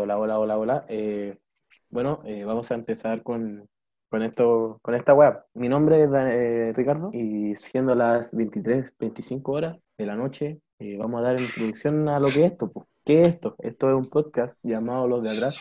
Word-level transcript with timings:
hola, 0.00 0.18
hola, 0.18 0.38
hola, 0.38 0.58
hola. 0.58 0.84
Eh, 0.88 1.36
bueno, 1.90 2.20
eh, 2.24 2.44
vamos 2.44 2.70
a 2.70 2.74
empezar 2.74 3.22
con, 3.22 3.68
con, 4.08 4.22
esto, 4.22 4.78
con 4.82 4.94
esta 4.94 5.12
web. 5.14 5.40
Mi 5.54 5.68
nombre 5.68 6.02
es 6.02 6.10
eh, 6.12 6.72
Ricardo 6.74 7.10
y 7.12 7.54
siendo 7.56 7.94
las 7.94 8.34
23, 8.34 8.94
25 8.98 9.52
horas 9.52 9.76
de 9.98 10.06
la 10.06 10.16
noche, 10.16 10.60
vamos 10.98 11.20
a 11.20 11.24
dar 11.24 11.40
introducción 11.40 12.08
a 12.08 12.18
lo 12.18 12.28
que 12.28 12.46
es 12.46 12.52
esto. 12.52 12.72
¿Qué 13.04 13.22
es 13.22 13.28
esto? 13.28 13.54
Esto 13.58 13.90
es 13.90 13.96
un 13.96 14.08
podcast 14.08 14.58
llamado 14.62 15.06
Los 15.06 15.22
de 15.22 15.30
Atrás, 15.30 15.58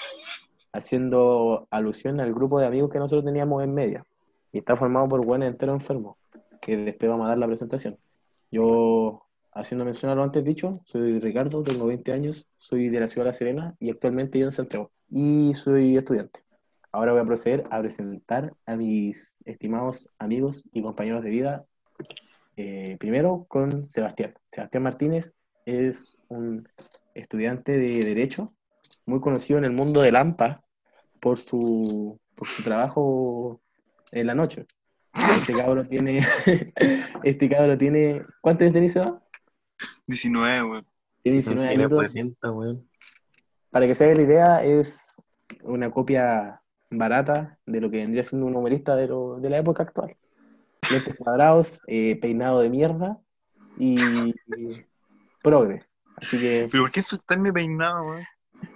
haciendo 0.71 1.67
alusión 1.69 2.19
al 2.21 2.33
grupo 2.33 2.59
de 2.59 2.67
amigos 2.67 2.89
que 2.89 2.99
nosotros 2.99 3.25
teníamos 3.25 3.63
en 3.63 3.73
media. 3.73 4.05
Y 4.51 4.59
está 4.59 4.75
formado 4.77 5.07
por 5.09 5.25
buenos 5.25 5.49
enteros 5.49 5.75
enfermos, 5.75 6.17
que 6.61 6.77
después 6.77 7.09
vamos 7.09 7.25
a 7.25 7.29
dar 7.29 7.37
la 7.37 7.47
presentación. 7.47 7.97
Yo 8.51 9.28
haciendo 9.59 9.85
mención 9.85 10.11
a 10.11 10.15
lo 10.15 10.23
antes 10.23 10.43
dicho, 10.43 10.81
soy 10.85 11.19
Ricardo, 11.19 11.63
tengo 11.63 11.85
20 11.85 12.11
años, 12.11 12.47
soy 12.57 12.89
de 12.89 12.99
la 12.99 13.07
ciudad 13.07 13.25
de 13.25 13.29
La 13.29 13.33
Serena 13.33 13.75
y 13.79 13.89
actualmente 13.89 14.37
vivo 14.37 14.47
en 14.47 14.53
Santiago. 14.53 14.91
Y 15.09 15.53
soy 15.53 15.97
estudiante. 15.97 16.41
Ahora 16.91 17.11
voy 17.11 17.21
a 17.21 17.25
proceder 17.25 17.63
a 17.69 17.79
presentar 17.79 18.53
a 18.65 18.75
mis 18.75 19.35
estimados 19.45 20.09
amigos 20.17 20.67
y 20.71 20.81
compañeros 20.81 21.23
de 21.23 21.29
vida. 21.29 21.65
Eh, 22.57 22.97
primero 22.99 23.45
con 23.47 23.89
Sebastián. 23.89 24.33
Sebastián 24.47 24.83
Martínez 24.83 25.33
es 25.65 26.17
un 26.29 26.67
estudiante 27.13 27.77
de 27.77 27.99
Derecho, 27.99 28.53
muy 29.05 29.19
conocido 29.19 29.59
en 29.59 29.65
el 29.65 29.71
mundo 29.71 30.01
del 30.01 30.15
AMPA 30.15 30.63
por 31.19 31.37
su, 31.37 32.19
por 32.35 32.47
su 32.47 32.63
trabajo 32.63 33.61
en 34.11 34.27
la 34.27 34.35
noche. 34.35 34.65
Este 35.13 35.53
cabro 35.53 35.85
tiene, 35.85 36.25
este 37.23 37.49
cabro 37.49 37.77
tiene, 37.77 38.23
¿cuántos 38.41 38.63
años 38.63 38.73
tenés? 38.73 38.97
19, 40.09 40.63
weón. 40.63 40.85
Tiene 41.21 41.37
19 41.37 41.67
años. 41.69 42.79
Para 43.69 43.85
que 43.85 43.95
se 43.95 44.05
haga 44.05 44.15
la 44.15 44.21
idea, 44.21 44.63
es 44.63 45.23
una 45.63 45.91
copia 45.91 46.61
barata 46.89 47.59
de 47.65 47.81
lo 47.81 47.91
que 47.91 47.97
vendría 47.97 48.23
siendo 48.23 48.47
un 48.47 48.55
humorista 48.55 48.95
de, 48.95 49.07
lo, 49.07 49.39
de 49.39 49.49
la 49.49 49.59
época 49.59 49.83
actual. 49.83 50.17
Lentes 50.91 51.15
cuadrados, 51.15 51.81
eh, 51.85 52.17
peinado 52.19 52.61
de 52.61 52.69
mierda 52.69 53.19
y, 53.77 53.95
progre. 55.43 55.83
Así 56.15 56.39
que. 56.39 56.67
¿Pero 56.71 56.83
por 56.83 56.91
qué 56.91 57.01
insultarme 57.01 57.53
peinado, 57.53 58.05
weón? 58.05 58.23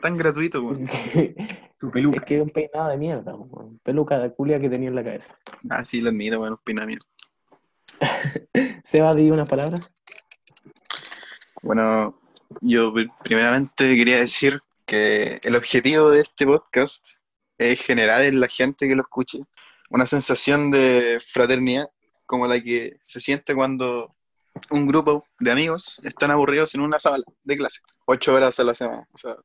Tan 0.01 0.15
gratuito, 0.15 0.61
weón. 0.61 0.87
tu 1.79 1.89
peluca. 1.89 2.19
Es 2.19 2.25
que 2.25 2.37
es 2.37 2.43
un 2.43 2.49
peinado 2.51 2.89
de 2.89 2.97
mierda, 2.97 3.35
weón. 3.35 3.79
Peluca 3.79 4.19
de 4.19 4.31
culia 4.31 4.59
que 4.59 4.69
tenía 4.69 4.89
en 4.89 4.95
la 4.95 5.03
cabeza. 5.03 5.35
Ah, 5.69 5.83
sí, 5.83 5.99
lo 6.01 6.09
admito, 6.09 6.39
weón, 6.39 6.53
un 6.53 6.59
peinado 6.63 6.87
de 6.87 6.93
mierda. 6.93 7.07
Seba, 8.83 9.15
di 9.15 9.31
unas 9.31 9.47
palabras. 9.47 9.91
Bueno, 11.63 12.19
yo 12.59 12.93
primeramente 13.23 13.95
quería 13.95 14.17
decir 14.17 14.59
que 14.85 15.39
el 15.43 15.55
objetivo 15.55 16.09
de 16.09 16.19
este 16.19 16.45
podcast 16.45 17.07
es 17.57 17.81
generar 17.81 18.21
en 18.25 18.41
la 18.41 18.49
gente 18.49 18.85
que 18.85 18.95
lo 18.95 19.03
escuche 19.03 19.39
una 19.89 20.05
sensación 20.05 20.71
de 20.71 21.21
fraternidad 21.25 21.87
como 22.25 22.47
la 22.47 22.59
que 22.59 22.97
se 23.01 23.21
siente 23.21 23.55
cuando 23.55 24.13
un 24.71 24.85
grupo 24.85 25.25
de 25.39 25.51
amigos 25.51 26.01
están 26.03 26.31
aburridos 26.31 26.75
en 26.75 26.81
una 26.81 26.99
sala 26.99 27.23
de 27.45 27.57
clase, 27.57 27.79
ocho 28.07 28.33
horas 28.33 28.59
a 28.59 28.65
la 28.65 28.73
semana. 28.73 29.07
O 29.13 29.17
sea, 29.17 29.37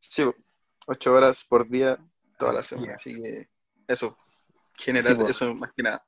sí, 0.00 0.24
ocho 0.86 1.12
horas 1.12 1.44
por 1.44 1.68
día 1.68 1.98
toda 2.38 2.54
la 2.54 2.62
semana. 2.62 2.94
Así 2.94 3.14
que 3.14 3.46
eso, 3.86 4.16
generar 4.74 5.20
eso 5.28 5.54
más 5.54 5.70
que 5.76 5.82
nada 5.82 6.05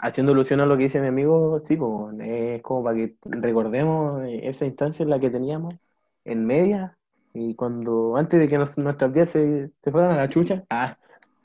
haciendo 0.00 0.32
alusión 0.32 0.60
a 0.60 0.66
lo 0.66 0.76
que 0.76 0.84
dice 0.84 1.00
mi 1.00 1.08
amigo, 1.08 1.58
sí, 1.58 1.76
pues, 1.76 2.14
es 2.20 2.62
como 2.62 2.84
para 2.84 2.96
que 2.96 3.16
recordemos 3.24 4.22
esa 4.28 4.66
instancia 4.66 5.02
en 5.02 5.10
la 5.10 5.18
que 5.20 5.30
teníamos 5.30 5.74
en 6.24 6.46
media 6.46 6.96
y 7.34 7.54
cuando 7.54 8.16
antes 8.16 8.40
de 8.40 8.48
que 8.48 8.58
nuestras 8.58 9.12
días 9.12 9.30
se, 9.30 9.70
fueran 9.82 10.12
a 10.12 10.16
la 10.16 10.28
chucha, 10.28 10.64
ah, 10.70 10.96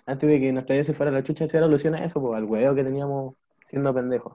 antes 0.05 0.29
de 0.29 0.39
que 0.39 0.51
nuestras 0.51 0.77
días 0.77 0.87
se 0.87 0.93
fuera 0.93 1.11
a 1.11 1.15
la 1.15 1.23
chucha, 1.23 1.47
se 1.47 1.57
alusión 1.57 1.95
a 1.95 1.99
eso, 1.99 2.21
pues, 2.21 2.35
al 2.35 2.45
huevo 2.45 2.75
que 2.75 2.83
teníamos 2.83 3.35
siendo 3.63 3.93
pendejos. 3.93 4.33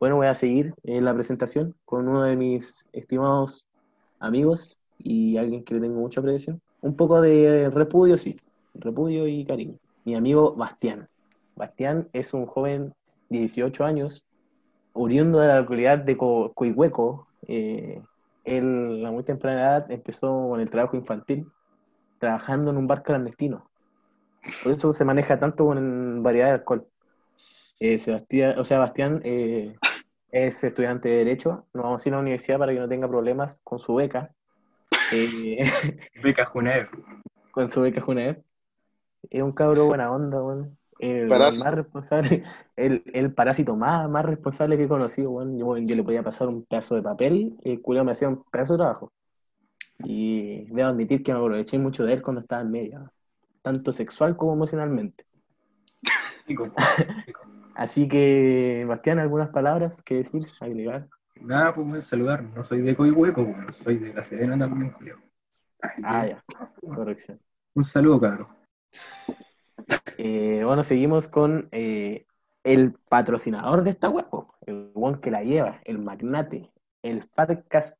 Bueno, 0.00 0.16
voy 0.16 0.26
a 0.26 0.34
seguir 0.34 0.74
en 0.82 1.04
la 1.04 1.14
presentación 1.14 1.76
con 1.84 2.08
uno 2.08 2.22
de 2.24 2.36
mis 2.36 2.86
estimados 2.92 3.68
amigos 4.18 4.76
y 4.98 5.36
alguien 5.36 5.64
que 5.64 5.74
le 5.74 5.80
tengo 5.80 6.00
mucha 6.00 6.20
aprecio. 6.20 6.58
Un 6.80 6.96
poco 6.96 7.20
de 7.20 7.70
repudio, 7.70 8.16
sí, 8.16 8.36
repudio 8.74 9.26
y 9.28 9.44
cariño. 9.44 9.78
Mi 10.04 10.16
amigo 10.16 10.54
Bastián. 10.54 11.08
Bastián 11.54 12.08
es 12.12 12.34
un 12.34 12.46
joven 12.46 12.94
18 13.40 13.84
años, 13.84 14.26
oriundo 14.92 15.40
de 15.40 15.48
la 15.48 15.60
localidad 15.60 15.98
de 15.98 16.16
Co 16.16 16.52
Coihueco, 16.54 17.26
eh, 17.48 18.02
él 18.44 19.04
a 19.06 19.10
muy 19.10 19.24
temprana 19.24 19.60
edad 19.60 19.90
empezó 19.90 20.48
con 20.48 20.60
el 20.60 20.70
trabajo 20.70 20.96
infantil, 20.96 21.46
trabajando 22.18 22.70
en 22.70 22.76
un 22.76 22.86
bar 22.86 23.02
clandestino. 23.02 23.70
Por 24.62 24.72
eso 24.72 24.92
se 24.92 25.04
maneja 25.04 25.38
tanto 25.38 25.66
con 25.66 26.22
variedad 26.22 26.46
de 26.46 26.52
alcohol. 26.52 26.86
Eh, 27.78 27.98
Sebastián, 27.98 28.58
o 28.58 28.64
sea, 28.64 28.78
Bastián 28.78 29.20
eh, 29.24 29.76
es 30.30 30.62
estudiante 30.62 31.08
de 31.08 31.16
Derecho, 31.16 31.66
no 31.72 31.82
vamos 31.82 32.04
a 32.04 32.08
ir 32.08 32.14
a 32.14 32.16
la 32.16 32.22
universidad 32.22 32.58
para 32.58 32.72
que 32.72 32.78
no 32.78 32.88
tenga 32.88 33.08
problemas 33.08 33.60
con 33.64 33.78
su 33.78 33.94
beca. 33.94 34.32
Eh, 35.14 35.58
beca 36.22 36.44
Junev. 36.44 36.88
Con 37.50 37.70
su 37.70 37.80
beca 37.80 38.00
Junev. 38.00 38.42
Es 39.30 39.42
un 39.42 39.52
cabro 39.52 39.86
buena 39.86 40.10
onda, 40.12 40.40
bueno 40.40 40.76
el 41.02 41.26
más 41.28 41.74
responsable, 41.74 42.44
el, 42.76 43.02
el, 43.12 43.34
parásito 43.34 43.76
más, 43.76 44.08
más 44.08 44.24
responsable 44.24 44.76
que 44.76 44.84
he 44.84 44.88
conocido, 44.88 45.44
yo, 45.56 45.76
le 45.76 46.04
podía 46.04 46.22
pasar 46.22 46.48
un 46.48 46.64
pedazo 46.64 46.94
de 46.94 47.02
papel 47.02 47.58
y 47.62 47.70
el 47.72 47.82
culo 47.82 48.04
me 48.04 48.12
hacía 48.12 48.28
un 48.28 48.44
pedazo 48.44 48.74
de 48.74 48.78
trabajo. 48.78 49.12
Y 50.04 50.64
debo 50.72 50.88
admitir 50.88 51.22
que 51.22 51.32
me 51.32 51.40
aproveché 51.40 51.78
mucho 51.78 52.04
de 52.04 52.12
él 52.14 52.22
cuando 52.22 52.40
estaba 52.40 52.62
en 52.62 52.70
media, 52.70 53.10
tanto 53.62 53.90
sexual 53.90 54.36
como 54.36 54.52
emocionalmente. 54.52 55.26
Así 57.74 58.06
que, 58.06 58.84
Bastián, 58.86 59.18
¿algunas 59.18 59.48
palabras 59.48 60.02
que 60.02 60.16
decir, 60.16 60.46
agregar? 60.60 61.08
Nada, 61.40 61.74
pues 61.74 62.04
saludar, 62.04 62.44
no 62.44 62.62
soy 62.62 62.82
de 62.82 62.94
Coihueco, 62.94 63.44
pues, 63.64 63.76
soy 63.76 63.98
de 63.98 64.14
La 64.14 64.22
Serena 64.22 64.56
también, 64.56 64.92
Julio. 64.92 65.18
Ah, 66.04 66.26
ya, 66.26 66.44
corrección. 66.80 67.40
Un 67.74 67.82
saludo, 67.82 68.20
cabrón. 68.20 68.46
Eh, 70.18 70.62
bueno, 70.64 70.84
seguimos 70.84 71.28
con 71.28 71.68
eh, 71.72 72.26
el 72.64 72.92
patrocinador 72.92 73.82
de 73.82 73.90
esta 73.90 74.08
web, 74.08 74.26
el 74.66 74.90
one 74.94 75.20
que 75.20 75.30
la 75.30 75.42
lleva, 75.42 75.80
el 75.84 75.98
magnate, 75.98 76.70
el 77.02 77.22
Farcas 77.22 77.98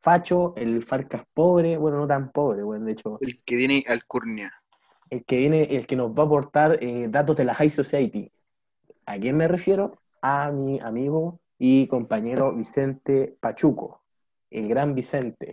facho, 0.00 0.54
el 0.56 0.82
Farcas 0.84 1.24
pobre, 1.34 1.76
bueno, 1.76 1.98
no 1.98 2.06
tan 2.06 2.30
pobre, 2.30 2.62
bueno, 2.62 2.84
de 2.84 2.92
hecho. 2.92 3.18
El 3.20 3.42
que 3.42 3.56
viene 3.56 3.84
alcurnia. 3.88 4.52
El 5.10 5.24
que 5.24 5.38
viene, 5.38 5.62
el 5.76 5.86
que 5.86 5.96
nos 5.96 6.12
va 6.12 6.22
a 6.22 6.26
aportar 6.26 6.78
eh, 6.82 7.08
datos 7.08 7.36
de 7.36 7.44
la 7.44 7.54
High 7.54 7.70
Society. 7.70 8.30
¿A 9.06 9.18
quién 9.18 9.36
me 9.36 9.48
refiero? 9.48 9.98
A 10.20 10.50
mi 10.50 10.78
amigo 10.80 11.40
y 11.58 11.86
compañero 11.88 12.54
Vicente 12.54 13.36
Pachuco, 13.40 14.02
el 14.50 14.68
gran 14.68 14.94
Vicente. 14.94 15.52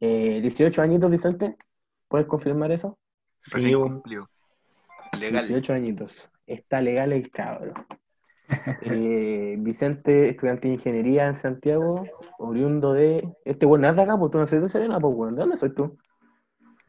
18 0.00 0.80
añitos, 0.80 1.10
Vicente, 1.10 1.56
¿puedes 2.08 2.26
confirmar 2.26 2.72
eso? 2.72 2.98
Sí, 3.36 3.72
cumplió. 3.74 4.30
18 5.20 5.72
añitos. 5.72 6.30
Está 6.46 6.80
legal 6.80 7.12
el 7.12 7.30
cabro. 7.30 7.74
Eh, 8.82 9.56
Vicente, 9.58 10.30
estudiante 10.30 10.68
de 10.68 10.74
ingeniería 10.74 11.26
en 11.26 11.34
Santiago, 11.34 12.04
oriundo 12.38 12.92
de. 12.92 13.28
Este 13.44 13.66
bueno 13.66 13.88
es 13.88 13.96
de 13.96 14.02
acá, 14.02 14.18
pues 14.18 14.30
tú 14.30 14.38
no 14.38 14.46
soy 14.46 14.60
de 14.60 14.68
Serena, 14.68 14.98
pues 14.98 15.14
bueno, 15.14 15.34
¿de 15.34 15.40
dónde 15.40 15.56
soy 15.56 15.74
tú? 15.74 15.96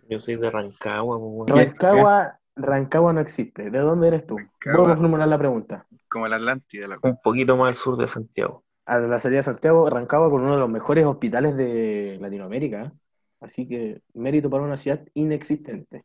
Yo 0.09 0.19
soy 0.19 0.35
de 0.35 0.49
Rancagua, 0.49 1.17
pues 1.19 1.31
bueno. 1.31 1.55
Rancagua, 1.55 2.39
Rancagua 2.55 3.13
no 3.13 3.21
existe. 3.21 3.69
¿De 3.69 3.79
dónde 3.79 4.07
eres 4.07 4.25
tú? 4.25 4.35
Vamos 4.65 4.89
a 4.89 4.95
formular 4.95 5.27
la 5.27 5.37
pregunta. 5.37 5.87
Como 6.09 6.25
el 6.25 6.33
Atlántida. 6.33 6.87
La... 6.87 6.97
Un 7.01 7.17
poquito 7.23 7.55
más 7.55 7.69
al 7.69 7.75
sur 7.75 7.97
de 7.97 8.07
Santiago. 8.07 8.63
A 8.85 8.99
la 8.99 9.19
salida 9.19 9.37
de 9.37 9.43
Santiago, 9.43 9.89
Rancagua 9.89 10.29
con 10.29 10.41
uno 10.41 10.55
de 10.55 10.59
los 10.59 10.69
mejores 10.69 11.05
hospitales 11.05 11.55
de 11.55 12.17
Latinoamérica. 12.19 12.91
Así 13.39 13.67
que 13.67 14.01
mérito 14.13 14.49
para 14.49 14.63
una 14.63 14.77
ciudad 14.77 15.01
inexistente. 15.13 16.03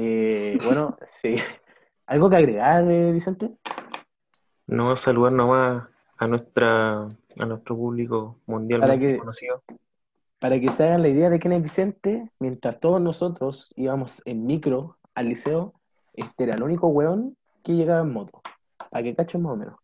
Eh, 0.00 0.56
bueno, 0.64 0.96
sí. 1.20 1.34
¿Algo 2.06 2.30
que 2.30 2.36
agregar, 2.36 2.88
eh, 2.88 3.10
Vicente? 3.12 3.50
No, 4.68 4.96
saludar 4.96 5.32
nomás 5.32 5.88
a 6.16 6.28
nuestra 6.28 7.08
a 7.40 7.46
nuestro 7.46 7.76
público 7.76 8.40
mundial 8.46 8.80
para 8.80 8.98
que, 8.98 9.18
conocido. 9.18 9.62
Para 10.38 10.60
que 10.60 10.70
se 10.70 10.84
hagan 10.84 11.02
la 11.02 11.08
idea 11.08 11.30
de 11.30 11.40
quién 11.40 11.52
es 11.52 11.62
Vicente, 11.62 12.30
mientras 12.38 12.78
todos 12.78 13.00
nosotros 13.00 13.72
íbamos 13.76 14.22
en 14.24 14.44
micro 14.44 14.98
al 15.14 15.28
liceo, 15.28 15.74
este 16.14 16.44
era 16.44 16.54
el 16.54 16.62
único 16.62 16.88
weón 16.88 17.36
que 17.62 17.74
llegaba 17.74 18.02
en 18.02 18.12
moto. 18.12 18.40
Para 18.90 19.02
que 19.02 19.14
cachen 19.14 19.42
más 19.42 19.52
o 19.52 19.56
menos. 19.56 19.76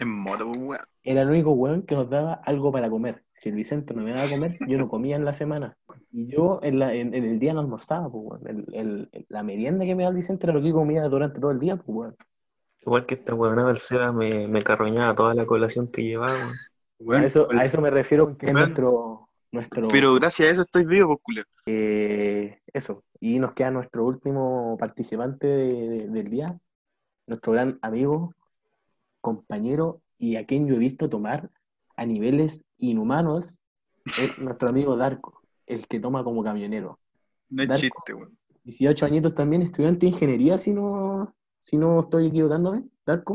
En 0.00 0.08
moto, 0.08 0.48
weón. 0.50 0.80
Era 1.02 1.22
el 1.22 1.28
único 1.28 1.52
weón 1.52 1.82
que 1.82 1.94
nos 1.94 2.08
daba 2.10 2.34
algo 2.34 2.72
para 2.72 2.90
comer. 2.90 3.22
Si 3.32 3.50
el 3.50 3.54
Vicente 3.54 3.94
no 3.94 4.02
me 4.02 4.10
daba 4.12 4.24
a 4.24 4.28
comer, 4.30 4.52
yo 4.66 4.78
no 4.78 4.88
comía 4.88 5.16
en 5.16 5.24
la 5.24 5.32
semana. 5.32 5.76
Y 6.10 6.26
yo 6.26 6.58
en, 6.62 6.82
el 6.82 7.38
día 7.38 7.52
no 7.54 7.60
almorzaba, 7.60 8.10
pues, 8.10 8.40
weón. 8.42 9.08
la 9.28 9.42
merienda 9.42 9.84
que 9.84 9.94
me 9.94 10.02
da 10.02 10.08
el 10.08 10.14
Vicente 10.16 10.46
era 10.46 10.52
lo 10.54 10.62
que 10.62 10.72
comía 10.72 11.02
durante 11.04 11.40
todo 11.40 11.50
el 11.50 11.58
día, 11.58 11.76
pues, 11.76 11.88
weón. 11.88 12.16
Igual 12.80 13.06
que 13.06 13.14
esta 13.14 13.34
weón 13.34 13.56
del 13.66 13.78
Seba 13.78 14.12
me, 14.12 14.46
me 14.48 14.62
carroñaba 14.62 15.14
toda 15.14 15.34
la 15.34 15.46
colación 15.46 15.88
que 15.88 16.02
llevaba, 16.04 16.32
weón. 16.98 17.22
a, 17.22 17.26
eso, 17.26 17.48
a 17.50 17.64
eso 17.64 17.80
me 17.80 17.90
refiero 17.90 18.36
que 18.36 18.46
es 18.46 18.52
nuestro, 18.52 19.28
nuestro... 19.52 19.88
Pero 19.88 20.14
gracias 20.14 20.48
a 20.48 20.52
eso 20.52 20.62
estoy 20.62 20.84
vivo, 20.84 21.20
pues, 21.24 21.38
eh, 21.38 21.44
eh, 21.66 22.58
eso. 22.72 23.04
Y 23.20 23.38
nos 23.38 23.52
queda 23.52 23.70
nuestro 23.70 24.04
último 24.04 24.76
participante 24.78 25.46
de- 25.46 25.88
de- 25.88 26.08
del 26.08 26.24
día, 26.24 26.46
nuestro 27.26 27.52
gran 27.52 27.78
amigo, 27.80 28.34
compañero 29.28 30.02
y 30.18 30.36
a 30.36 30.44
quien 30.46 30.66
yo 30.66 30.74
he 30.74 30.78
visto 30.78 31.08
tomar 31.08 31.50
a 31.96 32.04
niveles 32.04 32.62
inhumanos, 32.78 33.58
es 34.04 34.38
nuestro 34.38 34.68
amigo 34.68 34.96
Darko, 34.96 35.40
el 35.66 35.86
que 35.88 35.98
toma 35.98 36.22
como 36.22 36.44
camionero. 36.44 36.98
No 37.48 37.62
es 37.62 37.68
Darko. 37.68 37.80
chiste, 37.80 38.14
weón. 38.14 38.38
18 38.64 39.06
añitos 39.06 39.34
también, 39.34 39.62
estudiante 39.62 40.06
de 40.06 40.12
ingeniería, 40.12 40.56
si 40.58 40.72
no, 40.72 41.34
si 41.58 41.76
no 41.78 42.00
estoy 42.00 42.26
equivocándome, 42.28 42.84
Darko. 43.06 43.32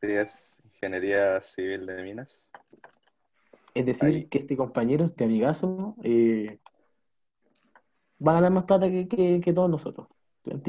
Sí, 0.00 0.08
es 0.10 0.62
Ingeniería 0.64 1.40
Civil 1.42 1.84
de 1.86 2.02
Minas. 2.02 2.50
Es 3.74 3.84
decir, 3.86 4.08
Ahí. 4.14 4.24
que 4.26 4.38
este 4.38 4.56
compañero, 4.56 5.04
este 5.04 5.24
amigazo, 5.24 5.94
eh, 6.02 6.58
va 8.26 8.32
a 8.32 8.34
ganar 8.36 8.50
más 8.52 8.64
plata 8.64 8.88
que, 8.90 9.06
que- 9.08 9.40
que 9.44 9.52
todos 9.52 9.68
nosotros. 9.70 10.08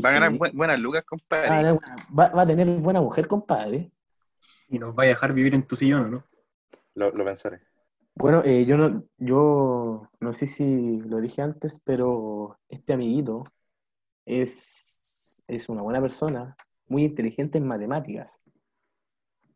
Va 0.03 0.09
a 0.09 0.13
ganar 0.13 0.31
buenas 0.53 0.79
lucas, 0.79 1.03
Va 1.03 1.05
a, 1.05 1.09
compadre. 1.09 1.47
ganar 1.49 1.73
buena- 1.79 1.95
va- 2.17 2.29
va 2.35 2.41
a 2.41 2.45
tener 2.45 2.67
buena 2.79 3.01
mujer, 3.01 3.27
compadre. 3.27 3.89
Y 4.71 4.79
nos 4.79 4.97
va 4.97 5.03
a 5.03 5.07
dejar 5.07 5.33
vivir 5.33 5.53
en 5.53 5.67
tu 5.67 5.75
sillón, 5.75 6.05
¿o 6.05 6.07
¿no? 6.07 6.23
Lo, 6.95 7.11
lo 7.11 7.25
pensaré. 7.25 7.59
Bueno, 8.15 8.41
eh, 8.45 8.65
yo 8.65 8.77
no, 8.77 9.05
yo 9.17 10.09
no 10.19 10.33
sé 10.33 10.47
si 10.47 11.01
lo 11.01 11.19
dije 11.19 11.41
antes, 11.41 11.81
pero 11.83 12.57
este 12.69 12.93
amiguito 12.93 13.43
es, 14.25 15.43
es 15.47 15.69
una 15.69 15.81
buena 15.81 16.01
persona, 16.01 16.55
muy 16.87 17.03
inteligente 17.03 17.57
en 17.57 17.67
matemáticas. 17.67 18.39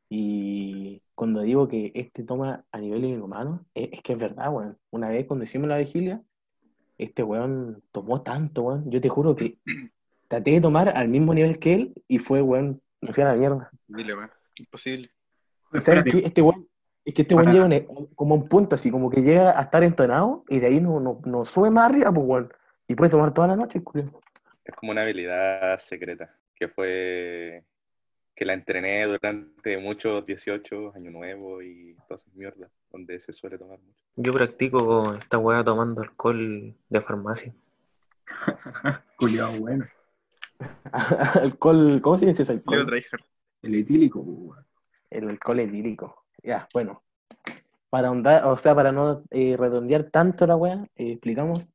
Y 0.09 1.01
cuando 1.15 1.41
digo 1.41 1.67
que 1.67 1.91
este 1.95 2.23
toma 2.23 2.65
a 2.71 2.79
niveles 2.79 3.11
inhumanos, 3.11 3.61
es, 3.73 3.89
es 3.93 4.01
que 4.01 4.13
es 4.13 4.19
verdad, 4.19 4.53
weón. 4.53 4.77
Una 4.91 5.09
vez 5.09 5.25
cuando 5.25 5.43
hicimos 5.43 5.67
la 5.67 5.77
vigilia, 5.77 6.21
este 6.97 7.23
weón 7.23 7.83
tomó 7.91 8.21
tanto, 8.21 8.63
weón. 8.63 8.91
Yo 8.91 9.01
te 9.01 9.09
juro 9.09 9.35
que 9.35 9.59
traté 10.27 10.51
de 10.51 10.61
tomar 10.61 10.89
al 10.89 11.09
mismo 11.09 11.33
nivel 11.33 11.59
que 11.59 11.73
él 11.73 12.03
y 12.07 12.19
fue, 12.19 12.41
weón, 12.41 12.81
me 13.01 13.13
fui 13.13 13.23
a 13.23 13.27
la 13.27 13.35
mierda. 13.35 13.71
Dile, 13.87 14.15
weón. 14.15 14.31
Imposible. 14.57 15.09
¿Sabes 15.71 15.87
Espérate, 15.87 16.09
qué? 16.09 16.17
Este 16.27 16.41
weón, 16.41 16.67
es 17.03 17.13
que 17.13 17.21
este 17.23 17.35
weón 17.35 17.51
llega 17.51 17.65
un- 17.87 18.07
como 18.15 18.35
a 18.35 18.37
un 18.37 18.47
punto 18.47 18.75
así, 18.75 18.89
como 18.91 19.09
que 19.09 19.21
llega 19.21 19.57
a 19.59 19.63
estar 19.63 19.83
entonado 19.83 20.43
y 20.49 20.59
de 20.59 20.67
ahí 20.67 20.79
no, 20.79 20.99
no, 20.99 21.21
no 21.25 21.45
sube 21.45 21.69
más 21.69 21.89
arriba, 21.89 22.11
pues 22.11 22.25
weón. 22.27 22.53
Y 22.87 22.95
puede 22.95 23.11
tomar 23.11 23.33
toda 23.33 23.47
la 23.47 23.55
noche, 23.55 23.83
culiao. 23.83 24.21
Es 24.63 24.75
como 24.75 24.91
una 24.91 25.01
habilidad 25.01 25.77
secreta 25.79 26.35
que 26.55 26.67
fue 26.69 27.63
que 28.35 28.45
la 28.45 28.53
entrené 28.53 29.05
durante 29.05 29.77
muchos 29.77 30.25
18, 30.25 30.93
Año 30.95 31.11
Nuevo 31.11 31.61
y 31.61 31.95
todas 32.07 32.23
esas 32.23 32.33
mierdas, 32.35 32.69
donde 32.91 33.19
se 33.19 33.31
suele 33.31 33.57
tomar 33.57 33.79
mucho. 33.79 34.03
Yo 34.17 34.33
practico 34.33 35.13
esta 35.15 35.37
weá 35.37 35.63
tomando 35.63 36.01
alcohol 36.01 36.75
de 36.89 37.01
farmacia. 37.01 37.53
culiao, 39.17 39.51
bueno. 39.59 39.85
alcohol, 41.41 41.99
¿cómo 42.01 42.17
se 42.17 42.25
dice 42.25 42.43
ese 42.43 42.53
Leo 42.53 42.81
alcohol? 42.81 43.01
El 43.65 43.73
etílico, 43.73 44.23
pues, 44.23 44.37
weón. 44.37 44.65
El 45.09 45.29
alcohol 45.29 45.59
etílico. 45.59 46.25
Ya, 46.43 46.67
bueno. 46.73 47.01
Para 47.89 48.09
ahondar, 48.09 48.45
o 48.45 48.57
sea, 48.59 48.75
para 48.75 48.91
no 48.91 49.23
eh, 49.31 49.55
redondear 49.57 50.03
tanto 50.03 50.45
la 50.45 50.55
weá, 50.55 50.83
eh, 50.95 51.13
explicamos 51.13 51.73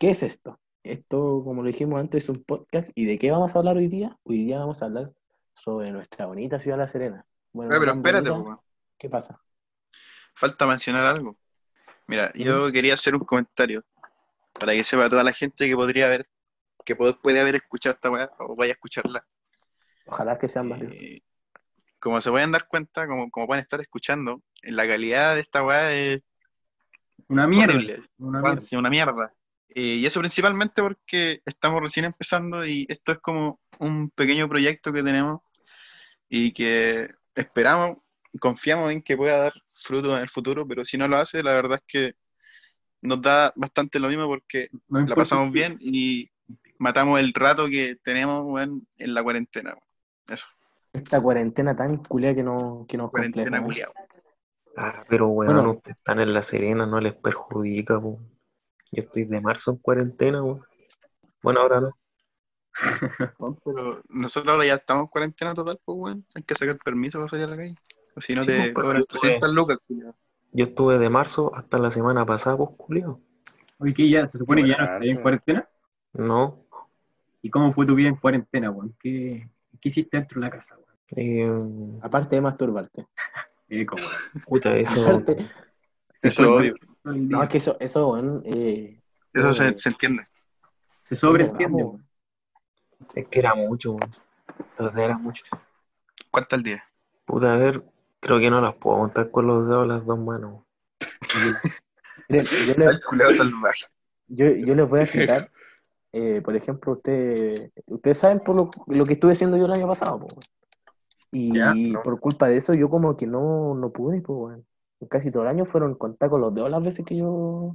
qué 0.00 0.10
es 0.10 0.24
esto. 0.24 0.58
Esto, 0.82 1.42
como 1.44 1.62
lo 1.62 1.68
dijimos 1.68 2.00
antes, 2.00 2.24
es 2.24 2.28
un 2.28 2.42
podcast. 2.42 2.90
¿Y 2.96 3.04
de 3.04 3.18
qué 3.18 3.30
vamos 3.30 3.54
a 3.54 3.58
hablar 3.60 3.76
hoy 3.76 3.86
día? 3.86 4.18
Hoy 4.24 4.44
día 4.44 4.58
vamos 4.58 4.82
a 4.82 4.86
hablar 4.86 5.12
sobre 5.54 5.92
nuestra 5.92 6.26
bonita 6.26 6.58
ciudad 6.58 6.76
de 6.76 6.82
La 6.82 6.88
Serena. 6.88 7.26
Bueno, 7.52 7.72
pero 7.78 7.92
espérate, 7.92 8.30
bonita, 8.30 8.48
weón. 8.48 8.60
¿Qué 8.98 9.08
pasa? 9.08 9.40
Falta 10.34 10.66
mencionar 10.66 11.06
algo. 11.06 11.36
Mira, 12.08 12.32
yo 12.34 12.72
quería 12.72 12.94
hacer 12.94 13.14
un 13.14 13.24
comentario 13.24 13.84
para 14.58 14.72
que 14.72 14.82
sepa 14.82 15.08
toda 15.08 15.22
la 15.22 15.32
gente 15.32 15.68
que 15.68 15.76
podría 15.76 16.06
haber, 16.06 16.28
que 16.84 16.96
puede 16.96 17.40
haber 17.40 17.54
escuchado 17.54 17.94
esta 17.94 18.10
weá 18.10 18.30
o 18.40 18.56
vaya 18.56 18.72
a 18.72 18.74
escucharla. 18.74 19.24
Ojalá 20.10 20.38
que 20.38 20.48
sean 20.48 20.68
varios. 20.68 20.92
Eh, 20.94 21.22
como 22.00 22.20
se 22.20 22.30
pueden 22.30 22.50
dar 22.50 22.66
cuenta, 22.66 23.06
como, 23.06 23.30
como 23.30 23.46
pueden 23.46 23.62
estar 23.62 23.80
escuchando, 23.80 24.42
la 24.62 24.86
calidad 24.86 25.34
de 25.34 25.40
esta 25.40 25.62
weá 25.62 25.92
es 25.92 26.20
Una 27.28 27.46
mierda. 27.46 27.74
horrible. 27.74 28.00
Una 28.18 28.40
mierda. 28.40 28.56
sí, 28.56 28.76
una 28.76 28.90
mierda. 28.90 29.32
Eh, 29.68 29.98
y 30.00 30.06
eso 30.06 30.18
principalmente 30.18 30.82
porque 30.82 31.42
estamos 31.44 31.80
recién 31.80 32.06
empezando 32.06 32.66
y 32.66 32.86
esto 32.88 33.12
es 33.12 33.18
como 33.20 33.60
un 33.78 34.10
pequeño 34.10 34.48
proyecto 34.48 34.92
que 34.92 35.02
tenemos 35.04 35.42
y 36.28 36.52
que 36.52 37.08
esperamos, 37.36 37.98
confiamos 38.40 38.90
en 38.90 39.02
que 39.02 39.16
pueda 39.16 39.36
dar 39.38 39.52
fruto 39.74 40.16
en 40.16 40.22
el 40.22 40.28
futuro, 40.28 40.66
pero 40.66 40.84
si 40.84 40.98
no 40.98 41.06
lo 41.06 41.18
hace, 41.18 41.42
la 41.42 41.52
verdad 41.52 41.78
es 41.78 41.84
que 41.86 42.14
nos 43.02 43.22
da 43.22 43.52
bastante 43.54 44.00
lo 44.00 44.08
mismo 44.08 44.26
porque 44.26 44.70
No 44.88 45.06
la 45.06 45.14
pasamos 45.14 45.52
bien 45.52 45.78
y 45.80 46.28
matamos 46.78 47.20
el 47.20 47.32
rato 47.32 47.68
que 47.68 47.96
tenemos 48.02 48.60
en 48.98 49.14
la 49.14 49.22
cuarentena. 49.22 49.76
Eso, 50.30 50.46
Esta 50.92 51.20
cuarentena 51.20 51.76
tan 51.76 51.98
culia 51.98 52.34
que 52.34 52.42
no, 52.42 52.86
que 52.88 52.96
nos 52.96 53.10
cuarentena. 53.10 53.64
Ah, 54.76 55.04
pero 55.08 55.28
weón, 55.28 55.54
Bueno. 55.54 55.70
ustedes 55.72 55.96
están 55.96 56.20
en 56.20 56.32
La 56.32 56.42
Serena, 56.42 56.86
no 56.86 57.00
les 57.00 57.14
perjudica, 57.14 58.00
po. 58.00 58.18
Yo 58.92 59.02
estoy 59.02 59.24
de 59.24 59.40
marzo 59.40 59.72
en 59.72 59.76
cuarentena, 59.78 60.42
weón. 60.42 60.62
Bueno, 61.42 61.60
ahora 61.60 61.80
no. 61.80 61.90
Pero 63.64 64.00
nosotros 64.08 64.52
ahora 64.52 64.66
ya 64.66 64.74
estamos 64.74 65.02
en 65.04 65.08
cuarentena 65.08 65.54
total, 65.54 65.80
pues 65.84 65.98
weón. 65.98 66.24
Hay 66.34 66.42
que 66.44 66.54
sacar 66.54 66.78
permiso 66.78 67.18
para 67.18 67.28
salir 67.28 67.44
a 67.46 67.48
la 67.48 67.56
calle. 67.56 67.74
O 68.16 68.20
si 68.20 68.34
no 68.34 68.42
Sí, 68.42 68.48
te 68.48 68.72
pues, 68.72 68.84
cobran 68.84 69.02
yo 69.02 69.06
tuve- 69.06 69.20
300 69.20 69.52
lucas. 69.52 69.78
Yo 70.52 70.64
estuve 70.64 70.98
de 70.98 71.10
marzo 71.10 71.52
hasta 71.54 71.78
la 71.78 71.90
semana 71.90 72.24
pasada, 72.26 72.56
pues, 72.56 72.70
culiao. 72.76 73.20
Oye, 73.78 73.94
¿qué 73.94 74.08
ya? 74.08 74.26
¿Se 74.26 74.38
supone 74.38 74.62
que 74.62 74.68
ya 74.68 74.76
no 74.76 74.84
estás 74.84 75.02
en 75.02 75.22
cuarentena? 75.22 75.68
No. 76.12 76.64
¿Y 77.42 77.50
cómo 77.50 77.72
fue 77.72 77.86
tu 77.86 77.94
vida 77.94 78.08
en 78.08 78.16
cuarentena, 78.16 78.70
weón? 78.70 78.94
¿Qué, 79.00 79.48
qué 79.80 79.88
hiciste 79.88 80.16
dentro 80.16 80.40
de 80.40 80.46
la 80.46 80.50
casa, 80.50 80.76
weón? 80.76 80.88
Eh, 81.16 81.98
Aparte 82.02 82.36
de 82.36 82.40
masturbarte. 82.42 83.06
Eco, 83.68 83.96
weón. 83.96 84.44
puta, 84.46 84.76
eso. 84.76 85.02
Aparte- 85.06 85.50
Eso 86.22 86.54
obvio. 86.56 86.74
no, 87.04 87.42
es 87.42 87.48
que 87.48 87.58
eso, 87.58 87.76
eso, 87.80 88.08
weón, 88.10 88.42
eh, 88.44 89.00
Eso 89.32 89.50
eh, 89.50 89.54
se, 89.54 89.76
se 89.76 89.88
entiende. 89.90 90.22
Se 91.04 91.16
sobreentiende, 91.16 91.82
weón. 91.82 92.06
Es 93.14 93.26
que 93.28 93.38
era 93.38 93.54
mucho, 93.54 93.92
weón. 93.92 94.10
La 94.78 94.86
verdad 94.86 95.04
era 95.04 95.18
mucho. 95.18 95.44
¿Cuánto 96.30 96.56
al 96.56 96.62
día? 96.62 96.84
Puta, 97.24 97.52
a 97.54 97.56
ver, 97.56 97.82
creo 98.20 98.38
que 98.38 98.50
no 98.50 98.60
las 98.60 98.74
puedo 98.74 98.98
contar 98.98 99.30
con 99.30 99.46
los 99.46 99.66
dedos 99.66 99.86
las 99.86 100.04
dos 100.04 100.18
manos. 100.18 100.62
Yo, 102.28 102.38
yo, 104.28 104.46
yo 104.50 104.74
les 104.74 104.88
voy 104.88 105.00
a 105.00 105.02
explicar. 105.04 105.50
Eh, 106.12 106.40
por 106.42 106.56
ejemplo, 106.56 106.92
usted, 106.92 107.70
ustedes 107.86 108.18
saben 108.18 108.40
por 108.40 108.56
lo, 108.56 108.70
lo 108.86 109.04
que 109.04 109.12
estuve 109.14 109.32
haciendo 109.32 109.56
yo 109.56 109.66
el 109.66 109.72
año 109.72 109.86
pasado, 109.86 110.18
po. 110.20 110.28
Y 111.32 111.54
Ya, 111.54 111.72
no. 111.74 112.02
por 112.02 112.18
culpa 112.18 112.48
de 112.48 112.56
eso, 112.56 112.74
yo 112.74 112.90
como 112.90 113.16
que 113.16 113.26
no, 113.26 113.74
no 113.74 113.92
pude, 113.92 114.18
weón. 114.26 114.66
Casi 115.08 115.30
todo 115.30 115.44
el 115.44 115.48
año 115.48 115.64
fueron 115.64 115.94
contar 115.94 116.28
con 116.28 116.40
los 116.40 116.52
dedos 116.54 116.70
las 116.70 116.82
veces 116.82 117.06
que 117.06 117.16
yo 117.16 117.74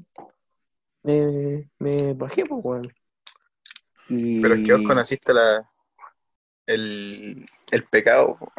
me, 1.03 1.69
me 1.79 2.13
bajé, 2.13 2.45
pues. 2.45 2.87
Y 4.09 4.41
Pero 4.41 4.55
es 4.55 4.65
que 4.65 4.73
vos 4.73 4.81
conociste 4.85 5.33
la, 5.33 5.67
el, 6.67 7.45
el 7.71 7.83
pecado. 7.85 8.37
po. 8.37 8.51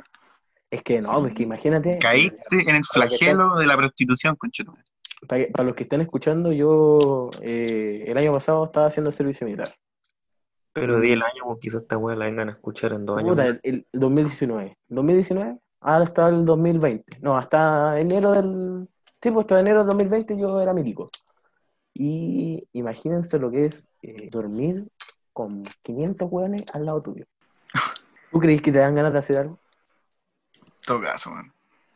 es 0.71 0.83
que 0.83 1.01
no, 1.01 1.21
pues 1.21 1.35
que 1.35 1.43
imagínate. 1.43 1.99
Caíste 1.99 2.69
en 2.69 2.77
el 2.77 2.85
flagelo 2.85 3.57
de 3.59 3.67
la 3.67 3.77
prostitución, 3.77 4.35
conchetumare. 4.37 4.86
Para, 5.29 5.47
para 5.49 5.65
los 5.65 5.75
que 5.75 5.85
están 5.85 6.01
escuchando, 6.01 6.53
yo 6.53 7.31
eh, 7.43 8.05
el 8.07 8.19
año 8.19 8.33
pasado 8.33 8.65
estaba 8.65 8.87
haciendo 8.87 9.11
servicio 9.11 9.47
militar. 9.47 9.69
Pero 10.73 11.01
di 11.01 11.13
el 11.13 11.23
año, 11.23 11.45
pues 11.45 11.59
quizás 11.59 11.83
esta 11.83 11.97
weá 11.97 12.15
la 12.17 12.27
vengan 12.27 12.51
a 12.51 12.53
escuchar 12.53 12.93
en 12.93 13.07
dos 13.07 13.19
años. 13.19 13.31
Puta, 13.31 13.47
el, 13.47 13.61
el 13.63 13.87
2019. 13.93 14.77
¿2019? 14.91 15.59
Ah, 15.81 15.97
hasta 15.97 16.29
el 16.29 16.45
2020. 16.45 17.19
No, 17.21 17.39
hasta 17.39 17.99
enero 17.99 18.33
del... 18.33 18.89
Sí, 19.23 19.31
pues 19.31 19.45
hasta 19.45 19.61
enero 19.61 19.79
del 19.79 19.87
2020 19.87 20.39
yo 20.39 20.61
era 20.61 20.75
milico. 20.75 21.11
Y 21.95 22.69
imagínense 22.75 23.39
lo 23.39 23.51
que 23.51 23.67
es 23.67 23.87
eh, 24.03 24.29
dormir 24.31 24.87
con 25.33 25.63
500 25.83 26.31
hueones 26.31 26.63
al 26.75 26.85
lado 26.85 27.01
tuyo. 27.01 27.25
¿Tú 28.31 28.39
crees 28.39 28.61
que 28.61 28.71
te 28.71 28.79
dan 28.79 28.95
ganas 28.95 29.15
de 29.15 29.19
hacer 29.19 29.39
algo? 29.39 29.59
En 30.55 30.73
todo 30.87 31.01
caso, 31.01 31.31
man. 31.31 31.51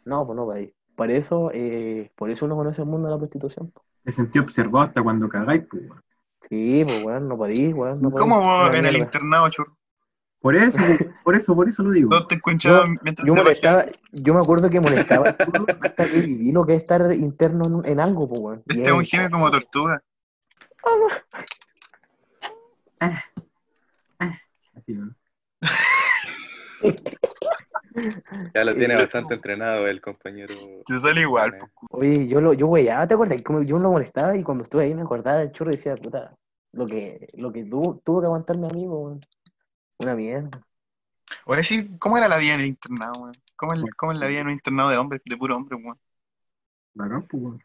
No, 0.07 0.25
pues 0.25 0.37
no, 0.37 0.47
para 0.47 0.61
ahí. 0.61 0.73
Por 1.01 1.11
eso, 1.11 1.51
eh, 1.55 2.11
por 2.15 2.31
eso 2.31 2.45
uno 2.45 2.57
conoce 2.57 2.83
el 2.83 2.87
mundo 2.87 3.09
de 3.09 3.15
la 3.15 3.19
prostitución. 3.19 3.73
Me 4.05 4.13
sentí 4.13 4.39
observado 4.39 4.85
hasta 4.85 5.03
cuando 5.03 5.31
cagáis, 5.31 5.63
pues, 5.71 5.85
weón. 5.89 6.03
Sí, 6.43 6.83
pues 6.85 7.03
weón, 7.03 7.27
no 7.27 7.39
podís, 7.39 7.73
weón. 7.73 8.03
No 8.03 8.11
podís. 8.11 8.21
¿Cómo 8.21 8.43
vos 8.43 8.69
Una 8.69 8.79
en 8.79 8.85
el 8.85 8.99
internado, 8.99 9.49
churro? 9.49 9.79
Por 10.43 10.57
eso, 10.57 10.79
por 11.25 11.37
eso, 11.37 11.57
por 11.57 11.71
eso 11.71 11.83
lo 11.85 11.93
digo. 11.93 12.11
Todos 12.11 12.29
te 12.29 12.35
escuchaban 12.35 12.97
Yo, 12.97 13.01
mientras 13.03 13.27
yo 13.27 13.33
te 13.33 13.43
molestaba, 13.43 13.87
yo 14.13 14.35
me 14.35 14.41
acuerdo 14.41 14.69
que 14.69 14.79
molestaba 14.81 15.29
hasta 15.29 16.07
que 16.07 16.21
viví 16.21 16.53
lo 16.53 16.67
que 16.67 16.75
es 16.75 16.83
estar 16.83 17.15
interno 17.15 17.81
en, 17.83 17.93
en 17.93 17.99
algo, 17.99 18.29
pues, 18.29 18.41
weón. 18.43 18.63
Este 18.67 18.83
es 18.83 18.93
un 18.93 19.03
geme 19.03 19.31
como 19.31 19.51
tortuga. 19.51 20.03
Así, 24.75 24.93
¿no? 24.93 25.15
Ya 28.55 28.65
lo 28.65 28.75
tiene 28.77 28.95
bastante 28.95 29.35
entrenado 29.35 29.87
el 29.87 30.01
compañero. 30.01 30.55
Te 30.87 30.99
sale 30.99 31.23
igual. 31.23 31.57
Oye, 31.91 32.27
yo 32.27 32.41
lo, 32.41 32.53
yo 32.53 32.67
weyaba, 32.69 33.07
¿te 33.07 33.15
acuerdas? 33.15 33.43
Como 33.43 33.63
yo 33.63 33.79
lo 33.79 33.91
molestaba 33.91 34.37
y 34.37 34.43
cuando 34.43 34.65
estuve 34.65 34.85
ahí 34.85 34.95
me 34.95 35.03
acordaba 35.03 35.39
del 35.39 35.53
churro 35.53 35.71
y 35.71 35.77
decía, 35.77 35.97
puta, 35.97 36.37
lo 36.73 36.87
que, 36.87 37.29
lo 37.35 37.53
que 37.53 37.65
tuvo, 37.65 38.01
tuvo 38.05 38.21
que 38.21 38.27
aguantar 38.27 38.57
mi 38.57 38.67
amigo, 38.67 39.01
weón. 39.01 39.27
Una 39.99 40.15
mierda. 40.15 40.67
O 41.45 41.55
decir, 41.55 41.99
¿cómo 41.99 42.17
era 42.17 42.29
la 42.29 42.39
vida 42.39 42.55
en 42.55 42.61
el 42.61 42.67
internado, 42.67 43.13
weón? 43.23 43.37
¿Cómo 43.57 43.75
es, 43.75 43.85
cómo 43.97 44.13
es 44.13 44.19
la 44.19 44.27
vida 44.27 44.41
en 44.41 44.47
un 44.47 44.53
internado 44.53 44.91
de 44.91 44.97
hombres, 44.97 45.21
de 45.25 45.37
puro 45.37 45.57
hombre, 45.57 45.77
weón? 45.77 45.99
Bacán, 46.95 47.27
pues, 47.29 47.43
weón. 47.43 47.63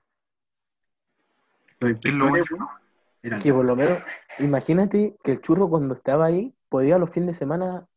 Que 3.42 3.54
por 3.54 3.66
lo 3.66 3.76
menos, 3.76 4.00
imagínate 4.40 5.18
que 5.24 5.32
el 5.34 5.42
churro 5.42 5.70
cuando 5.70 5.94
estaba 5.94 6.26
ahí 6.26 6.54
podía 6.70 6.98
los 6.98 7.10
fines 7.10 7.28
de 7.28 7.34
semana 7.34 7.88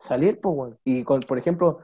salir, 0.00 0.40
pues, 0.40 0.56
weón. 0.56 0.78
Y 0.84 1.04
con, 1.04 1.20
por 1.20 1.38
ejemplo, 1.38 1.78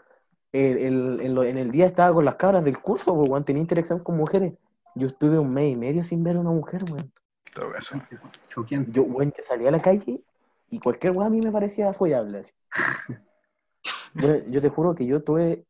el, 0.52 0.78
el- 0.78 1.20
en, 1.20 1.35
lo- 1.35 1.44
en 1.44 1.58
el 1.58 1.70
día 1.70 1.87
estaba 1.87 2.12
con 2.12 2.25
las 2.25 2.35
cabras 2.37 2.64
del 2.64 2.80
curso, 2.80 3.14
pues, 3.14 3.28
weón, 3.30 3.44
tenía 3.44 3.62
interacción 3.62 4.00
con 4.00 4.16
mujeres. 4.16 4.58
Yo 4.96 5.06
estuve 5.06 5.38
un 5.38 5.52
mes 5.52 5.73
y 5.73 5.76
medio 5.76 6.02
sin 6.02 6.25
ver 6.25 6.37
a 6.37 6.40
una 6.40 6.50
mujer, 6.50 6.82
weón. 6.90 7.12
Todo 7.54 7.70
caso. 7.73 8.00
Yo, 8.88 9.02
weón, 9.04 9.32
yo 9.37 9.42
salía 9.44 9.68
a 9.68 9.73
la 9.73 9.82
calle 9.82 10.20
y 10.70 10.80
cualquier 10.80 11.12
weón 11.12 11.26
a 11.26 11.30
mí 11.30 11.40
me 11.40 11.52
parecía 11.52 11.92
follable. 11.92 12.38
así. 12.40 12.52
Yo 14.49 14.62
te 14.62 14.68
juro 14.70 14.94
que 14.94 15.04
yo 15.06 15.23
tuve, 15.23 15.66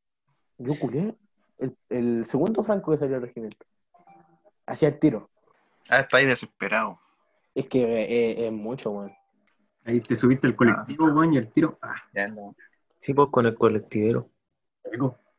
yo 0.59 0.73
culé 0.79 1.17
el, 1.59 1.77
el 1.89 2.27
segundo 2.27 2.63
franco 2.63 2.93
que 2.93 2.97
salió 2.99 3.17
al 3.17 3.23
regimiento. 3.23 3.67
Hacía 4.67 4.89
el 4.91 4.99
tiro. 5.01 5.29
Ah, 5.91 5.99
está 5.99 6.19
ahí 6.19 6.27
desesperado. 6.27 7.01
Es 7.57 7.67
que 7.67 7.83
eh, 7.83 8.47
es 8.47 8.53
mucho, 8.53 8.91
weón. 8.93 9.13
Ahí 9.87 10.01
te 10.01 10.17
subiste 10.17 10.49
al 10.49 10.57
colectivo, 10.57 11.07
weón, 11.07 11.35
y 11.35 11.39
el 11.39 11.49
tiro, 11.53 11.79
ah, 11.81 11.95
Ya 12.13 12.29
no. 12.29 12.57
Sí, 12.99 13.15
pues 13.15 13.29
con 13.31 13.47
el 13.47 13.55
colectivero. 13.55 14.29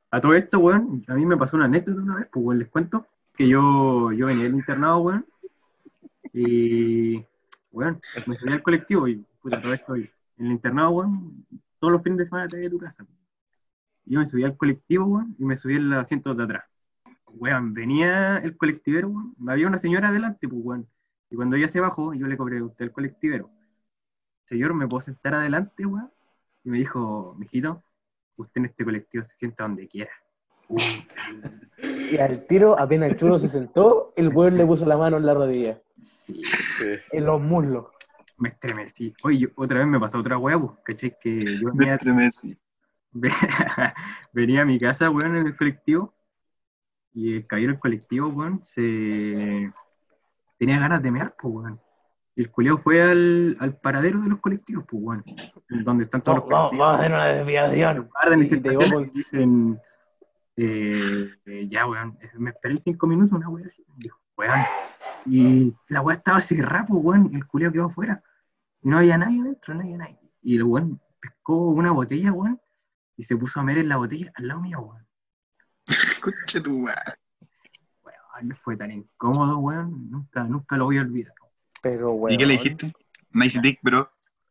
A 0.09 0.21
todo 0.21 0.33
esto, 0.35 0.59
weón, 0.59 1.03
a 1.07 1.15
mí 1.15 1.25
me 1.25 1.35
pasó 1.35 1.57
una 1.57 1.65
anécdota 1.65 2.01
una 2.01 2.15
vez, 2.15 2.27
pues, 2.31 2.45
weón, 2.45 2.59
les 2.59 2.69
cuento, 2.69 3.05
que 3.35 3.45
yo, 3.45 4.13
yo 4.13 4.25
venía 4.25 4.45
del 4.45 4.53
internado, 4.53 4.99
weón, 4.99 5.25
y, 6.31 7.25
weón, 7.73 7.99
me 8.25 8.35
subí 8.35 8.53
al 8.53 8.63
colectivo 8.63 9.07
y, 9.09 9.25
puta, 9.41 9.61
todo 9.61 9.73
esto, 9.73 9.97
y 9.97 10.09
en 10.37 10.45
el 10.45 10.51
internado, 10.53 10.91
weón, 10.91 11.45
todos 11.79 11.91
los 11.91 12.01
fines 12.01 12.19
de 12.19 12.25
semana 12.27 12.47
te 12.47 12.55
voy 12.55 12.67
a 12.67 12.69
tu 12.69 12.77
casa. 12.77 13.05
Yo 14.05 14.19
me 14.19 14.25
subí 14.25 14.45
al 14.45 14.55
colectivo, 14.55 15.05
weón, 15.07 15.35
y 15.37 15.43
me 15.43 15.57
subí 15.57 15.75
el 15.75 15.91
asiento 15.91 16.33
de 16.33 16.43
atrás. 16.45 16.63
Weón, 17.33 17.73
venía 17.73 18.37
el 18.37 18.55
colectivero, 18.55 19.09
weón, 19.09 19.35
había 19.49 19.67
una 19.67 19.77
señora 19.77 20.07
adelante, 20.07 20.47
pues, 20.47 20.61
weón, 20.63 20.87
y 21.29 21.35
cuando 21.35 21.57
ella 21.57 21.67
se 21.67 21.81
bajó, 21.81 22.13
yo 22.13 22.27
le 22.27 22.37
cobré 22.37 22.59
a 22.59 22.63
usted 22.63 22.85
el 22.85 22.91
colectivero. 22.93 23.51
Señor, 24.47 24.73
¿me 24.73 24.87
puedo 24.87 25.01
sentar 25.01 25.33
adelante, 25.35 25.85
weón? 25.85 26.11
Y 26.63 26.69
me 26.69 26.77
dijo, 26.77 27.35
mijito, 27.37 27.83
usted 28.37 28.59
en 28.61 28.65
este 28.65 28.83
colectivo 28.85 29.23
se 29.23 29.33
sienta 29.33 29.63
donde 29.63 29.87
quiera. 29.87 30.11
Y 32.11 32.17
al 32.17 32.45
tiro, 32.47 32.77
apenas 32.79 33.09
el 33.09 33.15
churro 33.17 33.37
se 33.37 33.47
sentó, 33.47 34.13
el 34.15 34.29
weón 34.29 34.57
le 34.57 34.65
puso 34.65 34.85
la 34.85 34.97
mano 34.97 35.17
en 35.17 35.25
la 35.25 35.33
rodilla, 35.33 35.81
Sí, 36.01 36.41
en 37.11 37.25
los 37.25 37.41
muslos. 37.41 37.87
me 38.37 38.49
estremecí. 38.49 39.13
Oye, 39.23 39.37
yo- 39.39 39.47
otra 39.55 39.79
vez 39.79 39.87
me 39.87 39.99
pasó 39.99 40.19
otra 40.19 40.37
weá, 40.37 40.59
pues, 40.59 40.71
¿cachai? 40.83 41.17
Que 41.19 41.39
yo 41.39 41.73
Me 41.73 41.91
estremecí. 41.93 42.57
venía 44.33 44.61
a 44.61 44.65
mi 44.65 44.77
casa, 44.79 45.09
weón, 45.09 45.35
en 45.37 45.47
el 45.47 45.57
colectivo, 45.57 46.13
y 47.13 47.35
el 47.37 47.47
caballero 47.47 47.71
del 47.73 47.79
colectivo, 47.79 48.27
weón, 48.29 48.63
se 48.63 49.71
tenía 50.59 50.79
ganas 50.79 51.01
de 51.01 51.11
mear, 51.11 51.35
pues, 51.41 51.53
weón. 51.53 51.81
Y 52.37 52.41
el 52.41 52.51
culiao 52.51 52.77
fue 52.77 53.01
al, 53.01 53.57
al 53.59 53.79
paradero 53.79 54.21
de 54.21 54.29
los 54.29 54.39
colectivos, 54.39 54.85
pues, 54.87 55.01
weón, 55.03 55.25
donde 55.83 56.03
están 56.03 56.21
todos 56.21 56.37
los 56.37 56.47
colectivos. 56.47 56.77
vamos 56.77 56.95
a 56.95 56.99
hacer 56.99 57.11
una 57.11 57.25
desviación. 57.25 58.09
guardan 58.13 58.43
y 58.43 58.45
se 58.45 58.57
dicen, 59.11 59.81
eh, 60.55 61.31
eh, 61.47 61.67
ya, 61.67 61.87
weón, 61.87 62.15
eh, 62.21 62.29
me 62.35 62.51
esperé 62.51 62.77
cinco 62.77 63.07
minutos, 63.07 63.31
una 63.31 63.49
weá 63.49 63.65
así. 63.65 63.83
Dijo, 63.95 64.19
weón. 64.37 64.59
Y 65.25 65.75
la 65.87 66.01
weá 66.01 66.15
estaba 66.17 66.39
cerrada, 66.39 66.85
pues, 66.85 67.03
weón, 67.03 67.31
el 67.33 67.47
culeo 67.47 67.71
quedó 67.71 67.85
afuera. 67.85 68.21
Y 68.83 68.89
no 68.89 68.99
había 68.99 69.17
nadie 69.17 69.41
dentro, 69.41 69.73
no 69.73 69.81
había 69.81 69.97
nadie. 69.97 70.19
Y 70.43 70.57
el 70.57 70.63
weón 70.63 71.01
pescó 71.19 71.69
una 71.69 71.89
botella, 71.89 72.31
weón, 72.33 72.61
y 73.15 73.23
se 73.23 73.35
puso 73.35 73.61
a 73.61 73.63
meter 73.63 73.81
en 73.81 73.89
la 73.89 73.97
botella 73.97 74.31
al 74.35 74.47
lado 74.47 74.61
mío, 74.61 74.79
weón. 74.81 75.07
Escucha 75.87 76.61
tu 76.61 76.81
madre. 76.81 77.15
Weón, 78.03 78.55
fue 78.61 78.77
tan 78.77 78.91
incómodo, 78.91 79.57
weón, 79.57 80.11
nunca, 80.11 80.43
nunca 80.43 80.77
lo 80.77 80.85
voy 80.85 80.99
a 80.99 81.01
olvidar. 81.01 81.33
Pero, 81.81 82.11
weón. 82.11 82.33
¿Y 82.33 82.37
qué 82.37 82.45
le 82.45 82.53
dijiste? 82.53 82.91
Nice 83.31 83.59
dick, 83.61 83.79
bro. 83.81 84.09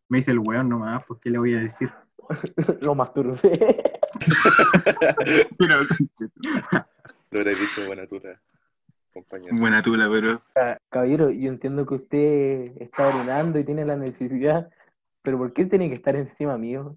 Me 0.09 0.18
dice 0.18 0.30
el 0.30 0.38
weón 0.38 0.68
nomás, 0.68 1.04
pues, 1.06 1.21
¿qué 1.21 1.30
le 1.30 1.38
voy 1.38 1.54
a 1.54 1.61
decir? 1.61 1.90
Lo 2.80 2.95
masturbé. 2.95 3.92
Pero, 5.59 5.83
Lo 5.83 7.40
hubiera 7.42 7.50
dicho 7.50 7.87
buena 7.87 8.06
tura, 8.06 8.40
compañero. 9.12 9.56
Buena 9.56 9.83
tula, 9.83 10.09
pero. 10.09 10.42
Caballero, 10.88 11.30
yo 11.30 11.50
entiendo 11.50 11.85
que 11.85 11.95
usted 11.95 12.73
está 12.80 13.09
orinando 13.09 13.59
y 13.59 13.64
tiene 13.64 13.85
la 13.85 13.97
necesidad, 13.97 14.71
pero 15.23 15.38
¿por 15.38 15.52
qué 15.52 15.66
tiene 15.66 15.88
que 15.88 15.95
estar 15.97 16.16
encima 16.16 16.56
mío? 16.56 16.97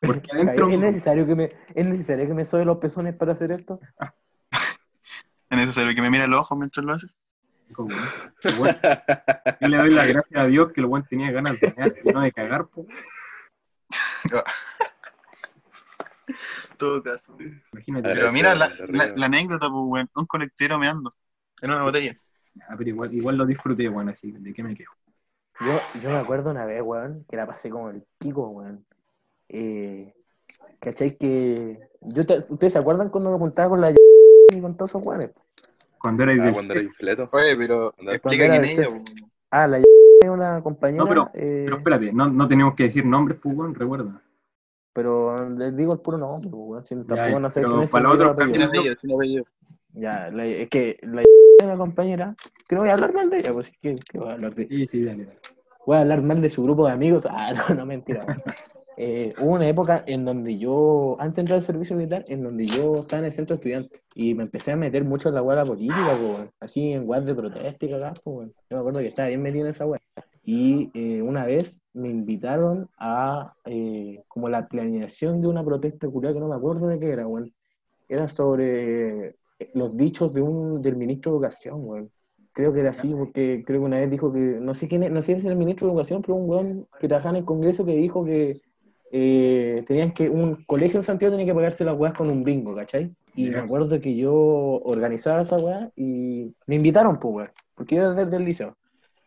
Porque 0.00 0.32
adentro, 0.32 0.68
¿Es 0.68 0.80
necesario 0.80 1.26
que 1.26 1.34
me, 1.34 1.52
¿es 1.74 1.86
necesario 1.86 2.26
que 2.26 2.34
me 2.34 2.44
sobe 2.44 2.64
los 2.64 2.78
pezones 2.78 3.14
para 3.14 3.32
hacer 3.32 3.52
esto? 3.52 3.80
Es 5.48 5.56
necesario 5.56 5.94
que 5.94 6.02
me 6.02 6.10
mire 6.10 6.26
los 6.26 6.40
ojos 6.40 6.58
mientras 6.58 6.84
lo 6.84 6.92
hace. 6.92 7.06
El 7.68 8.58
weón, 8.58 8.76
yo 9.60 9.68
le 9.68 9.76
doy 9.78 9.90
las 9.90 10.06
gracias 10.06 10.40
a 10.40 10.46
Dios 10.46 10.72
que 10.72 10.80
el 10.80 10.86
weón 10.86 11.04
tenía 11.04 11.30
ganas 11.30 11.60
de 11.60 11.72
mear 11.76 11.92
y 12.04 12.08
no 12.08 12.20
de 12.20 12.32
cagar. 12.32 12.66
En 12.76 12.86
todo 16.78 17.02
caso. 17.02 17.36
Imagínate. 17.72 18.12
Pero 18.12 18.32
mira 18.32 18.54
la, 18.54 18.70
la, 18.88 19.08
la 19.14 19.26
anécdota, 19.26 19.68
pues, 19.68 19.82
weón. 19.84 20.10
Un 20.14 20.26
colectivero 20.26 20.78
meando 20.78 21.14
en 21.62 21.70
una 21.70 21.82
botella. 21.82 22.16
Ah, 22.68 22.74
pero 22.76 22.90
igual, 22.90 23.14
igual 23.14 23.36
lo 23.36 23.46
disfruté, 23.46 23.88
weón, 23.88 24.08
así, 24.08 24.32
¿de 24.32 24.52
qué 24.52 24.62
me 24.62 24.74
quejo? 24.74 24.94
Yo, 25.60 25.80
yo 26.02 26.10
me 26.10 26.18
acuerdo 26.18 26.50
una 26.50 26.66
vez, 26.66 26.82
weón, 26.82 27.24
que 27.28 27.36
la 27.36 27.46
pasé 27.46 27.70
como 27.70 27.90
el 27.90 28.04
pico, 28.18 28.48
weón. 28.48 28.84
Eh, 29.48 30.14
¿Cachai? 30.80 31.16
Que. 31.16 31.78
Yo 32.00 32.26
te- 32.26 32.38
¿Ustedes 32.38 32.72
se 32.72 32.78
acuerdan 32.78 33.10
cuando 33.10 33.30
me 33.30 33.38
juntaba 33.38 33.70
con 33.70 33.80
la 33.80 33.90
y 34.54 34.60
con 34.60 34.76
todos 34.76 34.90
esos 34.90 35.04
weones? 35.04 35.30
Cuando 36.06 36.22
era 36.22 36.32
Ah, 36.48 36.52
cuando 36.52 36.74
era 36.74 36.82
infleto. 36.82 37.28
Oye, 37.32 37.56
pero 37.56 37.94
explica 37.98 38.50
quién 38.50 38.64
es 38.64 38.78
ella, 38.78 38.88
pues. 38.88 39.04
Ah, 39.50 39.66
la 39.66 39.78
es 39.78 39.84
una 40.28 40.62
compañera. 40.62 41.02
No, 41.02 41.08
pero- 41.08 41.30
eh, 41.34 41.62
Pero 41.64 41.76
espérate, 41.78 42.12
no, 42.12 42.28
no 42.28 42.48
tenemos 42.48 42.74
que 42.74 42.84
decir 42.84 43.04
nombres, 43.04 43.38
pues, 43.42 43.56
weón, 43.56 43.74
recuerda. 43.74 44.22
pero 44.92 45.48
les 45.50 45.76
digo 45.76 45.92
el 45.92 46.00
puro 46.00 46.16
nombre, 46.18 46.48
pues, 46.50 46.62
weón. 46.64 46.84
Si 46.84 46.94
tampoco 46.94 47.16
ya, 47.16 47.38
no 47.40 47.50
sé 47.50 47.62
quién 47.64 47.82
es. 47.82 47.90
para 47.90 48.08
apellido. 48.30 49.14
apellido. 49.16 49.44
Ya, 49.92 50.30
la- 50.30 50.46
es 50.46 50.68
que 50.70 50.98
la 51.02 51.22
es 51.22 51.26
una 51.64 51.76
compañera, 51.76 52.34
que 52.68 52.74
no 52.76 52.82
voy 52.82 52.90
a 52.90 52.94
hablar 52.94 53.12
mal 53.14 53.28
de 53.30 53.38
ella, 53.38 53.52
pues 53.52 53.72
que, 53.80 53.94
que 53.96 54.18
voy 54.18 54.28
a 54.28 54.32
hablar 54.32 54.54
de 54.54 54.66
Sí, 54.68 54.86
sí, 54.86 55.04
dale, 55.04 55.24
dale. 55.24 55.38
Voy 55.86 55.96
a 55.96 56.00
hablar 56.00 56.22
mal 56.22 56.40
de 56.40 56.48
su 56.48 56.62
grupo 56.62 56.86
de 56.86 56.92
amigos. 56.92 57.26
Ah, 57.30 57.52
no, 57.70 57.74
no, 57.74 57.86
mentira. 57.86 58.24
Eh, 58.98 59.34
hubo 59.40 59.52
una 59.52 59.68
época 59.68 60.04
en 60.06 60.24
donde 60.24 60.56
yo, 60.56 61.16
antes 61.18 61.36
de 61.36 61.40
entrar 61.42 61.56
al 61.58 61.62
servicio 61.62 61.96
militar, 61.96 62.24
en 62.28 62.42
donde 62.42 62.64
yo 62.64 63.00
estaba 63.00 63.20
en 63.20 63.26
el 63.26 63.32
centro 63.32 63.54
de 63.54 63.58
estudiantes 63.58 64.02
y 64.14 64.34
me 64.34 64.44
empecé 64.44 64.72
a 64.72 64.76
meter 64.76 65.04
mucho 65.04 65.28
en 65.28 65.34
la 65.34 65.42
hueá 65.42 65.64
política, 65.64 66.16
po, 66.18 66.50
así 66.60 66.92
en 66.92 67.04
guardia 67.04 67.34
de 67.34 67.40
protesta 67.40 67.86
y 67.86 67.92
weón. 68.24 68.54
Yo 68.70 68.76
me 68.76 68.78
acuerdo 68.78 69.00
que 69.00 69.08
estaba 69.08 69.28
bien 69.28 69.42
metido 69.42 69.66
en 69.66 69.70
esa 69.70 69.84
hueá. 69.86 70.00
Y 70.48 70.90
eh, 70.94 71.22
una 71.22 71.44
vez 71.44 71.82
me 71.92 72.08
invitaron 72.08 72.88
a 72.98 73.54
eh, 73.64 74.22
como 74.28 74.48
la 74.48 74.68
planeación 74.68 75.40
de 75.40 75.48
una 75.48 75.64
protesta 75.64 76.08
culiada 76.08 76.34
que 76.34 76.40
no 76.40 76.48
me 76.48 76.54
acuerdo 76.54 76.86
de 76.86 77.00
qué 77.00 77.10
era, 77.10 77.26
weón. 77.26 77.52
Era 78.08 78.28
sobre 78.28 79.28
eh, 79.58 79.70
los 79.74 79.96
dichos 79.96 80.32
de 80.32 80.42
un, 80.42 80.80
del 80.80 80.96
ministro 80.96 81.32
de 81.32 81.36
Educación, 81.38 81.80
weón. 81.84 82.10
Creo 82.52 82.72
que 82.72 82.80
era 82.80 82.90
así, 82.90 83.12
porque 83.12 83.64
creo 83.66 83.80
que 83.80 83.86
una 83.86 83.98
vez 83.98 84.10
dijo 84.10 84.32
que, 84.32 84.38
no 84.38 84.72
sé 84.72 84.88
quién 84.88 85.02
es, 85.02 85.10
no 85.10 85.20
sé 85.20 85.34
si 85.34 85.40
es 85.40 85.44
el 85.46 85.56
ministro 85.56 85.88
de 85.88 85.92
Educación, 85.92 86.22
pero 86.22 86.36
un 86.36 86.48
weón 86.48 86.88
que 87.00 87.08
trabajaba 87.08 87.36
en 87.36 87.42
el 87.42 87.44
Congreso 87.44 87.84
que 87.84 87.96
dijo 87.96 88.24
que 88.24 88.62
eh, 89.12 89.84
tenían 89.86 90.12
que, 90.12 90.28
un 90.28 90.64
colegio 90.64 90.98
en 90.98 91.02
Santiago 91.04 91.32
tenía 91.32 91.46
que 91.46 91.54
pagarse 91.54 91.84
las 91.84 91.96
weas 91.96 92.14
con 92.14 92.28
un 92.30 92.42
bingo, 92.44 92.74
¿cachai? 92.74 93.14
Y 93.34 93.50
Ya. 93.50 93.58
me 93.58 93.64
acuerdo 93.64 94.00
que 94.00 94.16
yo 94.16 94.34
organizaba 94.34 95.42
esa 95.42 95.56
wea 95.56 95.90
y 95.96 96.54
me 96.66 96.74
invitaron, 96.76 97.18
pues, 97.18 97.50
porque 97.74 97.96
yo 97.96 98.02
era 98.02 98.12
desde 98.14 98.36
el 98.36 98.44
liceo. 98.44 98.76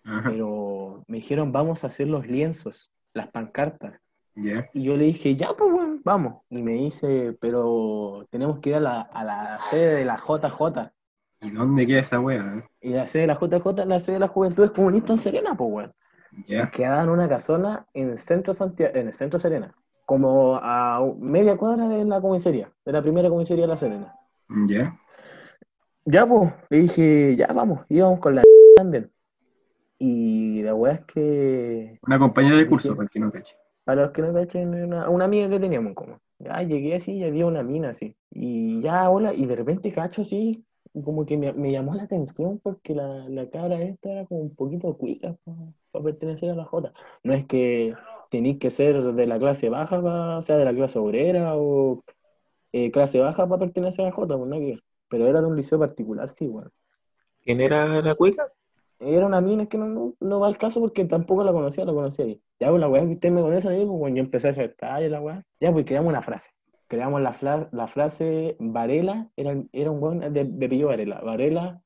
Ajá, 0.04 0.30
Pero 0.30 1.04
me 1.08 1.18
dijeron, 1.18 1.52
vamos 1.52 1.84
a 1.84 1.88
hacer 1.88 2.08
los 2.08 2.28
lienzos, 2.28 2.92
las 3.14 3.28
pancartas. 3.28 4.00
ya. 4.36 4.70
Y 4.74 4.84
yo 4.84 4.98
le 4.98 5.06
dije, 5.06 5.36
ya, 5.36 5.50
pues, 5.58 5.72
weón, 5.72 6.02
vamos. 6.04 6.42
Y 6.50 6.62
me 6.62 6.74
dice, 6.74 7.36
pero 7.40 8.26
tenemos 8.32 8.60
que 8.60 8.70
ir 8.72 8.76
a 8.78 8.80
la, 8.80 9.02
a 9.02 9.24
la 9.24 9.60
sede 9.70 9.96
de 9.96 10.06
la 10.06 10.18
JJ. 10.18 10.92
¿Y 11.42 11.52
dónde 11.52 11.86
queda 11.88 12.00
esa 12.02 12.20
wea? 12.20 12.68
Y 12.82 12.90
la 12.90 13.08
sede 13.08 13.22
de 13.24 13.28
la 13.28 13.36
JJ, 13.40 13.86
la 13.86 14.00
sede 14.00 14.14
de 14.16 14.20
las 14.20 14.32
Juventudes 14.32 14.72
Comunistas 14.72 15.12
en 15.12 15.18
Serena, 15.20 15.56
pues, 15.56 15.70
weón. 15.72 15.94
Ya. 16.48 16.70
Quedaba 16.72 17.04
en 17.04 17.10
una 17.10 17.28
casona 17.28 17.88
en 17.94 18.10
el 18.12 18.20
centro 18.20 18.54
Santiago, 18.54 18.94
en 18.96 19.08
el 19.08 19.14
centro 19.14 19.40
Serena, 19.40 19.76
como 20.06 20.56
a 20.62 21.02
media 21.20 21.58
cuadra 21.58 21.88
de 21.88 22.06
la 22.06 22.22
comisaría, 22.22 22.72
de 22.86 22.92
la 22.92 23.02
primera 23.02 23.30
comisaría 23.30 23.64
de 23.64 23.68
la 23.70 23.78
Serena. 23.78 24.16
Ya. 24.68 24.98
Ya, 26.06 26.26
pues, 26.26 26.52
le 26.70 26.78
dije, 26.80 27.36
ya 27.36 27.48
vamos, 27.48 27.82
íbamos 27.90 28.20
con 28.20 28.36
la 28.36 28.44
también. 28.78 29.12
Y 30.00 30.64
la 30.64 30.74
weá 30.76 30.94
es 30.94 31.02
que, 31.06 32.00
Una 32.08 32.18
compañera 32.20 32.56
de 32.58 32.68
curso, 32.68 32.96
para 32.96 33.04
el 33.04 33.10
que 33.10 33.20
no 33.20 33.32
cache. 33.32 33.56
para 33.84 34.04
los 34.04 34.12
que 34.12 34.22
no 34.22 34.34
cachen, 34.34 34.74
una, 34.86 35.10
una 35.10 35.26
amiga 35.26 35.50
que 35.50 35.60
teníamos 35.60 35.94
como. 35.94 36.20
Ya 36.40 36.62
llegué 36.64 36.96
así 36.96 37.14
y 37.18 37.24
había 37.26 37.46
una 37.46 37.64
mina 37.64 37.90
así. 37.90 38.16
Y 38.32 38.82
ya, 38.82 39.10
hola, 39.10 39.34
y 39.34 39.46
de 39.46 39.56
repente 39.58 39.92
cacho 39.92 40.22
así, 40.22 40.66
como 41.04 41.26
que 41.26 41.38
me, 41.38 41.54
me 41.54 41.72
llamó 41.72 41.96
la 41.96 42.04
atención 42.04 42.60
porque 42.60 42.96
la, 42.96 43.28
la 43.30 43.50
cabra 43.50 43.82
esta 43.82 44.12
era 44.12 44.26
como 44.26 44.42
un 44.42 44.56
poquito 44.56 44.98
cuica 44.98 45.36
para 45.92 46.04
pertenecer 46.06 46.50
a 46.52 46.56
la 46.56 46.66
Jota. 46.66 46.94
No 47.24 47.34
es 47.34 47.46
que 47.46 47.96
tenéis 48.30 48.60
que 48.60 48.72
ser 48.72 49.02
de 49.14 49.28
la 49.28 49.40
clase 49.40 49.70
baja, 49.70 50.02
pa- 50.02 50.38
o 50.38 50.42
sea, 50.42 50.58
de 50.58 50.66
la 50.66 50.74
clase 50.74 51.00
obrera 51.00 51.56
o 51.58 52.04
eh, 52.74 52.92
clase 52.92 53.20
baja 53.20 53.48
para 53.48 53.60
pertenecer 53.60 54.06
a 54.06 54.10
la 54.10 54.16
Jota, 54.16 54.38
pues. 54.38 54.80
Pero 55.10 55.28
era 55.28 55.42
de 55.42 55.48
un 55.48 55.58
liceo 55.58 55.80
particular, 55.80 56.30
sí, 56.32 56.48
bueno. 56.48 56.72
¿Quién 57.42 57.60
era 57.60 58.02
la 58.02 58.16
cuica? 58.16 58.50
Era 59.00 59.26
una 59.26 59.40
mina 59.42 59.68
que 59.68 59.78
no, 59.78 59.88
no, 59.88 60.16
no 60.20 60.40
va 60.40 60.48
al 60.48 60.58
caso 60.58 60.80
porque 60.82 61.06
tampoco 61.06 61.44
la 61.44 61.52
conocía, 61.54 61.86
la 61.86 61.94
conocía 61.94 62.26
ahí. 62.26 62.42
Ya, 62.60 62.70
pues 62.70 62.80
la 62.82 62.90
weá 62.90 63.04
que 63.06 63.12
usted 63.12 63.32
me 63.32 63.42
conoce 63.42 63.68
ahí, 63.70 63.86
pues 63.86 63.98
bueno, 64.00 64.16
yo 64.18 64.24
empecé 64.24 64.48
a 64.50 64.52
hacer 64.52 64.76
talla 64.78 65.08
la 65.10 65.22
weá. 65.22 65.44
Ya, 65.60 65.72
pues 65.72 65.86
creamos 65.86 66.10
una 66.12 66.22
frase. 66.22 66.50
Creamos 66.90 67.22
la, 67.22 67.34
fla- 67.34 67.70
la 67.72 67.88
frase 67.88 68.58
Varela, 68.60 69.30
era, 69.38 69.56
era 69.72 69.92
un 69.92 70.04
weón 70.04 70.20
de, 70.20 70.44
de 70.44 70.66
apellido 70.66 70.90
Varela. 70.90 71.22
Varela, 71.22 71.82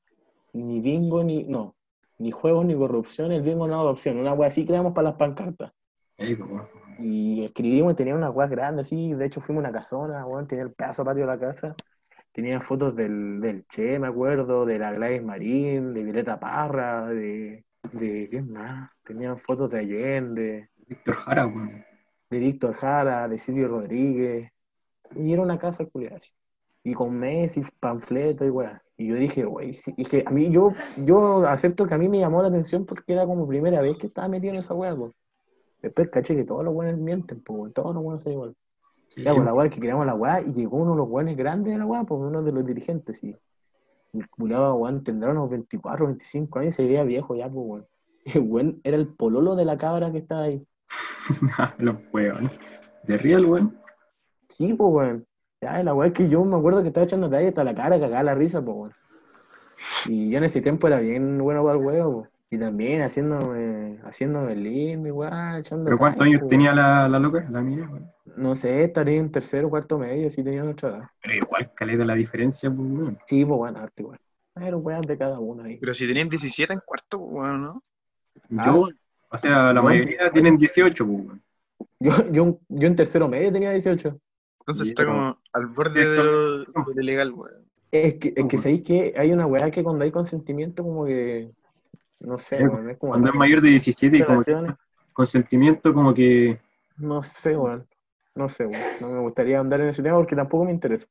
ni 0.54 0.80
bingo, 0.80 1.22
ni. 1.22 1.44
No, 1.44 1.76
ni 2.18 2.30
juegos, 2.30 2.64
ni 2.64 2.74
corrupción, 2.74 3.30
el 3.30 3.42
bingo 3.42 3.68
no 3.68 3.78
adopción. 3.80 4.18
Una 4.18 4.32
weá 4.32 4.48
así 4.48 4.64
creamos 4.64 4.92
para 4.94 5.10
las 5.10 5.16
pancartas. 5.18 5.72
Pues. 6.16 6.62
Y 6.98 7.44
escribimos 7.44 7.96
tenía 7.96 8.14
una 8.14 8.30
weá 8.30 8.46
grande 8.48 8.80
así. 8.80 9.12
De 9.12 9.26
hecho, 9.26 9.40
fuimos 9.40 9.62
a 9.64 9.68
una 9.68 9.78
casona, 9.78 10.26
weón, 10.26 10.46
tenía 10.46 10.64
el 10.64 10.72
pedazo 10.72 11.04
patio 11.04 11.22
de 11.22 11.26
la 11.26 11.38
casa. 11.38 11.74
Tenía 12.32 12.58
fotos 12.60 12.96
del, 12.96 13.40
del 13.40 13.66
Che, 13.66 13.98
me 13.98 14.06
acuerdo, 14.08 14.64
de 14.64 14.78
la 14.78 14.92
Gladys 14.92 15.22
Marín, 15.22 15.92
de 15.92 16.02
Violeta 16.02 16.40
Parra, 16.40 17.06
de. 17.08 17.64
de 17.92 18.28
¿Qué 18.30 18.42
más? 18.42 18.90
Tenían 19.02 19.36
fotos 19.36 19.68
de 19.70 19.80
Allende, 19.80 20.70
Víctor 20.88 21.14
Jara, 21.16 21.46
weón. 21.46 21.84
de 22.30 22.38
Víctor 22.38 22.72
Jara, 22.74 23.28
de 23.28 23.38
Silvio 23.38 23.68
Rodríguez. 23.68 24.50
Y 25.16 25.32
era 25.32 25.42
una 25.42 25.58
casa 25.58 25.84
culiada. 25.86 26.20
Y 26.82 26.94
con 26.94 27.18
Messi, 27.18 27.62
panfleto 27.80 28.44
y 28.44 28.50
weá. 28.50 28.82
Y 28.96 29.08
yo 29.08 29.16
dije, 29.16 29.44
güey, 29.44 29.72
sí. 29.72 29.92
Y 29.96 30.02
es 30.02 30.08
que 30.08 30.24
a 30.26 30.30
mí, 30.30 30.50
yo, 30.50 30.72
yo 31.04 31.46
acepto 31.48 31.86
que 31.86 31.94
a 31.94 31.98
mí 31.98 32.08
me 32.08 32.18
llamó 32.18 32.42
la 32.42 32.48
atención 32.48 32.84
porque 32.84 33.12
era 33.12 33.26
como 33.26 33.46
primera 33.46 33.80
vez 33.80 33.96
que 33.96 34.06
estaba 34.06 34.28
metido 34.28 34.52
en 34.52 34.60
esa 34.60 34.74
weá, 34.74 34.94
pues. 34.94 35.12
Después 35.82 36.08
caché 36.10 36.34
que 36.34 36.44
todos 36.44 36.64
los 36.64 36.72
buenos 36.72 36.98
mienten, 36.98 37.42
pues, 37.42 37.72
todos 37.74 37.94
los 37.94 38.02
buenos 38.02 38.22
son 38.22 38.32
igual. 38.32 38.56
Sí, 39.08 39.22
Ya, 39.22 39.34
pues 39.34 39.44
la 39.44 39.52
weá 39.52 39.68
que 39.68 39.80
creamos 39.80 40.06
la 40.06 40.14
weá 40.14 40.40
y 40.40 40.52
llegó 40.52 40.78
uno 40.78 40.92
de 40.92 40.96
los 40.98 41.08
weones 41.08 41.36
grandes 41.36 41.72
de 41.72 41.78
la 41.78 41.86
weá, 41.86 42.04
pues 42.04 42.20
uno 42.20 42.42
de 42.42 42.52
los 42.52 42.64
dirigentes, 42.64 43.18
sí. 43.18 43.36
El 44.12 44.28
culiado, 44.30 44.76
weón, 44.76 45.02
tendrá 45.04 45.30
unos 45.32 45.50
24, 45.50 46.06
25 46.06 46.58
años 46.58 46.74
y 46.74 46.76
se 46.76 46.86
veía 46.86 47.04
viejo 47.04 47.34
ya, 47.34 47.50
pues 47.50 47.66
weón. 47.66 47.86
El 48.24 48.40
weón 48.42 48.80
era 48.84 48.96
el 48.96 49.08
pololo 49.08 49.54
de 49.54 49.66
la 49.66 49.76
cabra 49.76 50.10
que 50.10 50.18
estaba 50.18 50.44
ahí. 50.44 50.66
los 51.78 51.96
weones. 52.12 52.50
De 53.02 53.18
real, 53.18 53.44
weón. 53.44 53.83
Sí, 54.48 54.74
pues 54.74 54.90
weón. 54.92 55.26
Ya, 55.60 55.82
la 55.82 55.94
weá 55.94 56.08
es 56.08 56.14
que 56.14 56.28
yo 56.28 56.44
me 56.44 56.56
acuerdo 56.56 56.82
que 56.82 56.88
estaba 56.88 57.04
echando 57.04 57.30
talla 57.30 57.48
hasta 57.48 57.64
la 57.64 57.74
cara, 57.74 57.98
cagada 57.98 58.22
la 58.22 58.34
risa, 58.34 58.62
pues 58.64 58.76
weón. 58.76 58.92
Y 60.06 60.30
yo 60.30 60.38
en 60.38 60.44
ese 60.44 60.60
tiempo 60.60 60.86
era 60.86 60.98
bien 61.00 61.38
bueno 61.38 61.62
para 61.62 61.78
el 61.78 61.84
huevo, 61.84 62.12
pues. 62.20 62.30
Y 62.50 62.58
también 62.58 63.02
haciéndome, 63.02 63.98
haciéndome 64.04 64.54
lindo, 64.54 65.08
igual, 65.08 65.58
echando 65.60 65.86
¿Pero 65.86 65.98
cuántos 65.98 66.22
años 66.26 66.42
tenía 66.48 66.72
la, 66.72 67.08
la 67.08 67.18
loca, 67.18 67.44
la 67.50 67.60
mía? 67.62 67.88
weón? 67.90 68.10
No 68.36 68.54
sé, 68.54 68.84
estaría 68.84 69.18
en 69.18 69.30
tercero, 69.32 69.68
cuarto 69.70 69.98
medio, 69.98 70.30
si 70.30 70.44
tenía 70.44 70.62
nuestra 70.62 70.90
edad. 70.90 71.02
Pero 71.22 71.34
igual 71.34 71.72
caleta 71.74 72.04
la 72.04 72.14
diferencia, 72.14 72.70
pues, 72.70 72.88
weón. 72.88 73.18
Sí, 73.26 73.44
pues 73.44 73.56
bueno, 73.58 73.78
arte 73.80 74.02
igual. 74.02 74.18
Pero 74.52 74.78
weas 74.78 75.02
de 75.02 75.18
cada 75.18 75.40
uno 75.40 75.64
ahí. 75.64 75.78
Pero 75.78 75.94
si 75.94 76.06
tenían 76.06 76.28
17 76.28 76.72
en 76.72 76.80
cuarto, 76.84 77.18
pues, 77.18 77.32
bueno, 77.32 77.58
¿no? 77.58 77.82
Ah, 78.58 78.66
Yo, 78.66 78.88
o 79.30 79.38
sea, 79.38 79.72
la 79.72 79.80
yo- 79.80 79.82
mayoría 79.82 80.30
tienen 80.30 80.56
18, 80.56 81.04
pues, 81.06 81.18
weón. 81.26 81.42
Yo, 81.98 82.12
yo, 82.30 82.58
yo 82.68 82.86
en 82.86 82.94
tercero 82.96 83.28
medio 83.28 83.50
tenía 83.52 83.70
18. 83.72 84.20
Entonces 84.66 84.88
está 84.88 85.04
como 85.04 85.38
al 85.52 85.66
borde 85.66 86.08
de 86.08 86.24
lo, 86.24 86.58
de 86.60 86.94
lo 86.94 87.02
ilegal, 87.02 87.32
weón. 87.32 87.64
Es 87.92 88.14
que, 88.14 88.32
es 88.34 88.46
que 88.46 88.58
sabéis 88.58 88.82
que 88.82 89.14
hay 89.14 89.30
una 89.30 89.46
weá 89.46 89.70
que 89.70 89.84
cuando 89.84 90.04
hay 90.04 90.10
consentimiento, 90.10 90.82
como 90.82 91.04
que. 91.04 91.52
No 92.18 92.38
sé, 92.38 92.66
weón, 92.66 92.88
es 92.88 92.96
como. 92.96 93.12
Cuando 93.12 93.28
es 93.28 93.34
mayor 93.34 93.60
de 93.60 93.68
17 93.68 94.16
y 94.16 94.24
como 94.24 94.42
que 94.42 94.74
consentimiento, 95.12 95.92
como 95.92 96.14
que. 96.14 96.58
No 96.96 97.22
sé, 97.22 97.58
weón. 97.58 97.86
No 98.34 98.48
sé, 98.48 98.64
weón. 98.64 98.82
No 99.02 99.08
me 99.08 99.20
gustaría 99.20 99.60
andar 99.60 99.82
en 99.82 99.88
ese 99.88 100.02
tema 100.02 100.16
porque 100.16 100.34
tampoco 100.34 100.64
me 100.64 100.72
interesa. 100.72 101.06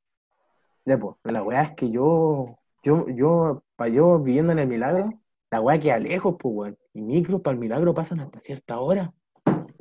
Ya, 0.84 0.98
pues, 0.98 1.16
la 1.24 1.44
weá 1.44 1.62
es 1.62 1.72
que 1.74 1.92
yo. 1.92 2.58
Yo, 2.82 3.08
yo, 3.08 3.64
para 3.76 3.92
yo 3.92 4.20
viviendo 4.20 4.52
en 4.52 4.60
el 4.60 4.68
milagro, 4.68 5.12
la 5.52 5.62
weá 5.62 5.80
queda 5.80 6.00
lejos, 6.00 6.38
pues, 6.40 6.56
weón. 6.56 6.78
Y 6.92 7.04
micros 7.04 7.42
para 7.42 7.54
el 7.54 7.60
milagro 7.60 7.94
pasan 7.94 8.20
hasta 8.20 8.40
cierta 8.40 8.80
hora. 8.80 9.14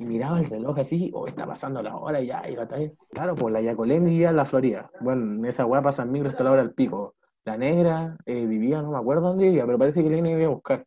Miraba 0.03 0.39
el 0.39 0.45
reloj 0.45 0.79
así, 0.79 1.11
oh, 1.13 1.27
está 1.27 1.45
pasando 1.45 1.81
la 1.81 1.95
hora 1.95 2.21
y 2.21 2.27
ya, 2.27 2.47
y 2.49 2.55
la 2.55 2.67
tal. 2.67 2.95
Claro, 3.11 3.35
pues 3.35 3.53
la 3.53 3.61
Yacolé 3.61 3.99
vivía 3.99 4.29
en 4.29 4.35
la 4.35 4.45
Florida. 4.45 4.89
Bueno, 4.99 5.35
en 5.35 5.45
esa 5.45 5.65
weá 5.65 5.81
pasan 5.81 6.11
micros 6.11 6.33
hasta 6.33 6.43
la 6.43 6.51
hora 6.51 6.63
del 6.63 6.73
pico. 6.73 7.15
La 7.45 7.57
negra 7.57 8.17
eh, 8.25 8.45
vivía, 8.45 8.81
no 8.81 8.91
me 8.91 8.97
acuerdo 8.97 9.23
dónde 9.23 9.45
vivía, 9.45 9.65
pero 9.65 9.77
parece 9.77 10.03
que 10.03 10.09
le 10.09 10.17
iba 10.17 10.45
a 10.45 10.49
buscar. 10.49 10.85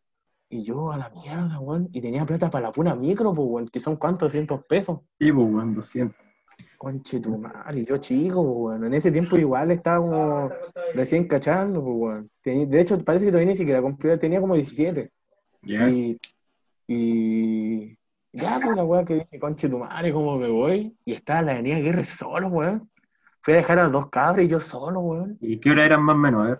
Y 0.49 0.63
yo 0.63 0.93
a 0.93 0.97
la 0.97 1.11
mierda, 1.11 1.59
weón. 1.59 1.89
Y 1.93 2.01
tenía 2.01 2.25
plata 2.25 2.51
para 2.51 2.69
la 2.69 2.73
pura 2.73 2.95
micro, 2.95 3.35
pues, 3.35 3.49
weón, 3.49 3.69
que 3.69 3.81
son 3.81 3.97
cuántos, 3.97 4.29
200 4.29 4.65
pesos. 4.65 5.01
Sí, 5.19 5.33
pues, 5.33 5.49
weón, 5.49 5.75
200. 5.75 6.17
Conche 6.79 7.21
tu 7.21 7.37
madre, 7.37 7.81
y 7.81 7.85
yo 7.85 7.99
chico, 7.99 8.43
pues, 8.43 8.57
weón. 8.57 8.85
En 8.85 8.95
ese 8.95 9.11
tiempo 9.11 9.37
igual 9.37 9.73
estaba 9.73 9.99
como 9.99 10.51
recién 10.95 11.27
cachando, 11.27 11.83
pues, 11.83 11.97
weón. 11.97 12.31
De 12.71 12.81
hecho, 12.81 13.03
parece 13.05 13.27
que 13.27 13.33
todavía 13.33 13.53
ni 13.53 13.57
siquiera 13.57 13.83
cumplía, 13.83 14.19
tenía 14.19 14.41
como 14.41 14.55
17. 14.55 15.11
Ya. 15.63 15.91
Y, 15.91 16.17
y 16.87 17.99
ya, 18.37 18.61
pues 18.63 18.77
la 18.77 18.85
weá 18.85 19.05
que 19.05 19.15
dije, 19.15 19.39
conche 19.39 19.69
tu 19.69 19.79
madre, 19.79 20.13
¿cómo 20.13 20.37
me 20.37 20.49
voy? 20.49 20.97
Y 21.05 21.15
estaba 21.15 21.41
en 21.41 21.47
la 21.47 21.53
avenida 21.53 21.77
Aguirre 21.77 22.05
solo, 22.05 22.49
weón. 22.49 22.91
Fui 23.41 23.55
a 23.55 23.59
dejar 23.59 23.79
a 23.79 23.85
los 23.85 23.93
dos 23.93 24.11
cabros 24.11 24.45
y 24.45 24.49
yo 24.49 24.61
solo, 24.61 25.01
weón. 25.01 25.39
¿Y 25.41 25.59
qué 25.59 25.71
hora 25.71 25.87
eran 25.87 26.03
más 26.03 26.15
o 26.15 26.19
menos? 26.19 26.59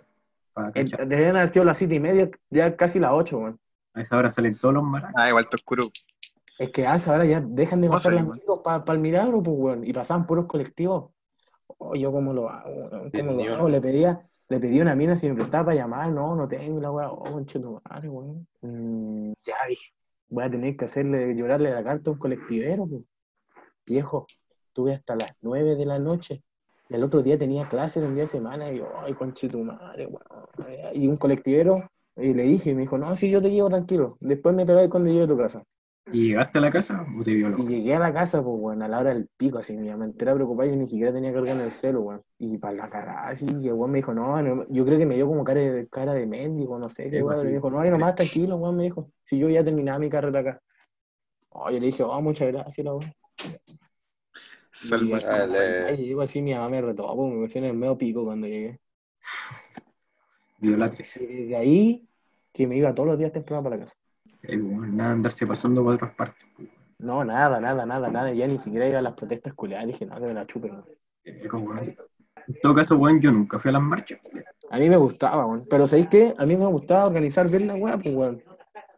A 0.55 0.71
Eh. 0.73 0.85
Debían 1.05 1.35
haber 1.35 1.49
sido 1.49 1.65
las 1.65 1.77
siete 1.77 1.95
y 1.95 1.99
media, 1.99 2.29
ya 2.49 2.75
casi 2.75 2.99
las 2.99 3.11
ocho, 3.11 3.37
weón. 3.37 3.59
A 3.93 4.01
esa 4.01 4.17
hora 4.17 4.31
salen 4.31 4.57
todos 4.57 4.73
los 4.73 4.83
maracos. 4.83 5.15
Ah, 5.17 5.29
igual 5.29 5.43
está 5.43 5.55
oscuro. 5.55 5.83
Es 6.57 6.71
que 6.71 6.87
hace 6.87 7.11
ahora 7.11 7.25
ya 7.25 7.39
dejan 7.41 7.81
de 7.81 7.89
pasar 7.89 8.15
weón. 8.15 8.31
micros 8.33 8.59
para 8.63 8.93
el 8.93 8.99
milagro, 8.99 9.43
pues, 9.43 9.55
weón. 9.57 9.85
Y 9.85 9.93
pasaban 9.93 10.25
puros 10.25 10.45
colectivos. 10.45 11.11
Oh, 11.77 11.95
yo 11.95 12.11
cómo 12.11 12.33
lo 12.33 12.49
hago, 12.49 12.89
Sí, 13.11 13.19
¿Cómo 13.19 13.31
lo 13.31 13.37
ni 13.37 13.47
hago? 13.47 13.69
Le 13.69 13.79
pedía, 13.79 14.27
le 14.49 14.59
pedí 14.59 14.79
a 14.79 14.81
una 14.81 14.95
mina 14.95 15.15
si 15.15 15.29
me 15.29 15.35
prestaba 15.35 15.65
para 15.65 15.77
llamar, 15.77 16.09
no, 16.09 16.35
no 16.35 16.47
tengo 16.47 16.79
la 16.79 16.91
weá, 16.91 17.11
oh, 17.11 17.23
conche 17.23 17.59
tu 17.59 17.79
madre, 17.87 18.09
weón. 18.09 18.47
Mm, 18.61 19.33
ya 19.45 19.55
dije, 19.67 19.93
voy 20.29 20.43
a 20.43 20.49
tener 20.49 20.75
que 20.75 20.85
hacerle, 20.85 21.35
llorarle 21.35 21.71
la 21.71 21.83
carta 21.83 22.09
a 22.09 22.13
un 22.13 22.19
colectivero. 22.19 22.87
Viejo, 23.85 24.25
estuve 24.65 24.93
hasta 24.93 25.15
las 25.15 25.31
nueve 25.41 25.75
de 25.75 25.85
la 25.85 25.99
noche. 25.99 26.43
Y 26.89 26.95
el 26.95 27.03
otro 27.03 27.21
día 27.21 27.37
tenía 27.37 27.67
clase 27.67 27.99
en 27.99 28.05
el 28.05 28.13
día 28.13 28.23
de 28.23 28.27
semana 28.27 28.71
y 28.71 28.77
yo, 28.77 28.87
ay, 28.99 29.13
conche 29.13 29.49
tu 29.49 29.63
madre. 29.63 30.09
Y 30.93 31.07
un 31.07 31.17
colectivero, 31.17 31.89
y 32.15 32.33
le 32.33 32.43
dije, 32.43 32.71
y 32.71 32.75
me 32.75 32.81
dijo, 32.81 32.97
no, 32.97 33.15
sí, 33.15 33.29
yo 33.29 33.41
te 33.41 33.49
llevo 33.49 33.69
tranquilo. 33.69 34.17
Después 34.19 34.55
me 34.55 34.65
pegáis 34.65 34.89
cuando 34.89 35.09
llegue 35.09 35.23
a 35.23 35.27
tu 35.27 35.37
casa. 35.37 35.63
¿Y 36.11 36.27
llegaste 36.27 36.59
a 36.59 36.61
la 36.61 36.71
casa 36.71 37.05
o 37.19 37.23
te 37.23 37.33
violó? 37.33 37.57
Y 37.59 37.67
llegué 37.67 37.95
a 37.95 37.99
la 37.99 38.13
casa, 38.13 38.41
pues, 38.41 38.55
weón, 38.57 38.81
a 38.81 38.87
la 38.87 38.99
hora 38.99 39.13
del 39.13 39.27
pico, 39.35 39.57
así, 39.57 39.75
mi 39.77 39.89
mamá 39.89 40.05
entera 40.05 40.33
preocupada, 40.33 40.69
yo 40.69 40.75
ni 40.75 40.87
siquiera 40.87 41.11
tenía 41.11 41.33
carga 41.33 41.51
en 41.51 41.61
el 41.61 41.71
celo, 41.71 42.01
weón. 42.01 42.21
Y 42.37 42.57
para 42.57 42.73
la 42.73 42.89
cagada, 42.89 43.27
así, 43.27 43.45
que 43.45 43.67
el 43.67 43.73
weón 43.73 43.91
me 43.91 43.97
dijo, 43.99 44.13
no, 44.13 44.41
no, 44.41 44.65
yo 44.69 44.85
creo 44.85 44.97
que 44.97 45.05
me 45.05 45.15
dio 45.15 45.27
como 45.27 45.43
cara 45.43 45.59
de, 45.59 45.87
cara 45.87 46.13
de 46.13 46.25
mendigo, 46.25 46.79
no 46.79 46.89
sé, 46.89 47.09
qué 47.09 47.21
pues, 47.21 47.35
weón, 47.35 47.45
me 47.47 47.53
dijo, 47.53 47.69
no, 47.69 47.79
ay, 47.81 47.89
nomás 47.89 48.15
tranquilo, 48.15 48.55
weón, 48.55 48.77
me 48.77 48.83
dijo, 48.83 49.11
si 49.23 49.37
yo 49.37 49.49
ya 49.49 49.63
terminaba 49.63 49.99
mi 49.99 50.09
carrera 50.09 50.39
acá. 50.39 50.61
Oh, 51.49 51.69
yo 51.69 51.79
le 51.79 51.87
dije, 51.87 52.03
oh, 52.03 52.21
muchas 52.21 52.51
gracias, 52.53 52.85
la 52.85 52.93
weón. 52.93 53.13
Salva. 54.71 55.19
Y 55.93 56.05
llego 56.05 56.21
así, 56.21 56.41
mi 56.41 56.53
mamá 56.53 56.69
me 56.69 56.81
retó, 56.81 57.13
pues, 57.15 57.33
me 57.33 57.43
puse 57.43 57.59
en 57.59 57.65
el 57.65 57.73
medio 57.73 57.97
pico 57.97 58.23
cuando 58.23 58.47
llegué. 58.47 58.79
Violatriz. 60.59 61.17
Y 61.17 61.25
desde 61.25 61.55
ahí, 61.55 62.07
que 62.53 62.65
me 62.65 62.77
iba 62.77 62.95
todos 62.95 63.09
los 63.09 63.19
días 63.19 63.31
temprano 63.31 63.63
para 63.63 63.75
la 63.75 63.83
casa. 63.83 63.95
Eh, 64.47 64.57
weón, 64.57 64.95
nada, 64.95 65.11
andarse 65.11 65.45
pasando 65.45 65.83
por 65.83 65.95
otras 65.95 66.13
partes. 66.15 66.45
pues, 66.55 66.69
weón. 66.69 66.77
No, 66.99 67.23
nada, 67.23 67.59
nada, 67.59 67.85
nada, 67.85 68.09
nada, 68.09 68.33
ya 68.33 68.47
ni 68.47 68.57
siquiera 68.57 68.87
iba 68.87 68.99
a 68.99 69.03
las 69.03 69.13
protestas 69.13 69.53
culiadas, 69.53 69.87
dije, 69.87 70.05
no, 70.05 70.15
que 70.15 70.21
me 70.21 70.33
la 70.33 70.45
chupen, 70.47 70.71
weón. 70.71 70.85
Eh, 71.23 71.47
como, 71.47 71.65
weón. 71.65 71.95
En 72.47 72.55
todo 72.61 72.73
caso, 72.75 72.95
weón, 72.97 73.19
yo 73.19 73.31
nunca 73.31 73.59
fui 73.59 73.69
a 73.69 73.73
las 73.73 73.81
marchas. 73.81 74.19
weón. 74.31 74.45
A 74.69 74.79
mí 74.79 74.89
me 74.89 74.97
gustaba, 74.97 75.45
weón. 75.45 75.63
Pero 75.69 75.85
¿sabéis 75.85 76.07
qué? 76.07 76.33
A 76.37 76.45
mí 76.45 76.55
me 76.55 76.65
gustaba 76.65 77.05
organizar 77.05 77.49
bien 77.49 77.67
la 77.67 77.75
weá, 77.75 77.97
pues, 77.97 78.15
weón. 78.15 78.41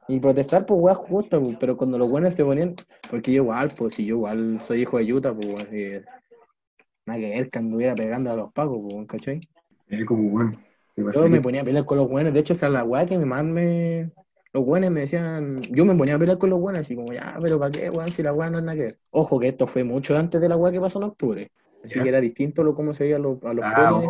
Y 0.07 0.19
protestar 0.19 0.65
por 0.65 0.77
weá 0.79 0.95
justa, 0.95 1.39
pues. 1.39 1.57
Pero 1.59 1.77
cuando 1.77 1.97
los 1.97 2.09
buenos 2.09 2.33
se 2.33 2.43
ponían. 2.43 2.75
Porque 3.09 3.31
yo 3.33 3.43
igual, 3.43 3.71
pues, 3.75 3.93
si 3.95 4.05
yo 4.05 4.15
igual 4.15 4.61
soy 4.61 4.81
hijo 4.81 4.97
de 4.97 5.13
Utah, 5.13 5.33
pues, 5.33 5.47
weón. 5.47 5.67
y 5.75 6.01
Nada 7.05 7.19
que 7.19 7.29
ver 7.29 7.49
que 7.49 7.59
anduviera 7.59 7.95
pegando 7.95 8.31
a 8.31 8.35
los 8.35 8.53
pacos, 8.53 8.79
pues, 8.81 8.93
weón, 8.93 9.05
¿cachai? 9.07 9.41
Eh, 9.89 10.05
como, 10.05 10.29
weón. 10.29 10.57
¿te 10.95 11.03
Yo 11.13 11.27
me 11.27 11.41
ponía 11.41 11.61
a 11.61 11.65
pelear 11.65 11.85
con 11.85 11.97
los 11.97 12.09
buenos. 12.09 12.33
De 12.33 12.39
hecho, 12.39 12.53
esa 12.53 12.67
es 12.67 12.73
la 12.73 12.83
weá 12.83 13.05
que 13.05 13.17
mi 13.17 13.25
mamá 13.25 13.43
me. 13.43 14.11
Los 14.53 14.65
buenos 14.65 14.89
me 14.91 15.01
decían. 15.01 15.61
Yo 15.69 15.85
me 15.85 15.95
ponía 15.95 16.15
a 16.15 16.19
pelear 16.19 16.37
con 16.37 16.49
los 16.49 16.59
buenos, 16.59 16.81
así 16.81 16.95
como, 16.95 17.13
ya, 17.13 17.37
pero 17.41 17.59
¿para 17.59 17.71
qué, 17.71 17.89
weón? 17.89 18.09
Si 18.11 18.23
la 18.23 18.33
weá 18.33 18.49
no 18.49 18.57
es 18.57 18.63
nada 18.63 18.75
que 18.77 18.83
ver. 18.83 18.99
Ojo, 19.11 19.39
que 19.39 19.49
esto 19.49 19.67
fue 19.67 19.83
mucho 19.83 20.17
antes 20.17 20.41
de 20.41 20.49
la 20.49 20.57
weá 20.57 20.71
que 20.71 20.81
pasó 20.81 20.99
en 20.99 21.05
octubre. 21.05 21.51
Así 21.83 21.97
que 22.01 22.09
era 22.09 22.19
distinto 22.19 22.61
lo 22.61 22.75
cómo 22.75 22.93
se 22.93 23.05
veía 23.05 23.15
a 23.15 23.19
los, 23.19 23.41
a 23.43 23.53
los 23.53 23.63
Ah. 23.65 24.01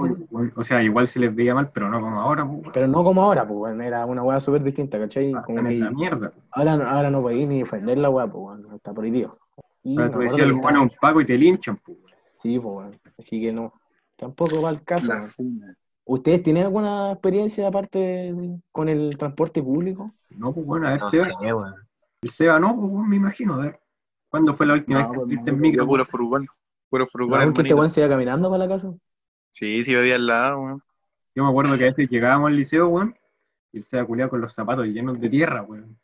O 0.56 0.64
sea, 0.64 0.82
igual 0.82 1.08
se 1.08 1.20
les 1.20 1.36
veía 1.36 1.54
mal, 1.54 1.70
pero 1.72 1.88
no 1.90 2.02
como 2.02 2.20
ahora, 2.20 2.48
pues. 2.48 2.62
Pero 2.74 2.88
no 2.88 3.04
como 3.04 3.22
ahora, 3.22 3.48
pues, 3.48 3.60
weón, 3.60 3.82
era 3.82 4.06
una 4.08 4.24
weá 4.24 4.40
súper 4.40 4.64
distinta, 4.64 4.98
¿cachai? 4.98 5.34
Ah, 5.36 5.44
Como 5.46 5.64
que 5.68 5.76
la 5.76 5.92
mierda. 5.92 6.32
ahora, 6.52 6.78
no- 6.78 6.86
ahora 6.86 7.12
no 7.12 7.22
podéis 7.22 7.48
ni 7.48 7.60
defender 7.60 7.98
la 8.00 8.10
weá, 8.10 8.26
pues, 8.26 8.44
weón, 8.44 8.76
está 8.76 8.92
prohibido. 8.94 9.38
Y 9.84 9.96
me 9.98 10.10
tú 10.10 10.20
decías, 10.20 10.42
el 10.42 10.54
weón 10.54 10.76
es 10.78 10.82
un 10.82 10.92
pago 11.00 11.22
y 11.22 11.26
te 11.26 11.38
linchan, 11.38 11.78
pues. 11.78 11.98
Sí, 12.42 12.58
pues, 12.60 12.76
weón, 12.76 13.00
así 13.20 13.40
que 13.42 13.52
no, 13.54 13.74
tampoco 14.16 14.62
va 14.62 14.72
el 14.72 14.84
caso, 14.84 15.08
La. 15.08 15.22
¿Ustedes 16.12 16.42
tienen 16.42 16.64
alguna 16.64 17.12
experiencia 17.12 17.68
aparte 17.68 18.34
con 18.72 18.90
el 18.90 19.16
transporte 19.16 19.62
público? 19.62 20.12
No, 20.32 20.52
pues 20.52 20.66
bueno, 20.66 20.88
a 20.88 20.92
ver, 20.92 21.00
No 21.02 21.10
Seba. 21.12 21.26
sé. 21.26 21.36
El 22.24 22.30
Seba 22.32 22.60
no, 22.60 22.76
pues 22.76 22.90
bueno, 22.92 23.08
me 23.08 23.16
imagino, 23.18 23.54
a 23.54 23.58
ver. 23.58 23.80
¿Cuándo 24.28 24.56
fue 24.56 24.66
la 24.66 24.74
última 24.74 25.02
No, 25.02 25.04
vez 25.04 25.12
que 25.12 25.26
pues, 25.26 25.28
no, 25.46 25.52
en 25.54 25.62
micro? 25.62 25.84
Yo 25.84 25.88
puro 25.88 26.06
furgón. 26.06 26.48
Puro 26.90 27.06
furgón, 27.06 27.40
¿Algún 27.40 27.54
que 27.54 27.62
este 27.62 27.74
weón 27.76 27.92
se 27.92 28.00
iba 28.00 28.10
caminando 28.10 28.50
para 28.50 28.66
la 28.66 28.68
casa? 28.68 28.92
Sí, 29.52 29.84
sí, 29.84 29.94
bebía 29.94 30.16
al 30.16 30.26
lado, 30.26 30.60
weón. 30.62 30.84
Yo 31.36 31.44
me 31.44 31.50
acuerdo 31.52 31.78
que 31.78 31.84
a 31.84 31.88
veces 31.88 32.10
llegábamos 32.10 32.48
al 32.50 32.56
liceo, 32.56 32.88
weón, 32.88 33.16
y 33.72 33.78
el 33.78 33.84
Seba 33.84 34.06
culiado 34.06 34.32
con 34.32 34.42
los 34.42 34.52
zapatos 34.52 34.88
llenos 34.88 35.20
de 35.22 35.30
tierra, 35.30 35.62
weón. 35.62 35.96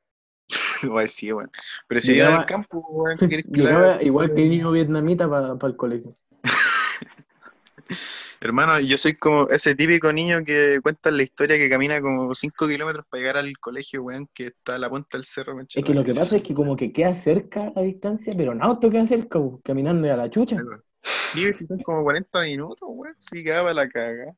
Sí, 1.07 1.33
weón. 1.33 1.49
Pero 1.87 1.99
si 2.01 2.11
Llegaba- 2.13 2.29
iba 2.31 2.39
al 2.41 2.45
campo, 2.45 2.77
weón, 2.89 3.17
¿qué 3.17 3.27
que 3.27 3.37
le 3.37 3.43
Llegaba 3.47 4.03
igual 4.03 4.35
que 4.35 4.43
el 4.43 4.49
niño 4.51 4.71
vietnamita 4.71 5.27
para 5.27 5.57
el 5.67 5.75
colegio. 5.75 6.13
Hermano, 8.45 8.79
yo 8.79 8.95
soy 8.95 9.15
como 9.15 9.47
ese 9.49 9.73
típico 9.73 10.13
niño 10.13 10.43
que 10.45 10.79
cuenta 10.83 11.09
la 11.09 11.23
historia 11.23 11.57
que 11.57 11.67
camina 11.67 11.99
como 11.99 12.31
5 12.31 12.67
kilómetros 12.67 13.03
para 13.09 13.19
llegar 13.19 13.37
al 13.37 13.57
colegio, 13.57 14.03
weón, 14.03 14.29
que 14.35 14.47
está 14.47 14.75
a 14.75 14.77
la 14.77 14.87
punta 14.87 15.17
del 15.17 15.25
cerro. 15.25 15.59
Es 15.61 15.83
que 15.83 15.95
lo 15.95 16.03
que 16.03 16.13
pasa 16.13 16.35
es 16.35 16.43
que 16.43 16.53
como 16.53 16.75
que 16.75 16.93
queda 16.93 17.15
cerca 17.15 17.73
la 17.75 17.81
distancia, 17.81 18.35
pero 18.37 18.51
en 18.51 18.61
auto 18.61 18.91
queda 18.91 19.07
cerca, 19.07 19.39
bu, 19.39 19.59
caminando 19.63 20.13
a 20.13 20.15
la 20.15 20.29
chucha. 20.29 20.57
Sí, 21.01 21.51
si 21.53 21.65
son 21.65 21.79
como 21.79 22.03
40 22.03 22.43
minutos, 22.43 22.87
weón, 22.87 23.15
sí, 23.17 23.43
quedaba 23.43 23.73
la 23.73 23.89
caga. 23.89 24.35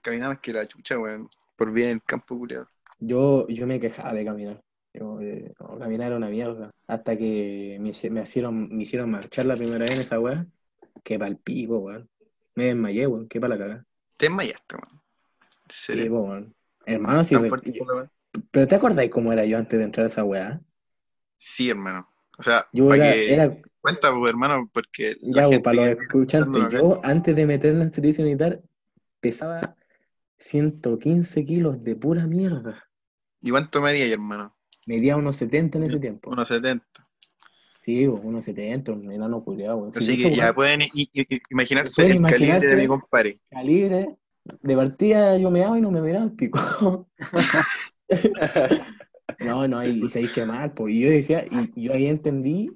Caminaba 0.00 0.34
más 0.34 0.40
que 0.40 0.52
la 0.52 0.64
chucha, 0.68 0.96
weón, 0.96 1.28
por 1.56 1.72
bien 1.72 1.88
en 1.88 1.94
el 1.94 2.02
campo, 2.04 2.38
culiado. 2.38 2.68
Yo, 3.00 3.48
yo 3.48 3.66
me 3.66 3.80
quejaba 3.80 4.12
de 4.12 4.24
caminar. 4.24 4.62
Yo, 4.92 5.20
eh, 5.20 5.52
no, 5.58 5.76
caminar 5.76 6.06
era 6.06 6.16
una 6.18 6.28
mierda. 6.28 6.70
Hasta 6.86 7.18
que 7.18 7.78
me, 7.80 7.90
me 8.10 8.22
hicieron, 8.22 8.68
me 8.68 8.82
hicieron 8.84 9.10
marchar 9.10 9.46
la 9.46 9.56
primera 9.56 9.78
vez 9.78 9.94
en 9.96 10.00
esa 10.02 10.20
weá. 10.20 10.46
Que 11.02 11.18
pa'l 11.18 11.36
pico, 11.36 11.78
weón. 11.78 12.08
Me 12.54 12.64
desmayé, 12.64 13.06
weón. 13.06 13.28
Qué 13.28 13.40
para 13.40 13.56
la 13.56 13.58
cagada. 13.62 13.86
Te 14.16 14.26
desmayaste, 14.26 14.76
weón. 14.76 15.02
Sí, 15.68 16.08
weón. 16.08 16.54
Hermano, 16.86 17.24
sí. 17.24 17.34
Tan 17.34 17.42
re- 17.44 17.48
fuerte 17.48 17.72
yo- 17.72 17.78
como 17.80 17.92
la 17.92 17.96
weá. 18.02 18.10
pero 18.50 18.66
¿te 18.68 18.74
acordáis 18.74 19.10
cómo 19.10 19.32
era 19.32 19.44
yo 19.44 19.58
antes 19.58 19.78
de 19.78 19.84
entrar 19.84 20.04
a 20.04 20.08
esa 20.08 20.24
weá? 20.24 20.60
Sí, 21.36 21.70
hermano. 21.70 22.08
O 22.38 22.42
sea, 22.42 22.66
Yo 22.72 22.88
para 22.88 23.06
era, 23.06 23.14
que 23.14 23.32
era 23.32 23.62
cuenta, 23.80 24.12
pues, 24.12 24.30
hermano, 24.30 24.68
porque 24.72 25.16
la 25.22 25.42
Ya, 25.42 25.42
pues, 25.42 25.50
gente 25.50 25.60
para 25.62 25.90
los 25.94 26.00
escuchantes, 26.02 26.62
yo 26.72 27.00
antes 27.04 27.36
de 27.36 27.46
meterme 27.46 27.78
en 27.80 27.86
el 27.86 27.92
servicio 27.94 28.24
militar 28.24 28.60
pesaba 29.20 29.76
115 30.38 31.44
kilos 31.44 31.82
de 31.82 31.94
pura 31.96 32.26
mierda. 32.26 32.84
¿Y 33.40 33.50
cuánto 33.50 33.80
medía, 33.80 34.06
hermano? 34.12 34.56
Medía 34.86 35.16
unos 35.16 35.36
70 35.36 35.78
en 35.78 35.84
ese 35.84 35.98
tiempo. 35.98 36.30
Unos 36.30 36.48
70. 36.48 36.84
Sí, 37.84 38.06
bo, 38.06 38.16
unos 38.20 38.44
70, 38.44 38.92
un 38.92 39.10
enano 39.12 39.44
culiado. 39.44 39.90
Sí, 39.90 39.96
Así 39.96 40.18
que 40.18 40.34
ya 40.34 40.54
pueden 40.54 40.82
i- 40.82 41.08
i- 41.12 41.40
imaginarse 41.50 41.94
Pueden 41.94 42.10
el 42.10 42.22
calibre 42.24 42.66
de 42.66 42.76
mi 42.76 42.86
compadre. 42.86 43.38
calibre, 43.50 44.16
de 44.62 44.76
partida 44.76 45.38
yo 45.38 45.50
me 45.50 45.60
daba 45.60 45.78
y 45.78 45.80
no 45.80 45.90
me 45.90 46.00
miraba 46.02 46.24
el 46.24 46.32
pico. 46.32 46.58
no, 49.38 49.66
no, 49.68 49.84
y 49.84 50.08
sabéis 50.08 50.32
que 50.32 50.46
mal, 50.46 50.72
pues. 50.74 50.94
Y 50.94 51.00
yo 51.00 51.10
decía, 51.10 51.44
y 51.50 51.72
yo 51.80 51.92
ahí 51.92 52.06
entendí 52.06 52.70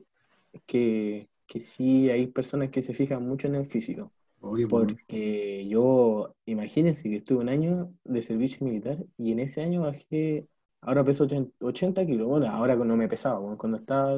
que, 0.67 1.29
que 1.47 1.61
sí 1.63 2.11
hay 2.11 2.27
personas 2.29 2.71
que 2.71 2.83
se 2.83 2.95
fijan 2.95 3.27
mucho 3.27 3.49
en 3.49 3.57
el 3.57 3.67
físico. 3.67 4.13
Obvio, 4.41 4.69
pues, 4.69 4.71
Porque 4.79 5.69
yo, 5.69 6.37
imagínense 6.47 7.11
que 7.11 7.19
estuve 7.19 7.41
un 7.41 7.51
año 7.51 7.95
de 8.05 8.23
servicio 8.23 8.67
militar 8.67 9.07
y 9.19 9.33
en 9.33 9.41
ese 9.41 9.63
año 9.63 9.83
bajé, 9.83 10.49
ahora 10.83 11.05
peso 11.05 11.25
80 11.25 11.53
80 11.61 12.07
kilos, 12.07 12.27
bueno, 12.27 12.49
ahora 12.51 12.75
no 12.77 12.97
me 12.97 13.09
pesaba, 13.09 13.39
bueno, 13.39 13.57
cuando 13.59 13.79
estaba, 13.79 14.13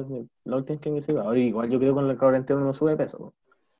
la 0.45 0.55
última 0.57 0.75
vez 0.75 0.79
que 0.79 0.91
me 0.91 1.01
subía, 1.01 1.21
ahora 1.21 1.39
igual 1.39 1.69
yo 1.69 1.79
creo 1.79 1.91
que 1.91 1.95
con 1.95 2.07
la 2.07 2.17
cuarentena 2.17 2.59
no 2.61 2.73
sube 2.73 2.95
peso. 2.95 3.17
bueno. 3.17 3.33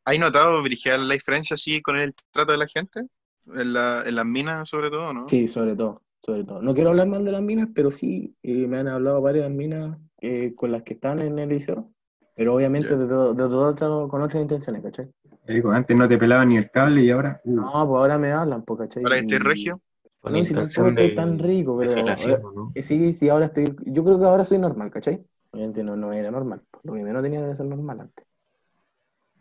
¿Has 0.06 0.18
notado, 0.20 0.62
Brigitte, 0.64 0.98
la 0.98 1.14
diferencia 1.14 1.54
así 1.54 1.82
con 1.82 1.96
el 1.98 2.14
trato 2.32 2.52
de 2.54 2.58
la 2.58 2.68
gente? 2.68 3.06
En, 3.54 3.74
la, 3.74 4.04
en 4.06 4.16
las 4.16 4.26
minas, 4.26 4.68
sobre 4.70 4.90
todo, 4.90 5.14
¿no? 5.14 5.28
Sí, 5.28 5.48
sobre 5.48 5.76
todo, 5.76 6.02
sobre 6.24 6.44
todo. 6.44 6.62
No 6.62 6.74
quiero 6.74 6.90
hablar 6.92 7.08
mal 7.08 7.24
de 7.26 7.32
las 7.32 7.42
minas, 7.42 7.70
pero 7.74 7.92
sí 7.92 8.36
eh, 8.44 8.68
me 8.68 8.78
han 8.78 8.88
hablado 8.88 9.22
varias 9.22 9.50
minas 9.52 9.98
eh, 10.20 10.54
con 10.56 10.72
las 10.72 10.84
que 10.84 10.94
están 10.94 11.20
en 11.20 11.38
el 11.40 11.50
liceo, 11.50 11.92
pero 12.36 12.56
obviamente 12.56 12.90
Ya. 12.90 12.98
de, 12.98 13.08
todo- 13.08 13.34
de 13.34 13.44
todo 13.44 13.68
otro- 13.68 14.08
con 14.08 14.22
otras 14.22 14.42
intenciones, 14.42 14.82
¿cachai? 14.84 15.08
Digo, 15.48 15.72
antes 15.72 15.96
no 15.98 16.08
te 16.08 16.18
pelaban 16.18 16.50
ni 16.50 16.58
el 16.58 16.70
cable 16.70 17.04
y 17.04 17.10
ahora. 17.12 17.42
uh, 17.44 17.52
No, 17.56 17.72
pues 17.88 18.00
ahora 18.00 18.18
me 18.18 18.32
hablan, 18.32 18.64
pues, 18.64 18.80
¿cachai? 18.82 19.04
Ahora 19.04 19.20
Y- 19.20 19.38
regio. 19.38 19.82
Con 20.22 20.34
No, 20.34 20.46
si 20.46 20.54
tampoco 20.54 20.88
estoy 20.90 21.10
de, 21.10 21.16
tan 21.16 21.40
rico, 21.40 21.76
pero 21.80 21.94
eh, 22.08 22.84
sí, 22.84 23.14
sí, 23.16 23.28
ahora 23.28 23.48
estoy. 23.48 23.76
Yo 23.86 24.04
creo 24.04 24.20
que 24.20 24.26
ahora 24.26 24.46
soy 24.46 24.60
normal, 24.60 24.92
¿cachai? 24.92 25.26
Obviamente 25.50 25.84
no, 25.84 25.96
no 25.96 26.14
era 26.14 26.30
normal. 26.30 26.62
Lo 26.84 26.94
primero 26.94 27.24
tenía 27.24 27.46
que 27.50 27.56
ser 27.56 27.66
normal 27.66 28.02
antes. 28.02 28.28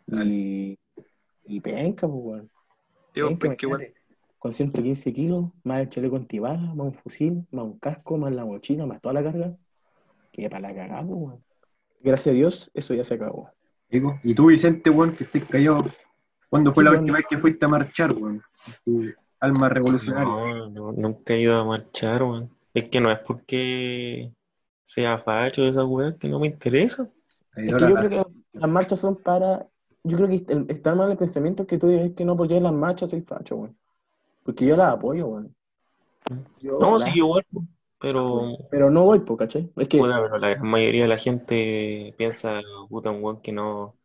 Y, 0.07 0.77
y 1.45 1.59
penca, 1.61 2.07
pues, 2.07 2.19
weón. 2.23 2.51
Digo, 3.13 3.29
Penca, 3.29 3.45
pues, 3.45 3.63
igual. 3.63 3.93
Con 4.39 4.53
115 4.53 5.13
kilos, 5.13 5.51
más 5.63 5.81
el 5.81 5.89
chaleco 5.89 6.15
antibala, 6.15 6.73
más 6.73 6.87
un 6.87 6.93
fusil, 6.95 7.45
más 7.51 7.65
un 7.65 7.77
casco, 7.77 8.17
más 8.17 8.33
la 8.33 8.43
mochila, 8.43 8.87
más 8.87 8.99
toda 9.01 9.13
la 9.13 9.23
carga. 9.23 9.55
Que 10.31 10.49
para 10.49 10.61
la 10.61 10.75
cagada, 10.75 11.05
pues, 11.05 11.19
weón. 11.19 11.43
Gracias 11.99 12.33
a 12.33 12.35
Dios, 12.35 12.71
eso 12.73 12.95
ya 12.95 13.05
se 13.05 13.13
acabó. 13.13 13.51
digo. 13.87 14.19
Y 14.23 14.33
tú, 14.33 14.47
Vicente, 14.47 14.89
weón, 14.89 15.15
que 15.15 15.25
estés 15.25 15.45
callado. 15.45 15.83
¿Cuándo 16.49 16.73
fue 16.73 16.83
la 16.83 16.91
última 16.91 17.17
vez 17.17 17.27
que 17.29 17.37
fuiste 17.37 17.65
a 17.65 17.69
marchar, 17.69 18.13
weón? 18.13 18.41
Alma 19.41 19.67
revolucionaria. 19.69 20.33
No, 20.33 20.69
no, 20.69 20.91
nunca 20.91 21.33
he 21.33 21.41
ido 21.41 21.59
a 21.59 21.65
marchar, 21.65 22.23
weón. 22.23 22.55
Es 22.73 22.89
que 22.89 23.01
no 23.01 23.11
es 23.11 23.19
porque 23.19 24.33
sea 24.83 25.19
facho 25.19 25.63
esa 25.67 25.85
weá 25.85 26.17
que 26.17 26.27
no 26.27 26.39
me 26.39 26.47
interesa. 26.47 27.09
Es 27.65 27.75
que 27.75 27.87
yo 27.87 27.97
creo 27.97 28.09
que 28.09 28.23
las 28.53 28.69
marchas 28.69 28.99
son 28.99 29.15
para. 29.15 29.67
Yo 30.03 30.17
creo 30.17 30.27
que 30.29 30.43
el- 30.53 30.65
está 30.69 30.95
mal 30.95 31.11
el 31.11 31.17
pensamiento 31.17 31.65
que 31.67 31.77
tú 31.77 31.87
dices 31.87 32.13
que 32.15 32.25
no 32.25 32.33
apoyas 32.33 32.61
las 32.61 32.73
marchas, 32.73 33.09
soy 33.11 33.21
facho, 33.21 33.55
weón. 33.57 33.77
Porque 34.43 34.65
yo 34.67 34.77
las 34.77 34.93
apoyo, 34.95 35.27
weón. 35.27 35.55
Yo 36.59 36.79
No, 36.79 36.97
las 36.97 37.09
sí, 37.11 37.11
igual, 37.15 37.45
pues, 37.51 37.65
pero, 37.99 38.57
Pero 38.69 38.89
no 38.89 39.03
voy, 39.03 39.19
po, 39.19 39.37
¿cachai? 39.37 39.71
Es 39.75 39.87
que, 39.87 39.97
puta, 39.97 40.21
pero 40.21 40.37
la 40.37 40.49
gran 40.49 40.67
mayoría 40.67 41.03
de 41.03 41.07
la 41.09 41.17
gente 41.17 42.13
piensa, 42.17 42.61
puta, 42.89 43.11
un 43.11 43.23
weón 43.23 43.41
que 43.41 43.51
no, 43.51 43.97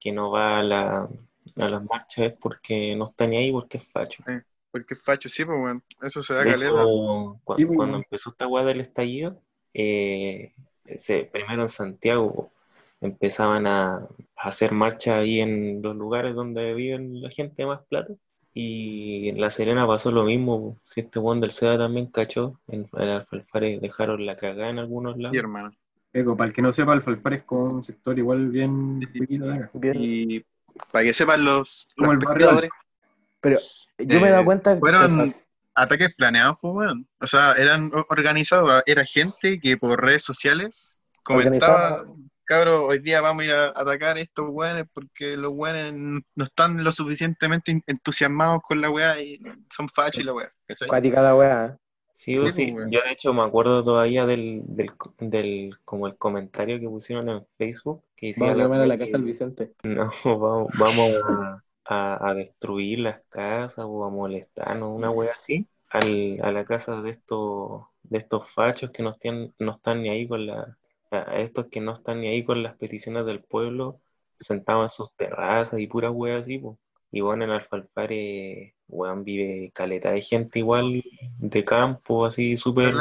que 0.00 0.12
no 0.12 0.30
va 0.30 0.60
a, 0.60 0.62
la, 0.64 1.08
a 1.56 1.68
las 1.70 1.84
marchas 1.84 2.26
es 2.26 2.34
porque 2.40 2.96
no 2.96 3.06
está 3.06 3.26
ni 3.26 3.38
ahí, 3.38 3.52
porque 3.52 3.78
es 3.78 3.86
facho. 3.92 4.24
Porque 4.72 4.94
es 4.94 5.04
facho, 5.04 5.28
sí, 5.28 5.44
pues, 5.44 5.56
weón. 5.58 5.82
Eso 6.02 6.22
se 6.22 6.34
da 6.34 6.44
De 6.44 6.50
caleta. 6.50 6.82
hecho, 6.82 7.40
cu- 7.44 7.56
Sí, 7.56 7.64
pues, 7.64 7.76
cuando 7.76 7.98
empezó 7.98 8.30
esta 8.30 8.46
weá 8.48 8.64
del 8.64 8.80
estallido, 8.80 9.40
eh, 9.74 10.52
primero 11.30 11.62
en 11.62 11.68
Santiago 11.68 12.50
empezaban 13.00 13.66
a, 13.66 13.96
a 13.96 14.08
hacer 14.36 14.72
marcha 14.72 15.18
ahí 15.18 15.40
en 15.40 15.82
los 15.82 15.94
lugares 15.96 16.34
donde 16.34 16.74
viven 16.74 17.20
la 17.22 17.30
gente 17.30 17.54
de 17.62 17.66
más 17.66 17.80
plata. 17.88 18.14
Y 18.54 19.28
en 19.30 19.40
La 19.40 19.50
Serena 19.50 19.86
pasó 19.86 20.10
lo 20.12 20.24
mismo. 20.24 20.78
Si 20.84 21.00
este 21.00 21.18
weón 21.18 21.40
del 21.40 21.52
SEDA 21.52 21.78
también 21.78 22.06
cachó, 22.06 22.60
en, 22.68 22.88
en 22.92 23.08
Alfalfares 23.08 23.80
dejaron 23.80 24.26
la 24.26 24.36
cagada 24.36 24.68
en 24.70 24.78
algunos 24.78 25.16
lados. 25.16 25.34
Sí, 25.34 25.38
hermano. 25.40 25.72
Eco, 26.12 26.36
para 26.36 26.48
el 26.48 26.54
que 26.54 26.60
no 26.62 26.72
sepa, 26.72 26.92
Alfalfar 26.92 27.34
es 27.34 27.42
como 27.44 27.64
un 27.64 27.84
sector 27.84 28.18
igual 28.18 28.48
bien 28.48 29.00
de 29.00 29.52
acá. 29.54 29.70
bien, 29.74 29.94
Y 29.94 30.44
para 30.90 31.04
que 31.04 31.12
sepan 31.14 31.44
los, 31.44 31.88
los 31.96 32.08
Como 32.08 32.12
el 32.12 32.18
barrio 32.18 32.38
espectadores, 32.38 32.70
pero 33.42 33.58
yo 33.98 34.20
me 34.20 34.28
he 34.28 34.30
dado 34.30 34.42
eh, 34.42 34.44
cuenta 34.46 34.74
que 34.74 34.80
fueron- 34.80 35.20
o 35.20 35.24
sea, 35.26 35.34
ataques 35.74 36.14
planeados, 36.16 36.56
pues, 36.60 36.74
weón. 36.74 37.06
O 37.20 37.26
sea, 37.26 37.52
eran 37.58 37.90
organizados. 38.08 38.82
Era 38.86 39.04
gente 39.04 39.60
que 39.60 39.76
por 39.76 40.02
redes 40.02 40.22
sociales 40.24 41.00
comentaba, 41.22 42.04
cabro, 42.44 42.86
hoy 42.86 42.98
día 42.98 43.20
vamos 43.20 43.42
a 43.42 43.46
ir 43.46 43.52
a 43.52 43.66
atacar 43.68 44.16
a 44.16 44.20
estos 44.20 44.46
weones 44.50 44.84
porque 44.92 45.36
los 45.36 45.52
weones 45.54 45.92
no 46.34 46.44
están 46.44 46.82
lo 46.82 46.90
suficientemente 46.92 47.82
entusiasmados 47.86 48.60
con 48.62 48.80
la 48.80 48.90
weá 48.90 49.20
y 49.20 49.40
son 49.70 49.88
fachos 49.88 50.22
y 50.22 50.24
la 50.24 50.32
weá, 50.34 50.52
cuática 50.88 51.22
la 51.22 51.34
weá. 51.36 51.78
Sí 52.14 52.36
o 52.36 52.44
Sí, 52.46 52.66
sí, 52.66 52.72
pues, 52.72 52.88
yo 52.90 53.00
de 53.02 53.10
hecho 53.12 53.32
me 53.32 53.40
acuerdo 53.42 53.82
todavía 53.82 54.26
del, 54.26 54.60
del, 54.66 54.90
del 55.18 55.78
como 55.86 56.06
el 56.06 56.16
comentario 56.16 56.78
que 56.78 56.86
pusieron 56.86 57.30
en 57.30 57.46
Facebook 57.56 58.04
que 58.14 58.26
decía 58.28 58.52
Vamos 58.54 58.76
a 58.78 58.86
la 58.86 58.98
casa 58.98 59.12
del 59.12 59.20
que- 59.22 59.26
Vicente. 59.26 59.72
No, 59.84 60.10
vamos, 60.24 60.68
vamos 60.78 61.10
a, 61.26 61.64
a- 61.92 62.28
a 62.30 62.34
destruir 62.34 63.00
las 63.00 63.20
casas 63.28 63.84
o 63.88 64.04
a 64.04 64.10
molestarnos, 64.10 64.90
una 64.94 65.10
wea 65.10 65.32
así, 65.36 65.66
al- 65.90 66.38
a 66.42 66.52
la 66.52 66.64
casa 66.64 67.02
de 67.02 67.10
estos, 67.10 67.82
de 68.02 68.18
estos 68.18 68.48
fachos 68.48 68.90
que 68.90 69.02
no 69.02 69.10
están, 69.10 69.54
no 69.58 69.72
están 69.72 70.02
ni 70.02 70.08
ahí 70.10 70.26
con 70.28 70.46
la, 70.46 70.76
a 71.10 71.38
estos 71.40 71.66
que 71.66 71.80
no 71.80 71.92
están 71.92 72.20
ni 72.20 72.28
ahí 72.28 72.44
con 72.44 72.62
las 72.62 72.76
peticiones 72.76 73.26
del 73.26 73.42
pueblo, 73.42 74.00
sentados 74.38 74.84
en 74.84 74.90
sus 74.90 75.12
terrazas 75.16 75.78
y 75.80 75.86
puras 75.86 76.12
weas 76.14 76.42
así, 76.42 76.58
po. 76.58 76.78
Y 77.14 77.20
bueno, 77.20 77.44
en 77.44 77.50
Alfalfare, 77.50 78.74
weón, 78.88 79.22
vive 79.24 79.70
caleta 79.74 80.10
de 80.12 80.22
gente 80.22 80.60
igual 80.60 81.02
de 81.38 81.64
campo, 81.64 82.24
así 82.24 82.56
súper. 82.56 82.94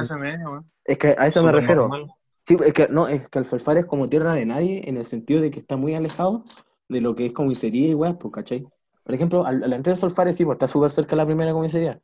Es 0.83 0.97
que 0.97 1.15
a 1.17 1.27
eso 1.27 1.43
me 1.43 1.51
refiero. 1.51 1.83
normal. 1.87 2.07
Sí, 2.45 2.57
es 2.65 2.73
que 2.73 2.87
no, 2.89 3.07
es 3.07 3.29
que 3.29 3.39
Alfalfar 3.39 3.77
es 3.77 3.85
como 3.85 4.07
tierra 4.07 4.33
de 4.35 4.45
nadie 4.45 4.81
en 4.89 4.97
el 4.97 5.05
sentido 5.05 5.41
de 5.41 5.51
que 5.51 5.59
está 5.59 5.77
muy 5.77 5.95
alejado 5.95 6.43
de 6.89 6.99
lo 6.99 7.15
que 7.15 7.27
es 7.27 7.33
comisaría 7.33 7.87
y 7.87 7.93
weá, 7.93 8.17
pues, 8.17 8.33
¿cachai? 8.33 8.67
Por 9.03 9.15
ejemplo, 9.15 9.45
al, 9.45 9.63
al 9.63 9.73
entrar 9.73 9.95
Alfalfare 9.95 10.33
sí, 10.33 10.45
pues 10.45 10.55
está 10.55 10.67
súper 10.67 10.91
cerca 10.91 11.11
de 11.11 11.17
la 11.17 11.25
primera 11.25 11.53
comisaría. 11.53 12.01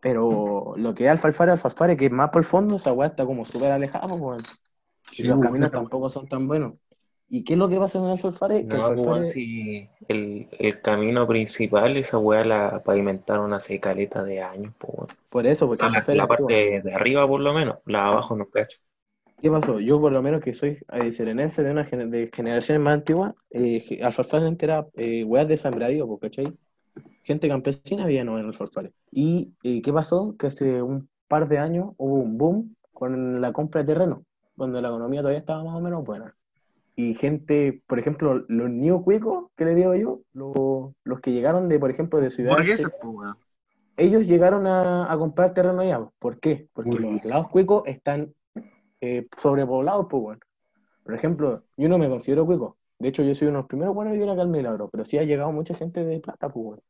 Pero 0.00 0.74
lo 0.76 0.94
que 0.94 1.04
es 1.04 1.10
Alfalfare, 1.10 1.52
Alfalfare, 1.52 1.96
que 1.96 2.06
es 2.06 2.12
más 2.12 2.30
por 2.30 2.40
el 2.42 2.46
fondo, 2.46 2.76
esa 2.76 2.92
weá 2.92 3.08
está 3.08 3.26
como 3.26 3.44
súper 3.44 3.72
alejada, 3.72 4.08
pues, 4.08 4.20
weón. 4.20 4.38
Y 5.16 5.26
los 5.28 5.38
pues, 5.38 5.40
caminos 5.40 5.72
weá. 5.72 5.72
tampoco 5.72 6.08
son 6.08 6.28
tan 6.28 6.48
buenos. 6.48 6.74
¿Y 7.28 7.44
qué 7.44 7.54
es 7.54 7.58
lo 7.58 7.68
que 7.68 7.78
pasa 7.78 7.98
en 7.98 8.04
el 8.06 8.10
alfalfare? 8.12 8.64
No, 8.64 8.94
pues, 8.94 9.28
alfalfare- 9.28 9.30
si 9.30 9.88
el, 10.08 10.48
el 10.58 10.80
camino 10.82 11.26
principal, 11.26 11.96
esa 11.96 12.18
weá 12.18 12.44
la 12.44 12.82
pavimentaron 12.84 13.52
hace 13.54 13.80
caleta 13.80 14.22
de 14.22 14.42
años, 14.42 14.74
pues, 14.78 14.92
weón. 14.96 15.08
por 15.28 15.46
eso, 15.46 15.66
O 15.68 15.68
porque 15.68 15.76
sea, 15.76 15.90
la, 15.90 16.08
la 16.12 16.28
parte 16.28 16.82
de 16.82 16.94
arriba 16.94 17.26
por 17.28 17.40
lo 17.40 17.54
menos, 17.54 17.78
la 17.86 18.00
de 18.00 18.06
abajo 18.06 18.36
no 18.36 18.50
cacho. 18.50 18.78
¿Qué 19.40 19.50
pasó? 19.50 19.80
Yo, 19.80 20.00
por 20.00 20.12
lo 20.12 20.22
menos 20.22 20.42
que 20.42 20.52
soy 20.52 20.78
eh, 20.92 21.12
serenense 21.12 21.62
de 21.62 21.70
una 21.70 21.84
gener- 21.84 22.10
de 22.10 22.30
generaciones 22.32 22.82
más 22.82 22.94
antiguas, 22.94 23.34
eh, 23.50 24.00
alfalfare 24.02 24.54
era 24.60 24.86
eh, 24.94 25.24
weas 25.24 25.48
de 25.48 26.04
po, 26.04 26.18
¿cachai? 26.18 26.46
Gente 27.22 27.48
campesina 27.48 28.06
vivía 28.06 28.24
no 28.24 28.38
en 28.38 28.46
alfalfare. 28.46 28.92
¿Y 29.10 29.54
eh, 29.62 29.80
qué 29.82 29.92
pasó? 29.92 30.36
Que 30.38 30.48
hace 30.48 30.82
un 30.82 31.08
par 31.26 31.48
de 31.48 31.58
años 31.58 31.92
hubo 31.96 32.14
un 32.14 32.36
boom 32.36 32.76
con 32.92 33.40
la 33.40 33.52
compra 33.52 33.82
de 33.82 33.94
terreno, 33.94 34.24
donde 34.56 34.82
la 34.82 34.88
economía 34.88 35.20
todavía 35.20 35.38
estaba 35.38 35.64
más 35.64 35.76
o 35.76 35.80
menos 35.80 36.04
buena. 36.04 36.36
Y 36.96 37.14
gente, 37.14 37.82
por 37.86 37.98
ejemplo, 37.98 38.44
los 38.48 38.68
new 38.68 39.02
cuicos, 39.02 39.46
que 39.56 39.64
le 39.64 39.74
digo 39.74 39.94
yo, 39.94 40.20
los, 40.34 40.92
los 41.02 41.20
que 41.20 41.32
llegaron 41.32 41.68
de, 41.68 41.78
por 41.78 41.90
ejemplo, 41.90 42.20
de 42.20 42.30
ciudades... 42.30 42.58
Burgueses, 42.58 42.92
ellos 43.96 44.26
llegaron 44.26 44.66
a, 44.66 45.10
a 45.10 45.16
comprar 45.18 45.54
terreno 45.54 45.80
allá. 45.80 46.00
¿Por 46.18 46.40
qué? 46.40 46.68
Porque 46.72 46.98
bien. 46.98 47.14
los 47.16 47.24
lados 47.24 47.48
cuicos 47.48 47.82
están 47.86 48.34
eh, 49.00 49.26
sobrepoblados, 49.40 50.06
pues, 50.08 50.22
bueno. 50.22 50.40
Por 51.04 51.14
ejemplo, 51.14 51.64
yo 51.76 51.88
no 51.88 51.98
me 51.98 52.08
considero 52.08 52.46
cuico. 52.46 52.78
De 52.98 53.08
hecho, 53.08 53.22
yo 53.22 53.34
soy 53.34 53.48
uno 53.48 53.58
de 53.58 53.62
los 53.62 53.68
primeros 53.68 53.94
buenos 53.94 54.12
que 54.12 54.18
viene 54.18 54.32
acá 54.32 54.42
al 54.42 54.48
Milagro, 54.48 54.88
pero 54.90 55.04
sí 55.04 55.18
ha 55.18 55.24
llegado 55.24 55.50
mucha 55.52 55.74
gente 55.74 56.04
de 56.04 56.20
plata, 56.20 56.48
pues, 56.50 56.64
bueno. 56.64 56.82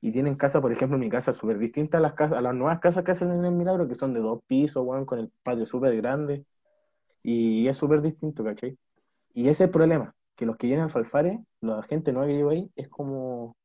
Y 0.00 0.12
tienen 0.12 0.34
casa, 0.36 0.60
por 0.60 0.72
ejemplo, 0.72 0.96
mi 0.96 1.10
casa 1.10 1.32
súper 1.32 1.58
distinta 1.58 1.98
a 1.98 2.00
las, 2.00 2.14
casas, 2.14 2.38
a 2.38 2.40
las 2.40 2.54
nuevas 2.54 2.80
casas 2.80 3.04
que 3.04 3.10
hacen 3.10 3.30
en 3.32 3.44
el 3.44 3.52
Milagro, 3.52 3.86
que 3.86 3.94
son 3.94 4.14
de 4.14 4.20
dos 4.20 4.40
pisos, 4.46 4.84
bueno, 4.84 5.04
con 5.04 5.18
el 5.18 5.30
patio 5.42 5.66
súper 5.66 5.96
grande. 5.96 6.46
Y 7.22 7.68
es 7.68 7.76
súper 7.76 8.00
distinto, 8.00 8.42
¿cachai? 8.44 8.78
Y 9.34 9.42
ese 9.42 9.50
es 9.50 9.60
el 9.62 9.70
problema, 9.70 10.14
que 10.36 10.46
los 10.46 10.56
que 10.56 10.68
llenan 10.68 10.84
alfalfares, 10.84 11.38
la 11.60 11.82
gente 11.82 12.12
nueva 12.12 12.28
que 12.28 12.34
lleva 12.34 12.52
ahí, 12.52 12.70
es 12.76 12.88
como 12.88 13.56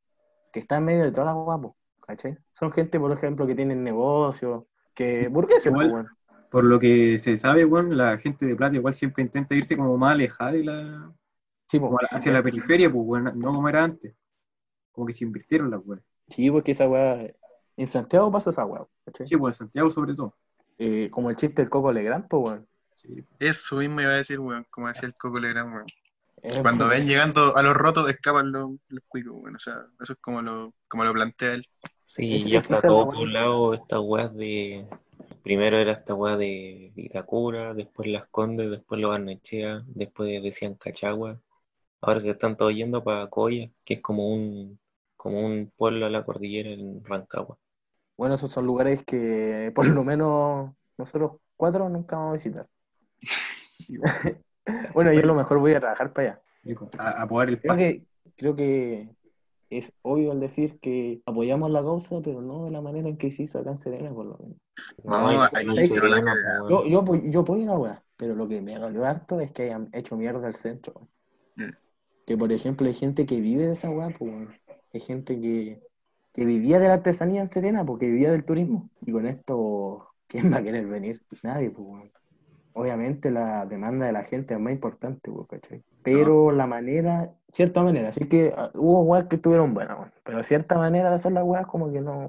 que 0.52 0.60
está 0.60 0.76
en 0.76 0.84
medio 0.84 1.04
de 1.04 1.12
todas 1.12 1.26
las 1.26 1.36
guapos, 1.36 1.72
¿cachai? 2.00 2.36
Son 2.52 2.70
gente, 2.70 3.00
por 3.00 3.12
ejemplo, 3.12 3.46
que 3.46 3.54
tienen 3.54 3.82
negocios, 3.82 4.64
que 4.94 5.28
burgueses, 5.28 5.66
Igual. 5.66 5.90
pues, 5.90 5.92
bueno. 5.92 6.16
Por 6.50 6.64
lo 6.64 6.78
que 6.78 7.18
se 7.18 7.36
sabe, 7.36 7.64
weón, 7.64 7.96
la 7.96 8.18
gente 8.18 8.46
de 8.46 8.56
plata 8.56 8.76
igual 8.76 8.94
siempre 8.94 9.22
intenta 9.22 9.54
irse 9.54 9.76
como 9.76 9.96
más 9.98 10.12
alejada 10.12 10.52
de 10.52 10.64
la, 10.64 11.12
Sí, 11.68 11.80
pues, 11.80 11.90
como 11.90 11.98
hacia 12.10 12.32
la 12.32 12.42
periferia, 12.42 12.90
pues, 12.90 13.04
weón, 13.04 13.24
no 13.38 13.52
como 13.52 13.68
era 13.68 13.82
antes. 13.82 14.14
Como 14.92 15.06
que 15.06 15.12
se 15.12 15.24
invirtieron 15.24 15.70
las 15.70 15.80
weas. 15.84 16.02
sí, 16.28 16.50
porque 16.50 16.72
esa 16.72 16.88
weá, 16.88 17.28
en 17.76 17.86
Santiago 17.86 18.30
pasó 18.30 18.50
esa 18.50 18.64
weá, 18.64 18.86
¿cachai? 19.04 19.26
Sí, 19.26 19.36
pues 19.36 19.56
en 19.56 19.58
Santiago 19.66 19.90
sobre 19.90 20.14
todo. 20.14 20.34
Eh, 20.78 21.08
como 21.10 21.30
el 21.30 21.36
chiste 21.36 21.62
del 21.62 21.70
Coco 21.70 21.92
Legrand, 21.92 22.28
pues, 22.28 22.40
bueno. 22.40 22.66
Sí. 22.94 23.24
Eso 23.38 23.76
mismo 23.76 24.00
iba 24.00 24.12
a 24.12 24.16
decir, 24.16 24.38
weón, 24.38 24.66
como 24.70 24.88
decía 24.88 25.08
el 25.08 25.14
Coco 25.14 25.38
Legrand, 25.38 25.74
weón. 25.74 25.86
Eh, 26.42 26.58
Cuando 26.62 26.86
ven 26.86 27.06
llegando 27.06 27.56
a 27.56 27.62
los 27.62 27.74
rotos, 27.74 28.08
escapan 28.08 28.52
los, 28.52 28.70
los 28.88 29.04
cuicos, 29.08 29.32
weón. 29.34 29.56
O 29.56 29.58
sea, 29.58 29.86
eso 30.00 30.12
es 30.12 30.18
como 30.20 30.40
lo, 30.42 30.72
como 30.86 31.04
lo 31.04 31.12
plantea 31.12 31.54
él. 31.54 31.64
Sí, 32.04 32.48
ya 32.48 32.60
está 32.60 32.80
todo 32.80 33.06
weá. 33.06 33.18
poblado, 33.18 33.74
estas 33.74 34.00
weas 34.00 34.34
de... 34.36 34.86
Primero 35.42 35.78
era 35.78 35.92
esta 35.92 36.14
wea 36.14 36.36
de 36.36 36.92
Vitacura, 36.94 37.74
después 37.74 38.08
Las 38.08 38.26
Condes, 38.28 38.70
después 38.70 39.00
Lo 39.00 39.10
Barnechea, 39.10 39.82
después 39.86 40.42
decían 40.42 40.74
Cachagua. 40.74 41.40
Ahora 42.00 42.20
se 42.20 42.30
están 42.30 42.56
todos 42.56 42.74
yendo 42.74 43.02
para 43.04 43.28
Coya, 43.28 43.70
que 43.84 43.94
es 43.94 44.00
como 44.00 44.32
un, 44.32 44.78
como 45.16 45.40
un 45.40 45.72
pueblo 45.76 46.06
a 46.06 46.10
la 46.10 46.24
cordillera 46.24 46.70
en 46.70 47.04
Rancagua. 47.04 47.58
Bueno, 48.16 48.34
esos 48.34 48.50
son 48.50 48.66
lugares 48.66 49.04
que 49.04 49.72
por 49.74 49.86
lo 49.86 50.04
menos 50.04 50.72
nosotros 50.96 51.32
cuatro 51.56 51.88
nunca 51.88 52.16
vamos 52.16 52.30
a 52.30 52.32
visitar. 52.34 52.66
Bueno, 54.94 55.12
yo 55.12 55.20
a 55.20 55.26
lo 55.26 55.34
mejor 55.34 55.58
voy 55.60 55.74
a 55.74 55.80
trabajar 55.80 56.12
para 56.12 56.28
allá. 56.28 56.42
A, 56.98 57.22
a 57.22 57.28
poder 57.28 57.50
el 57.50 57.60
Creo 57.60 57.76
que, 57.76 58.02
creo 58.36 58.56
que 58.56 59.15
es 59.70 59.92
obvio 60.02 60.32
al 60.32 60.40
decir 60.40 60.78
que 60.80 61.22
apoyamos 61.26 61.70
la 61.70 61.82
causa, 61.82 62.20
pero 62.22 62.40
no 62.40 62.64
de 62.64 62.70
la 62.70 62.80
manera 62.80 63.08
en 63.08 63.16
que 63.16 63.30
se 63.30 63.44
hizo 63.44 63.58
acá 63.58 63.70
en 63.70 63.78
Serena, 63.78 64.12
por 64.12 64.26
lo 64.26 64.38
menos. 64.38 64.56
No, 65.04 65.28
hay 65.28 65.80
ser 65.80 65.90
pero 65.94 66.08
la 66.08 66.34
Yo, 66.68 66.86
yo, 66.86 67.00
apoyo- 67.00 67.30
yo 67.30 67.40
apoyo 67.40 67.66
la 67.66 67.78
weá, 67.78 68.04
pero 68.16 68.34
lo 68.34 68.48
que 68.48 68.60
me 68.60 68.78
dolió 68.78 69.04
harto 69.04 69.40
es 69.40 69.50
que 69.52 69.64
hayan 69.64 69.88
hecho 69.92 70.16
mierda 70.16 70.46
al 70.46 70.54
centro. 70.54 71.08
Mm. 71.56 71.70
Que 72.26 72.36
por 72.36 72.52
ejemplo 72.52 72.86
hay 72.86 72.94
gente 72.94 73.26
que 73.26 73.40
vive 73.40 73.66
de 73.66 73.72
esa 73.72 73.90
weá, 73.90 74.10
pues, 74.10 74.48
hay 74.92 75.00
gente 75.00 75.40
que, 75.40 75.80
que 76.32 76.44
vivía 76.44 76.78
de 76.78 76.88
la 76.88 76.94
artesanía 76.94 77.40
en 77.40 77.48
Serena 77.48 77.84
porque 77.84 78.06
vivía 78.06 78.32
del 78.32 78.44
turismo. 78.44 78.90
Y 79.02 79.12
con 79.12 79.26
esto, 79.26 80.08
¿quién 80.26 80.52
va 80.52 80.58
a 80.58 80.62
querer 80.62 80.86
venir? 80.86 81.20
Nadie, 81.42 81.70
pues, 81.70 81.86
weón. 81.86 82.12
Obviamente 82.78 83.30
la 83.30 83.64
demanda 83.64 84.04
de 84.04 84.12
la 84.12 84.22
gente 84.22 84.52
es 84.52 84.60
más 84.60 84.70
importante, 84.70 85.30
¿cachai? 85.48 85.82
Pero 86.02 86.52
la 86.52 86.66
manera, 86.66 87.32
cierta 87.50 87.82
manera, 87.82 88.10
así 88.10 88.28
que 88.28 88.52
ah, 88.54 88.70
hubo 88.74 89.00
weas 89.00 89.24
que 89.24 89.36
estuvieron 89.36 89.72
buenas, 89.72 89.96
weón. 89.96 90.12
Pero 90.22 90.42
cierta 90.42 90.76
manera 90.76 91.08
de 91.08 91.16
hacer 91.16 91.32
las 91.32 91.42
weas 91.42 91.66
como 91.66 91.90
que 91.90 92.02
no. 92.02 92.28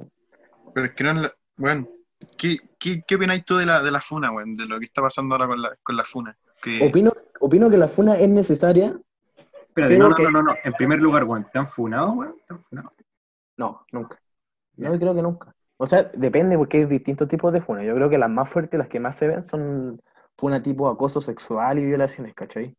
Pero 0.73 0.85
es 0.87 0.93
que 0.93 1.03
no 1.03 1.11
es 1.11 1.17
la... 1.17 1.33
Bueno, 1.57 1.89
¿qué, 2.37 2.57
qué, 2.79 3.03
qué 3.05 3.15
opináis 3.15 3.43
tú 3.43 3.57
de 3.57 3.65
la, 3.65 3.83
de 3.83 3.91
la 3.91 3.99
funa, 3.99 4.31
weón? 4.31 4.55
De 4.55 4.65
lo 4.65 4.79
que 4.79 4.85
está 4.85 5.01
pasando 5.01 5.35
ahora 5.35 5.47
con 5.47 5.61
la, 5.61 5.75
con 5.83 5.97
la 5.97 6.05
funa. 6.05 6.37
Que... 6.61 6.87
Opino, 6.87 7.11
opino 7.41 7.69
que 7.69 7.77
la 7.77 7.89
funa 7.89 8.17
es 8.17 8.29
necesaria. 8.29 8.97
Espérate, 9.67 9.97
no, 9.97 10.09
no, 10.09 10.15
que- 10.15 10.23
no, 10.23 10.31
no, 10.31 10.43
no. 10.43 10.55
En 10.63 10.71
primer 10.73 11.01
lugar, 11.01 11.25
weón, 11.25 11.45
¿te 11.51 11.59
han 11.59 11.67
funado, 11.67 12.13
weón? 12.13 12.37
¿Te 12.47 12.53
han 12.53 12.63
funado? 12.63 12.93
No, 13.57 13.85
nunca. 13.91 14.17
No 14.77 14.97
creo 14.97 15.13
que 15.13 15.21
nunca. 15.21 15.53
O 15.75 15.85
sea, 15.85 16.03
depende 16.03 16.57
porque 16.57 16.77
hay 16.77 16.85
distintos 16.85 17.27
tipos 17.27 17.51
de 17.51 17.59
funas. 17.59 17.83
Yo 17.83 17.93
creo 17.95 18.09
que 18.09 18.17
las 18.17 18.29
más 18.29 18.47
fuertes, 18.47 18.77
las 18.77 18.87
que 18.87 19.01
más 19.01 19.17
se 19.17 19.27
ven, 19.27 19.43
son 19.43 19.99
funa 20.37 20.61
tipo 20.61 20.87
acoso 20.87 21.21
sexual 21.21 21.79
y 21.79 21.85
violaciones, 21.85 22.33
¿cachai? 22.33 22.75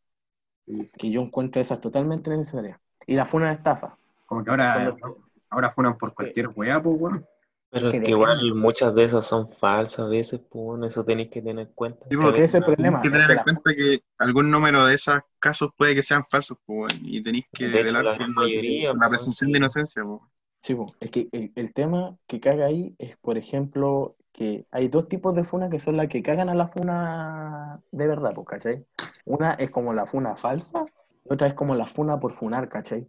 Sí, 0.66 0.84
sí. 0.84 0.92
Que 0.98 1.10
yo 1.10 1.20
encuentro 1.20 1.60
esas 1.60 1.80
totalmente 1.80 2.30
necesarias. 2.30 2.78
Y 3.06 3.16
la 3.16 3.24
funa 3.24 3.48
de 3.48 3.54
estafa. 3.54 3.96
Como 4.26 4.44
que 4.44 4.50
ahora, 4.50 4.94
Cuando- 5.00 5.18
ahora 5.50 5.70
funan 5.70 5.96
por 5.96 6.14
cualquier 6.14 6.48
weá, 6.48 6.82
pues, 6.82 6.96
weón. 7.00 7.26
Pero 7.70 7.90
que 7.90 7.98
es 7.98 8.02
que 8.04 8.10
igual 8.10 8.54
muchas 8.54 8.94
de 8.94 9.04
esas 9.04 9.26
son 9.26 9.50
falsas 9.52 10.06
a 10.06 10.08
veces, 10.08 10.40
pues 10.40 10.64
bueno, 10.64 10.86
eso 10.86 11.04
tenéis 11.04 11.28
que 11.28 11.42
tener 11.42 11.66
en 11.66 11.72
cuenta. 11.74 12.06
Sí, 12.10 12.16
porque 12.16 12.38
ese 12.44 12.44
es 12.44 12.54
el 12.54 12.64
problema. 12.64 13.02
Tenéis 13.02 13.12
que 13.12 13.26
tener 13.26 13.38
en 13.38 13.44
cuenta 13.44 13.74
que 13.74 14.00
algún 14.18 14.50
número 14.50 14.86
de 14.86 14.94
esos 14.94 15.20
casos 15.38 15.70
puede 15.76 15.94
que 15.94 16.02
sean 16.02 16.24
falsos, 16.30 16.56
pues, 16.64 16.98
y 17.02 17.22
tenéis 17.22 17.44
que 17.52 17.66
De 17.68 17.80
hecho, 17.80 17.88
velar 17.88 18.04
la 18.04 18.16
por 18.16 18.28
mayoría, 18.28 18.88
la 18.94 18.98
pues, 18.98 19.08
presunción 19.10 19.48
sí. 19.48 19.52
de 19.52 19.58
inocencia, 19.58 20.02
pues. 20.02 20.22
Sí, 20.62 20.74
po. 20.74 20.94
es 20.98 21.10
que 21.10 21.28
el, 21.30 21.52
el 21.54 21.72
tema 21.74 22.16
que 22.26 22.40
caga 22.40 22.66
ahí 22.66 22.94
es, 22.98 23.16
por 23.18 23.36
ejemplo, 23.36 24.16
que 24.32 24.66
hay 24.70 24.88
dos 24.88 25.08
tipos 25.08 25.34
de 25.34 25.44
funa 25.44 25.68
que 25.68 25.80
son 25.80 25.96
las 25.96 26.08
que 26.08 26.22
cagan 26.22 26.48
a 26.48 26.54
la 26.54 26.68
funa 26.68 27.80
de 27.90 28.08
verdad, 28.08 28.32
pues, 28.34 28.46
¿cachai? 28.46 28.86
Una 29.24 29.52
es 29.54 29.70
como 29.70 29.92
la 29.92 30.06
funa 30.06 30.36
falsa 30.36 30.84
y 31.24 31.32
otra 31.32 31.48
es 31.48 31.54
como 31.54 31.74
la 31.74 31.86
funa 31.86 32.18
por 32.20 32.32
funar, 32.32 32.68
¿cachai? 32.68 33.08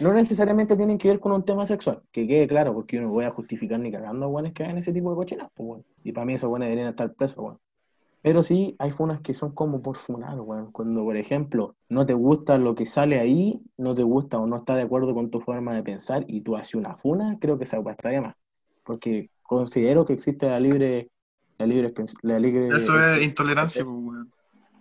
No 0.00 0.12
necesariamente 0.12 0.76
tienen 0.76 0.98
que 0.98 1.08
ver 1.08 1.20
con 1.20 1.32
un 1.32 1.44
tema 1.44 1.66
sexual, 1.66 2.02
que 2.10 2.26
quede 2.26 2.46
claro, 2.46 2.72
porque 2.74 2.96
yo 2.96 3.02
no 3.02 3.10
voy 3.10 3.24
a 3.24 3.30
justificar 3.30 3.78
ni 3.78 3.92
cagando 3.92 4.26
a 4.26 4.28
buenos 4.28 4.52
que 4.52 4.64
hagan 4.64 4.78
ese 4.78 4.92
tipo 4.92 5.10
de 5.10 5.16
cochinas, 5.16 5.48
pues, 5.54 5.66
bueno. 5.66 5.84
Y 6.02 6.12
para 6.12 6.24
mí 6.24 6.34
esos 6.34 6.48
buenos 6.48 6.66
deberían 6.66 6.88
estar 6.88 7.12
presos, 7.14 7.36
bueno. 7.36 7.60
Pero 8.22 8.42
sí, 8.42 8.76
hay 8.78 8.90
funas 8.90 9.20
que 9.20 9.32
son 9.32 9.52
como 9.52 9.80
por 9.80 9.96
funar, 9.96 10.38
weón. 10.40 10.72
Cuando, 10.72 11.04
por 11.04 11.16
ejemplo, 11.16 11.76
no 11.88 12.04
te 12.04 12.12
gusta 12.12 12.58
lo 12.58 12.74
que 12.74 12.84
sale 12.84 13.18
ahí, 13.18 13.62
no 13.78 13.94
te 13.94 14.02
gusta 14.02 14.38
o 14.38 14.46
no 14.46 14.56
está 14.56 14.74
de 14.76 14.82
acuerdo 14.82 15.14
con 15.14 15.30
tu 15.30 15.40
forma 15.40 15.74
de 15.74 15.82
pensar 15.82 16.24
y 16.28 16.42
tú 16.42 16.56
haces 16.56 16.74
una 16.74 16.96
funa, 16.96 17.38
creo 17.40 17.56
que 17.56 17.64
está 17.64 17.78
de 17.78 18.20
más. 18.20 18.34
Porque 18.84 19.30
considero 19.50 20.04
que 20.04 20.12
existe 20.12 20.46
la 20.48 20.60
libre, 20.60 21.10
la 21.58 21.66
libre, 21.66 21.92
la 22.22 22.38
libre 22.38 22.68
Eso 22.68 22.92
es 23.04 23.22
intolerancia, 23.22 23.84
pues, 23.84 23.96
weón. 23.98 24.32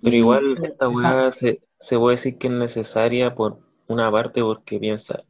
Pero 0.04 0.16
igual 0.16 0.58
esta 0.64 0.88
weá 0.88 1.32
se, 1.32 1.62
se 1.80 1.98
puede 1.98 2.16
decir 2.18 2.38
que 2.38 2.48
es 2.48 2.54
necesaria 2.54 3.34
por 3.34 3.60
una 3.88 4.12
parte 4.12 4.42
porque 4.42 4.80
piensa 4.80 5.24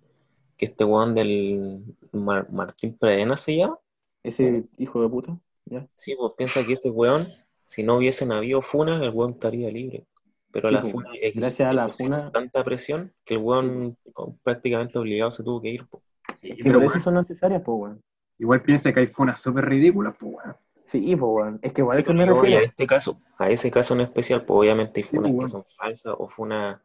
que 0.58 0.66
este 0.66 0.84
weón 0.84 1.16
del 1.16 1.82
Mar- 2.12 2.52
Martín 2.52 2.98
Pradena 2.98 3.38
se 3.38 3.56
llama. 3.56 3.80
ese 4.24 4.66
hijo 4.78 5.02
de 5.02 5.08
puta, 5.10 5.40
¿ya? 5.66 5.88
Sí, 5.96 6.16
pues 6.20 6.34
piensa 6.38 6.60
que 6.68 6.74
ese 6.74 6.90
weón, 6.90 7.30
si 7.66 7.82
no 7.84 7.96
hubiesen 7.96 8.34
habido 8.34 8.62
funas, 8.62 9.02
el 9.02 9.12
weón 9.12 9.32
estaría 9.32 9.72
libre. 9.72 10.06
Pero 10.52 10.68
Sí, 10.68 10.76
la 10.76 10.82
pues, 10.82 10.92
funa 10.94 11.10
ex- 11.22 11.38
Gracias 11.38 11.70
a 11.70 11.74
la 11.74 11.88
funa- 11.90 12.32
tanta 12.32 12.64
presión 12.66 13.14
que 13.24 13.36
el 13.36 13.40
weón 13.40 13.98
prácticamente 14.44 15.00
obligado 15.00 15.32
se 15.32 15.44
tuvo 15.44 15.62
que 15.62 15.70
ir. 15.70 15.88
pues. 15.90 16.04
Sí, 16.42 16.58
pero, 16.62 16.80
por 16.80 16.88
eso 16.88 17.00
son 17.00 17.14
necesarias, 17.14 17.62
pues, 17.64 17.78
weón. 17.80 18.02
Igual 18.40 18.62
piensa 18.64 18.92
que 18.92 19.02
hay 19.02 19.08
funas 19.08 19.40
súper 19.40 19.66
ridículas, 19.66 20.16
pues, 20.20 20.34
weón. 20.34 20.56
Sí, 20.86 21.16
pues, 21.16 21.32
weón. 21.32 21.60
Es 21.62 21.74
que 21.74 21.82
igual 21.82 21.98
Sí, 21.98 22.02
eso 22.02 22.14
pero 22.14 22.20
me 22.20 22.26
refiero. 22.26 22.60
a 22.60 22.64
este 22.64 22.88
caso, 22.88 23.22
a 23.38 23.50
ese 23.50 23.70
caso 23.70 23.94
en 23.94 24.02
especial, 24.02 24.46
pues 24.46 24.58
obviamente 24.60 25.02
hay 25.02 25.04
Sí, 25.04 25.16
funas 25.16 25.32
pues, 25.34 25.46
que 25.46 25.50
son 25.50 25.64
falsas 25.78 26.16
o 26.18 26.28
funas, 26.28 26.80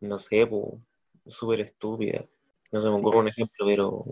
no 0.00 0.18
sé, 0.18 0.46
pues 0.46 0.64
súper 1.26 1.60
estúpidas. 1.60 2.24
No 2.72 2.80
se 2.80 2.88
me 2.88 2.94
Sí. 2.94 3.00
ocurre 3.00 3.18
un 3.18 3.28
ejemplo, 3.28 3.66
pero 3.66 4.04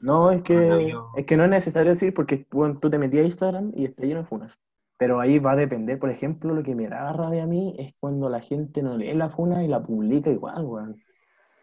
No, 0.00 0.30
es 0.32 0.38
No, 0.38 0.44
que, 0.44 0.88
yo- 0.90 1.10
es 1.16 1.26
que 1.26 1.36
no 1.36 1.44
es 1.44 1.50
necesario 1.50 1.90
decir 1.92 2.12
porque 2.12 2.46
bueno, 2.50 2.78
tú 2.80 2.90
te 2.90 2.98
metías 2.98 3.22
a 3.24 3.26
Instagram 3.26 3.72
y 3.74 3.84
está 3.84 4.02
lleno 4.04 4.20
de 4.20 4.26
funas. 4.26 4.58
Pero 4.98 5.20
ahí 5.20 5.38
va 5.38 5.52
a 5.52 5.56
depender, 5.56 5.98
por 5.98 6.10
ejemplo, 6.10 6.54
lo 6.54 6.62
que 6.62 6.74
me 6.74 6.88
da 6.88 7.12
rabia 7.12 7.44
a 7.44 7.46
mí 7.46 7.74
es 7.78 7.94
cuando 7.98 8.28
la 8.28 8.40
gente 8.40 8.82
no 8.82 8.96
lee 8.96 9.14
la 9.14 9.30
funa 9.30 9.64
y 9.64 9.68
la 9.68 9.82
publica 9.82 10.30
igual, 10.30 10.64
weón. 10.64 11.02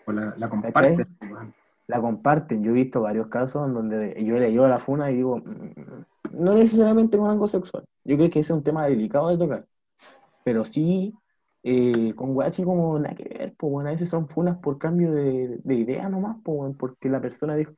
O 0.05 0.11
la, 0.11 0.33
la 0.37 0.49
compartes, 0.49 1.15
weón. 1.21 1.53
La 1.89 2.01
comparten. 2.01 2.63
Yo 2.63 2.71
he 2.71 2.73
visto 2.75 3.01
varios 3.01 3.27
casos 3.29 3.67
en 3.67 3.73
donde 3.75 4.15
yo 4.25 4.37
he 4.37 4.41
leído 4.41 4.67
la 4.69 4.79
funa 4.79 5.11
y 5.11 5.17
digo, 5.17 5.37
mm, 5.37 6.05
no 6.33 6.53
necesariamente 6.55 7.17
con 7.17 7.29
algo 7.31 7.47
sexual. 7.47 7.85
Yo 8.05 8.17
creo 8.17 8.31
que 8.31 8.39
ese 8.41 8.53
es 8.53 8.57
un 8.57 8.63
tema 8.63 8.85
delicado 8.87 9.29
de 9.29 9.37
tocar. 9.39 9.67
Pero 10.43 10.65
sí 10.65 11.13
eh, 11.63 12.13
con 12.15 12.35
weas 12.35 12.49
así 12.53 12.63
como 12.65 12.99
nada 12.99 13.15
que 13.15 13.23
ver, 13.25 13.55
pues 13.57 13.71
bueno, 13.71 13.89
a 13.89 13.93
veces 13.93 14.09
son 14.09 14.27
funas 14.27 14.57
por 14.59 14.77
cambio 14.79 15.11
de, 15.13 15.59
de 15.63 15.75
idea 15.75 16.09
nomás, 16.09 16.37
pues 16.43 16.57
bueno, 16.57 16.75
porque 16.79 17.09
la 17.09 17.21
persona 17.21 17.55
dijo, 17.55 17.73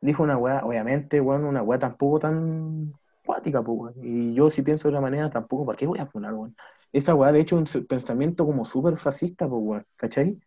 dijo 0.00 0.22
una 0.22 0.38
wea, 0.38 0.64
obviamente, 0.64 1.20
bueno, 1.20 1.48
una 1.48 1.62
wea 1.62 1.78
tampoco 1.78 2.18
tan 2.20 2.92
cuática, 3.24 3.62
pues 3.62 3.78
weón. 3.78 3.94
Y 4.04 4.34
yo 4.34 4.50
si 4.50 4.62
pienso 4.62 4.88
de 4.88 4.94
otra 4.94 5.00
manera, 5.02 5.30
tampoco, 5.30 5.66
¿para 5.66 5.78
qué 5.78 5.86
voy 5.86 5.98
a 6.00 6.06
funar, 6.06 6.34
weón? 6.34 6.56
Esa 6.92 7.14
weá, 7.14 7.32
de 7.32 7.40
hecho, 7.40 7.56
un 7.56 7.64
pensamiento 7.88 8.46
como 8.46 8.64
súper 8.64 8.96
fascista, 8.96 9.48
pues 9.48 9.62
weón, 9.64 9.86
¿cachai? 9.96 10.40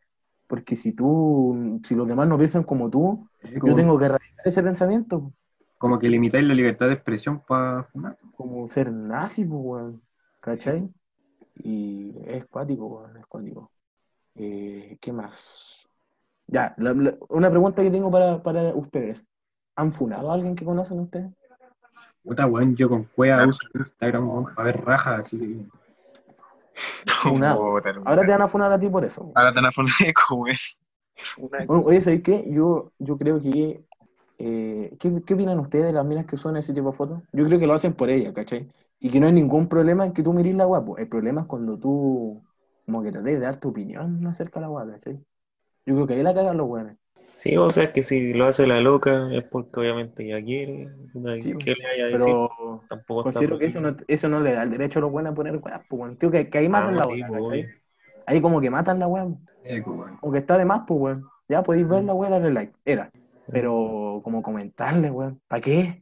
Porque 0.49 0.75
si 0.77 0.93
tú, 0.93 1.81
si 1.85 1.95
los 1.95 2.09
demás 2.09 2.27
no 2.29 2.38
piensan 2.38 2.63
como 2.65 2.89
tú, 2.91 3.29
Es 3.41 3.53
yo 3.53 3.62
como, 3.62 3.77
tengo 3.77 3.99
que 3.99 4.05
erradicar 4.07 4.47
ese 4.47 4.63
pensamiento, 4.63 5.33
como 5.77 5.97
que 5.99 6.09
limitáis 6.09 6.45
la 6.45 6.53
libertad 6.53 6.88
de 6.88 6.93
expresión 6.93 7.41
para 7.47 7.83
fumar. 7.85 8.17
como 8.35 8.67
ser 8.67 8.91
nazi, 8.91 9.45
pues, 9.45 9.62
weón, 9.63 10.03
¿cachai? 10.39 10.89
Y 11.55 12.15
es 12.25 12.45
cuático, 12.47 12.88
weón, 12.88 13.17
es 13.17 13.25
cuático. 13.27 13.71
Eh, 14.35 14.97
¿qué 15.01 15.13
más? 15.13 15.89
Ya, 16.47 16.75
la- 16.77 16.93
la- 16.93 17.17
una 17.29 17.49
pregunta 17.49 17.83
que 17.83 17.91
tengo 17.91 18.12
para, 18.12 18.43
para 18.43 18.75
ustedes. 18.75 19.27
¿Han 19.77 19.91
funado 19.93 20.31
a 20.31 20.35
alguien 20.35 20.55
que 20.55 20.65
conocen 20.65 20.99
ustedes? 21.01 21.31
Puta, 22.23 22.45
weón, 22.47 22.75
yo 22.77 22.88
con 22.89 23.03
cueva 23.05 23.45
uso 23.47 23.59
Instagram 23.73 24.29
weón, 24.29 24.45
para 24.45 24.63
ver 24.63 24.81
rajas, 24.85 25.19
así 25.25 25.38
que. 25.38 25.65
Hermano. 27.24 27.72
Ahora 28.04 28.26
te 28.26 28.32
van 28.32 28.42
a 28.42 28.48
funar 28.48 28.72
a 28.72 28.80
ti 28.80 28.89
por 28.89 29.06
eso. 29.06 29.24
Ahora 29.34 29.52
te 29.54 29.62
van 29.62 29.65
a 29.68 30.52
es. 30.52 30.80
Una- 31.36 31.65
Bueno, 31.65 31.84
oye, 31.86 32.02
¿sabéis 32.02 32.24
qué? 32.24 32.46
Yo, 32.50 32.92
yo 33.00 33.18
creo 33.18 33.42
que... 33.42 33.84
eh, 34.39 34.98
¿qué, 35.00 35.22
qué 35.26 35.34
opinan 35.34 35.60
ustedes 35.60 35.86
de 35.88 35.94
las 35.94 36.06
minas 36.06 36.26
que 36.26 36.38
suben 36.38 36.58
ese 36.58 36.74
tipo 36.74 36.92
de 36.92 36.98
fotos? 36.98 37.22
Yo 37.34 37.46
creo 37.46 37.60
que 37.60 37.68
lo 37.68 37.74
hacen 37.74 37.94
por 37.94 38.10
ella, 38.10 38.34
¿cachai? 38.34 38.70
Y 39.00 39.10
que 39.12 39.20
no 39.20 39.28
hay 39.28 39.34
ningún 39.34 39.68
problema 39.70 40.06
en 40.06 40.13
que 40.13 40.24
tú 40.24 40.34
mirís 40.34 40.56
la 40.56 40.65
guapo. 40.65 40.98
El 40.98 41.08
problema 41.10 41.42
es 41.42 41.48
cuando 41.48 41.78
tú 41.80 42.44
como 42.86 43.04
que 43.04 43.12
trates 43.12 43.34
de 43.36 43.39
dar 43.39 43.60
tu 43.60 43.70
opinión 43.70 44.26
acerca 44.28 44.60
de 44.60 44.63
la 44.65 44.70
guapa, 44.70 44.92
¿cachai? 44.94 45.15
Yo 45.86 45.96
creo 45.96 46.08
que 46.08 46.13
ahí 46.15 46.24
la 46.24 46.34
cagan 46.36 46.58
los 46.58 46.68
weones. 46.70 46.98
Sí, 47.36 47.56
o 47.56 47.72
sea 47.72 47.94
que 47.94 48.04
si 48.04 48.34
lo 48.34 48.46
hace 48.46 48.68
la 48.68 48.82
loca 48.82 49.30
es 49.32 49.44
porque 49.44 49.80
obviamente 49.80 50.26
ella 50.26 50.44
quiere. 50.44 50.89
no 51.13 51.30
hay 51.32 51.42
Sí, 51.42 51.54
que 51.58 51.74
le 51.74 51.86
haya 51.88 52.06
a 52.06 52.08
decir? 52.10 52.26
Pero 52.26 52.84
Tampoco 52.89 53.22
está 53.22 53.39
considero 53.39 53.58
que 53.58 53.65
eso 53.68 53.80
no, 53.82 53.96
eso 54.08 54.28
no 54.30 54.39
le 54.42 54.54
da 54.54 54.63
el 54.63 54.72
derecho 54.72 55.00
a 55.00 55.02
los 55.04 55.12
buenos 55.12 55.32
a 55.32 55.36
poner 55.36 55.56
weas, 55.58 55.82
pues, 55.88 56.02
weón. 56.02 56.15
Creo 56.15 56.32
que, 56.32 56.50
que 56.50 56.58
ahí 56.58 56.68
matan 56.70 56.96
Ah, 56.96 56.98
la 56.98 57.04
sí, 57.06 57.12
wea, 57.22 57.28
pues. 57.38 57.68
Ahí 58.26 58.42
como 58.42 58.60
que 58.62 58.70
matan 58.70 59.00
la 59.00 59.08
wea, 59.08 59.28
Eh, 59.63 59.82
pues, 59.82 59.98
weón. 59.98 60.18
como 60.18 60.34
que 60.34 60.39
está 60.39 60.58
de 60.58 60.65
más, 60.65 60.82
pues, 60.88 61.00
weón. 61.00 61.26
Ya 61.48 61.63
podéis 61.63 61.88
ver 61.88 62.04
la 62.04 62.13
wea, 62.13 62.30
darle 62.30 62.52
like. 62.52 62.74
Era. 62.86 63.06
Mm. 63.48 63.52
Pero 63.52 64.22
como 64.24 64.42
comentarle, 64.44 65.10
weón. 65.10 65.39
¿Para 65.48 65.62
qué? 65.62 66.02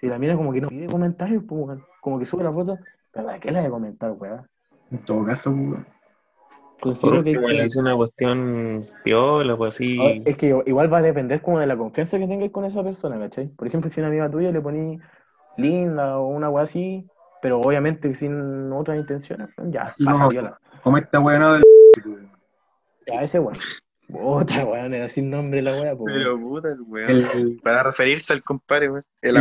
Si 0.00 0.06
la 0.08 0.18
mira 0.18 0.36
como 0.36 0.52
que 0.52 0.60
no 0.60 0.68
pide 0.68 0.86
comentarios, 0.86 1.44
pues, 1.46 1.60
weón. 1.64 1.84
Como 2.00 2.18
que 2.18 2.26
sube 2.26 2.42
la 2.44 2.52
foto. 2.52 2.76
¿Pero 3.12 3.26
para 3.26 3.38
qué 3.38 3.52
la 3.52 3.62
de 3.62 3.70
comentar, 3.70 4.10
weón? 4.12 4.46
En 4.90 4.98
todo 5.04 5.24
caso, 5.24 5.50
weón. 5.50 5.86
Considero 6.80 7.22
que, 7.22 7.32
le 7.32 7.64
hice 7.64 7.78
una 7.78 7.96
cuestión 7.96 8.80
piola, 9.02 9.56
pues 9.56 9.74
así. 9.74 9.98
Ahora, 9.98 10.14
es 10.26 10.36
que 10.36 10.62
igual 10.66 10.92
va 10.92 10.98
a 10.98 11.02
depender 11.02 11.40
como 11.40 11.58
de 11.58 11.66
la 11.66 11.76
confianza 11.76 12.18
que 12.18 12.26
tengáis 12.26 12.52
con 12.52 12.64
esa 12.64 12.82
persona, 12.84 13.18
¿cachai? 13.18 13.48
Por 13.56 13.66
ejemplo, 13.66 13.88
si 13.88 14.00
una 14.00 14.08
amiga 14.08 14.30
tuya 14.30 14.52
le 14.52 14.60
poní 14.60 14.98
linda 15.56 16.18
o 16.18 16.28
una 16.28 16.50
wea 16.50 16.64
así, 16.64 17.06
pero 17.40 17.60
obviamente 17.60 18.14
sin 18.14 18.70
otras 18.72 18.98
intenciones, 18.98 19.48
pues, 19.56 19.68
ya, 19.70 19.82
Así 19.84 20.04
pasa 20.04 20.18
como- 20.18 20.30
viola. 20.30 20.58
Como 20.82 20.98
esta 20.98 21.20
weón 21.20 21.62
del. 21.62 21.62
Ya, 23.06 23.22
ese 23.22 23.38
weón. 23.38 23.56
Puta, 24.08 24.64
weón, 24.66 24.92
era 24.92 25.08
sin 25.08 25.30
nombre 25.30 25.62
la 25.62 25.72
wea, 25.72 25.96
pues. 25.96 26.14
Pero 26.14 26.38
puta, 26.38 26.68
el 26.68 26.82
weón. 26.82 27.10
El, 27.10 27.60
Para 27.62 27.82
referirse 27.82 28.32
al 28.32 28.42
compadre, 28.42 28.90
weón. 28.90 29.04
El 29.22 29.36
Sí. 29.36 29.40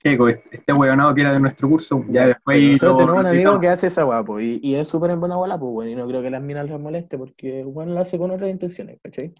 Keiko, 0.00 0.28
este 0.28 0.72
weonado 0.72 1.12
que 1.14 1.22
era 1.22 1.32
de 1.32 1.40
nuestro 1.40 1.68
curso, 1.68 2.04
ya 2.08 2.22
Ya, 2.22 2.26
después. 2.28 2.56
pero 2.80 2.92
nosotros 2.92 2.92
lo 2.92 2.98
tenemos 2.98 3.20
un 3.20 3.26
amigo 3.26 3.60
que 3.60 3.68
hace 3.68 3.86
esa 3.88 4.04
wea, 4.06 4.22
pues, 4.22 4.44
y, 4.44 4.60
y 4.62 4.74
es 4.76 4.86
súper 4.86 5.10
en 5.10 5.20
buena 5.20 5.36
bola, 5.36 5.58
pues, 5.58 5.70
weón, 5.74 5.90
y 5.90 5.94
no 5.96 6.06
creo 6.06 6.22
que 6.22 6.30
las 6.30 6.40
minas 6.42 6.68
les 6.68 6.78
moleste 6.78 7.18
porque 7.18 7.60
el 7.60 7.66
weón 7.66 7.94
la 7.94 8.02
hace 8.02 8.16
con 8.16 8.30
otras 8.30 8.48
intenciones, 8.50 8.98
¿cachai? 9.02 9.34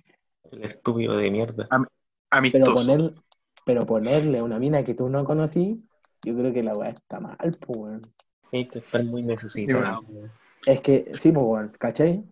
El 0.50 0.62
estúpido 0.62 1.16
de 1.16 1.30
mierda. 1.30 1.68
Pero, 1.70 1.84
Amistoso. 2.30 2.74
poner, 2.74 3.10
pero 3.64 3.86
ponerle 3.86 4.38
a 4.38 4.44
una 4.44 4.58
mina 4.58 4.82
que 4.84 4.94
tú 4.94 5.08
no 5.08 5.24
conocí, 5.24 5.82
yo 6.24 6.34
creo 6.36 6.52
que 6.52 6.62
la 6.64 6.74
wea 6.74 6.90
está 6.90 7.20
mal, 7.20 7.36
pues, 7.38 7.78
weón. 7.78 8.02
Que 8.50 8.78
estar 8.80 9.04
muy 9.04 9.22
necesitado. 9.22 10.00
weón. 10.08 10.30
Es 10.66 10.80
que, 10.80 11.12
sí, 11.14 11.30
pues, 11.30 11.46
weón, 11.46 11.72
¿cachai? 11.78 12.24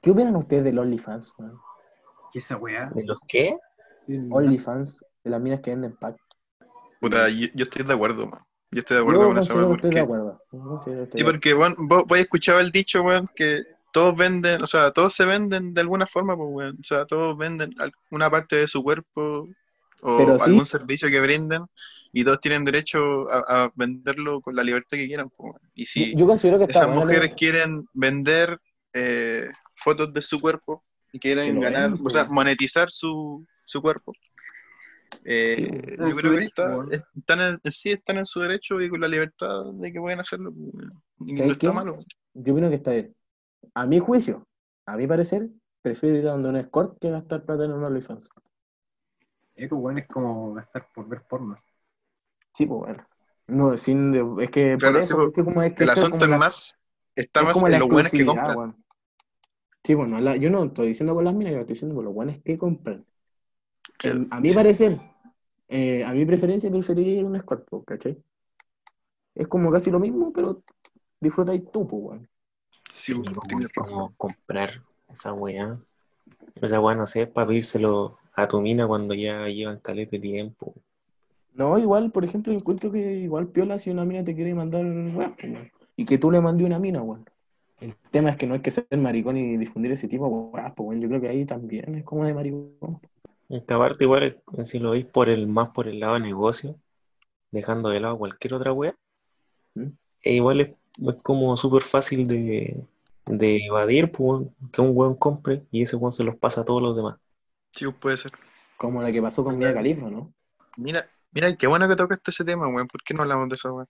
¿Qué 0.00 0.12
opinan 0.12 0.36
ustedes 0.36 0.62
del 0.62 0.78
OnlyFans, 0.78 1.34
weón? 1.38 1.58
¿Qué 2.32 2.38
esa 2.38 2.56
weá? 2.58 2.90
¿De 2.94 3.04
los 3.04 3.18
qué? 3.26 3.56
Sí, 4.06 4.20
OnlyFans, 4.30 5.04
de 5.24 5.30
las 5.30 5.40
minas 5.40 5.60
que 5.60 5.70
venden 5.72 5.96
pack. 5.96 6.16
Puta, 7.00 7.28
yo, 7.28 7.48
yo 7.54 7.64
estoy 7.64 7.84
de 7.84 7.92
acuerdo, 7.92 8.26
man. 8.26 8.40
Yo 8.70 8.80
estoy 8.80 8.96
de 8.96 9.02
acuerdo 9.02 9.20
Yo 9.22 9.28
con 9.28 9.38
esa 9.38 9.54
considero 9.54 9.68
weón. 9.68 9.80
que 9.80 9.88
estoy 9.88 10.00
de 10.00 10.06
Porque, 10.06 10.90
acuerdo. 10.90 11.10
Sí, 11.14 11.24
porque 11.24 11.54
weón, 11.54 11.74
vos, 11.78 12.04
vos 12.06 12.18
escuchado 12.18 12.60
el 12.60 12.70
dicho, 12.72 13.02
weón, 13.02 13.28
que 13.34 13.62
todos 13.92 14.16
venden, 14.16 14.62
o 14.62 14.66
sea, 14.66 14.90
todos 14.90 15.12
se 15.14 15.24
venden 15.24 15.72
de 15.72 15.80
alguna 15.80 16.06
forma, 16.06 16.36
pues, 16.36 16.48
weón. 16.50 16.76
O 16.80 16.84
sea, 16.84 17.06
todos 17.06 17.36
venden 17.38 17.70
una 18.10 18.30
parte 18.30 18.56
de 18.56 18.66
su 18.66 18.82
cuerpo 18.82 19.48
o 20.02 20.38
sí. 20.38 20.42
algún 20.44 20.66
servicio 20.66 21.08
que 21.08 21.20
brinden 21.20 21.64
y 22.12 22.24
todos 22.24 22.40
tienen 22.40 22.64
derecho 22.64 23.30
a, 23.30 23.64
a 23.64 23.72
venderlo 23.74 24.40
con 24.40 24.54
la 24.54 24.62
libertad 24.64 24.96
que 24.96 25.06
quieran, 25.06 25.28
pues, 25.30 25.52
weón. 25.52 25.70
Y 25.74 25.86
si 25.86 26.14
Yo 26.16 26.26
considero 26.26 26.58
que 26.58 26.64
esas 26.70 26.88
la- 26.88 26.94
mujeres 26.94 27.32
quieren 27.36 27.86
vender 27.94 28.58
eh, 28.92 29.48
fotos 29.74 30.12
de 30.12 30.22
su 30.22 30.40
cuerpo 30.40 30.82
y 31.12 31.18
quieren 31.18 31.60
ganar, 31.60 31.90
venden, 31.90 32.06
o 32.06 32.10
sea, 32.10 32.24
pues. 32.24 32.34
monetizar 32.34 32.90
su, 32.90 33.46
su 33.64 33.80
cuerpo. 33.80 34.12
Eh, 35.24 35.56
Sí, 35.56 35.62
yo 35.98 36.16
creo 36.16 36.32
que 36.32 36.38
derecho, 36.40 36.64
están 37.16 37.40
en, 37.40 37.58
sí 37.72 37.90
están 37.92 38.18
en 38.18 38.26
su 38.26 38.40
derecho 38.40 38.80
y 38.80 38.88
con 38.90 39.00
la 39.00 39.08
libertad 39.08 39.72
de 39.74 39.92
que 39.92 40.00
pueden 40.00 40.20
hacerlo. 40.20 40.52
pues, 40.52 40.86
Y 41.26 41.32
no 41.32 41.38
¿Sabes 41.38 41.52
está 41.52 41.70
qué? 41.70 41.72
malo. 41.72 41.98
Yo 42.34 42.52
opino 42.52 42.68
que 42.68 42.76
está 42.76 42.90
bien. 42.92 43.14
A 43.74 43.86
mi 43.86 43.98
juicio, 43.98 44.46
a 44.86 44.96
mi 44.96 45.06
parecer, 45.06 45.48
prefiero 45.82 46.16
ir 46.16 46.28
a 46.28 46.32
donde 46.32 46.48
un 46.50 46.56
escort 46.56 46.98
que 47.00 47.10
gastar 47.10 47.44
plata 47.44 47.64
en 47.64 47.72
un 47.72 47.84
OnlyFans. 47.84 48.30
Eco, 49.56 49.76
weón, 49.76 49.98
es 49.98 50.06
como 50.06 50.54
gastar 50.54 50.88
por 50.94 51.08
ver 51.08 51.22
porno. 51.28 51.56
Sí, 52.54 52.66
pues 52.66 52.80
bueno. 52.80 53.06
No, 53.48 53.76
sin, 53.76 54.40
es 54.40 54.50
que 54.50 54.76
Claro, 54.78 54.94
por 54.94 55.02
sí, 55.02 55.14
eso, 55.14 55.16
pues, 55.16 55.28
es 55.28 55.34
que 55.34 55.44
como 55.44 55.62
es 55.62 55.74
que 55.74 55.84
El 55.84 55.88
esto 55.90 56.00
es 56.00 56.04
asunto 56.04 56.18
como 56.18 56.24
es 56.24 56.30
la- 56.30 56.38
más, 56.38 56.74
está 57.14 57.40
es 57.40 57.46
más 57.46 57.56
en 57.72 57.78
los 57.78 57.88
buenos 57.88 58.12
que 58.12 58.24
compran. 58.26 58.56
weón. 58.56 58.84
Sí, 59.84 59.94
bueno, 59.94 60.18
la- 60.20 60.36
yo 60.36 60.50
no 60.50 60.64
estoy 60.64 60.88
diciendo 60.88 61.14
por 61.14 61.24
las 61.24 61.34
minas, 61.34 61.52
yo 61.54 61.60
estoy 61.60 61.74
diciendo 61.74 61.94
por 61.94 62.04
los 62.04 62.12
buenos 62.14 62.36
que 62.44 62.58
compran. 62.58 63.06
A 64.30 64.40
mi 64.40 64.50
Sí. 64.50 64.54
parecer, 64.54 64.98
eh, 65.68 66.04
a 66.04 66.12
mi 66.12 66.24
preferencia 66.24 66.70
preferiría 66.70 67.14
ir 67.14 67.24
a 67.24 67.28
un 67.28 67.40
pues, 67.42 67.84
¿cachai? 67.86 68.22
Es 69.34 69.48
como 69.48 69.70
casi 69.70 69.90
lo 69.90 69.98
mismo, 69.98 70.32
pero 70.32 70.62
disfrutáis 71.20 71.62
tú, 71.70 71.86
pues, 71.86 72.02
weón. 72.02 72.28
Sí, 72.88 73.12
Y 73.12 73.34
pues, 73.34 73.68
como, 73.74 74.14
comprar 74.16 74.82
esa 75.08 75.32
weá. 75.32 75.78
Esa 76.60 76.80
weá, 76.80 76.94
no 76.94 77.06
sé, 77.06 77.26
para 77.26 77.48
pedírselo 77.48 78.18
a 78.34 78.48
tu 78.48 78.60
mina 78.60 78.86
cuando 78.86 79.14
ya 79.14 79.46
llevan 79.48 79.80
calete 79.80 80.16
de 80.16 80.22
tiempo. 80.22 80.74
No, 81.52 81.78
igual, 81.78 82.12
por 82.12 82.24
ejemplo, 82.24 82.52
encuentro 82.52 82.90
que 82.92 83.14
igual 83.16 83.48
piola 83.48 83.78
si 83.78 83.90
una 83.90 84.04
mina 84.04 84.24
te 84.24 84.34
quiere 84.34 84.54
mandar 84.54 84.84
pues, 85.14 85.36
weón. 85.42 85.70
Y 85.96 86.04
que 86.04 86.18
tú 86.18 86.30
le 86.30 86.40
mandes 86.40 86.66
una 86.66 86.78
mina, 86.78 87.02
weón. 87.02 87.28
El 87.80 87.94
tema 88.10 88.30
es 88.30 88.36
que 88.36 88.46
no 88.46 88.54
hay 88.54 88.60
que 88.60 88.70
ser 88.70 88.86
maricón 88.96 89.36
y 89.36 89.56
difundir 89.58 89.92
ese 89.92 90.08
tipo 90.08 90.26
de 90.26 90.34
weas, 90.34 90.72
pues, 90.74 90.86
weón. 90.88 91.00
Yo 91.00 91.08
creo 91.08 91.20
que 91.20 91.28
ahí 91.28 91.44
también 91.44 91.94
es 91.94 92.04
como 92.04 92.24
de 92.24 92.34
maricón. 92.34 93.00
En 93.48 93.64
que 93.64 93.74
aparte, 93.74 94.04
igual, 94.04 94.24
eh, 94.24 94.64
si 94.64 94.78
lo 94.78 94.90
veis 94.90 95.06
por 95.06 95.28
el, 95.28 95.46
más 95.46 95.70
por 95.70 95.88
el 95.88 96.00
lado 96.00 96.14
de 96.14 96.20
negocio, 96.20 96.78
dejando 97.50 97.90
de 97.90 98.00
lado 98.00 98.18
cualquier 98.18 98.54
otra 98.54 98.72
weá, 98.72 98.94
¿Mm? 99.74 99.88
e 100.22 100.34
igual 100.34 100.60
es, 100.60 100.70
es 100.98 101.22
como 101.22 101.56
súper 101.56 101.82
fácil 101.82 102.26
de, 102.26 102.84
de 103.26 103.66
evadir, 103.66 104.10
pues, 104.10 104.48
que 104.72 104.80
un 104.80 104.90
weón 104.96 105.14
compre 105.14 105.64
y 105.70 105.82
ese 105.82 105.96
weón 105.96 106.12
se 106.12 106.24
los 106.24 106.36
pasa 106.36 106.62
a 106.62 106.64
todos 106.64 106.82
los 106.82 106.96
demás. 106.96 107.16
Sí, 107.72 107.84
pues, 107.84 107.96
puede 107.96 108.16
ser. 108.16 108.32
Como 108.76 109.02
la 109.02 109.10
que 109.10 109.22
pasó 109.22 109.42
con 109.42 109.56
Mia 109.56 109.72
Khalifa, 109.72 110.10
¿no? 110.10 110.32
Mira, 110.76 111.08
mira, 111.30 111.54
qué 111.56 111.66
bueno 111.66 111.88
que 111.88 111.96
tocaste 111.96 112.30
ese 112.30 112.44
tema, 112.44 112.66
weón. 112.68 112.88
¿Por 112.88 113.02
qué 113.02 113.14
no 113.14 113.22
hablamos 113.22 113.48
de 113.48 113.54
eso, 113.54 113.72
weón? 113.72 113.88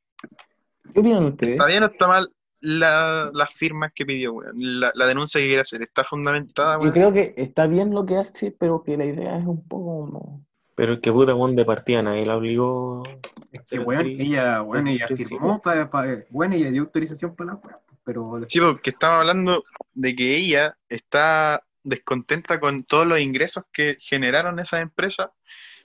¿Qué 0.93 1.01
opinan 1.01 1.25
ustedes? 1.25 1.55
¿Está 1.55 1.67
bien 1.67 1.83
o 1.83 1.87
está 1.87 2.07
mal 2.07 2.36
la, 2.61 3.31
las 3.33 3.51
firmas 3.53 3.93
que 3.95 4.07
pidió, 4.07 4.33
weón? 4.35 4.55
La, 4.57 4.93
la 4.95 5.07
denuncia 5.07 5.41
que 5.41 5.47
quiere 5.47 5.63
hacer, 5.63 5.83
¿está 5.83 6.05
fundamentada, 6.05 6.75
Yo 6.77 6.81
weón? 6.83 6.93
creo 6.93 7.13
que 7.13 7.35
está 7.37 7.67
bien 7.67 7.93
lo 7.95 8.05
que 8.07 8.17
hace, 8.17 8.51
pero 8.51 8.83
que 8.83 8.97
la 8.97 9.05
idea 9.05 9.39
es 9.39 9.47
un 9.47 9.67
poco... 9.67 10.09
no. 10.13 10.43
Pero 10.75 10.93
el 10.93 11.01
que 11.01 11.11
puta 11.11 11.35
weón 11.35 11.57
de 11.57 11.65
partida 11.65 12.03
nadie 12.03 12.27
la 12.27 12.37
obligó. 12.37 13.03
Es 13.51 13.63
que, 13.63 13.79
weón, 13.79 14.07
ella, 14.07 14.61
weón, 14.63 14.89
ella 14.89 15.07
firmó 15.09 15.61
para, 15.63 15.91
para, 15.91 16.25
bueno, 16.29 16.55
ella 16.55 16.71
dio 16.71 16.83
autorización 16.83 17.35
para 17.35 17.53
la 17.53 17.57
weá, 17.57 17.81
pero 18.05 18.41
Sí, 18.47 18.61
porque 18.61 18.91
estaba 18.91 19.21
hablando 19.21 19.65
de 19.95 20.15
que 20.15 20.37
ella 20.37 20.77
está 20.91 21.63
descontenta 21.83 22.61
con 22.61 22.83
todos 22.85 23.07
los 23.07 23.21
ingresos 23.21 23.65
que 23.73 23.97
generaron 24.01 24.59
esas 24.59 24.83
empresas 24.83 25.31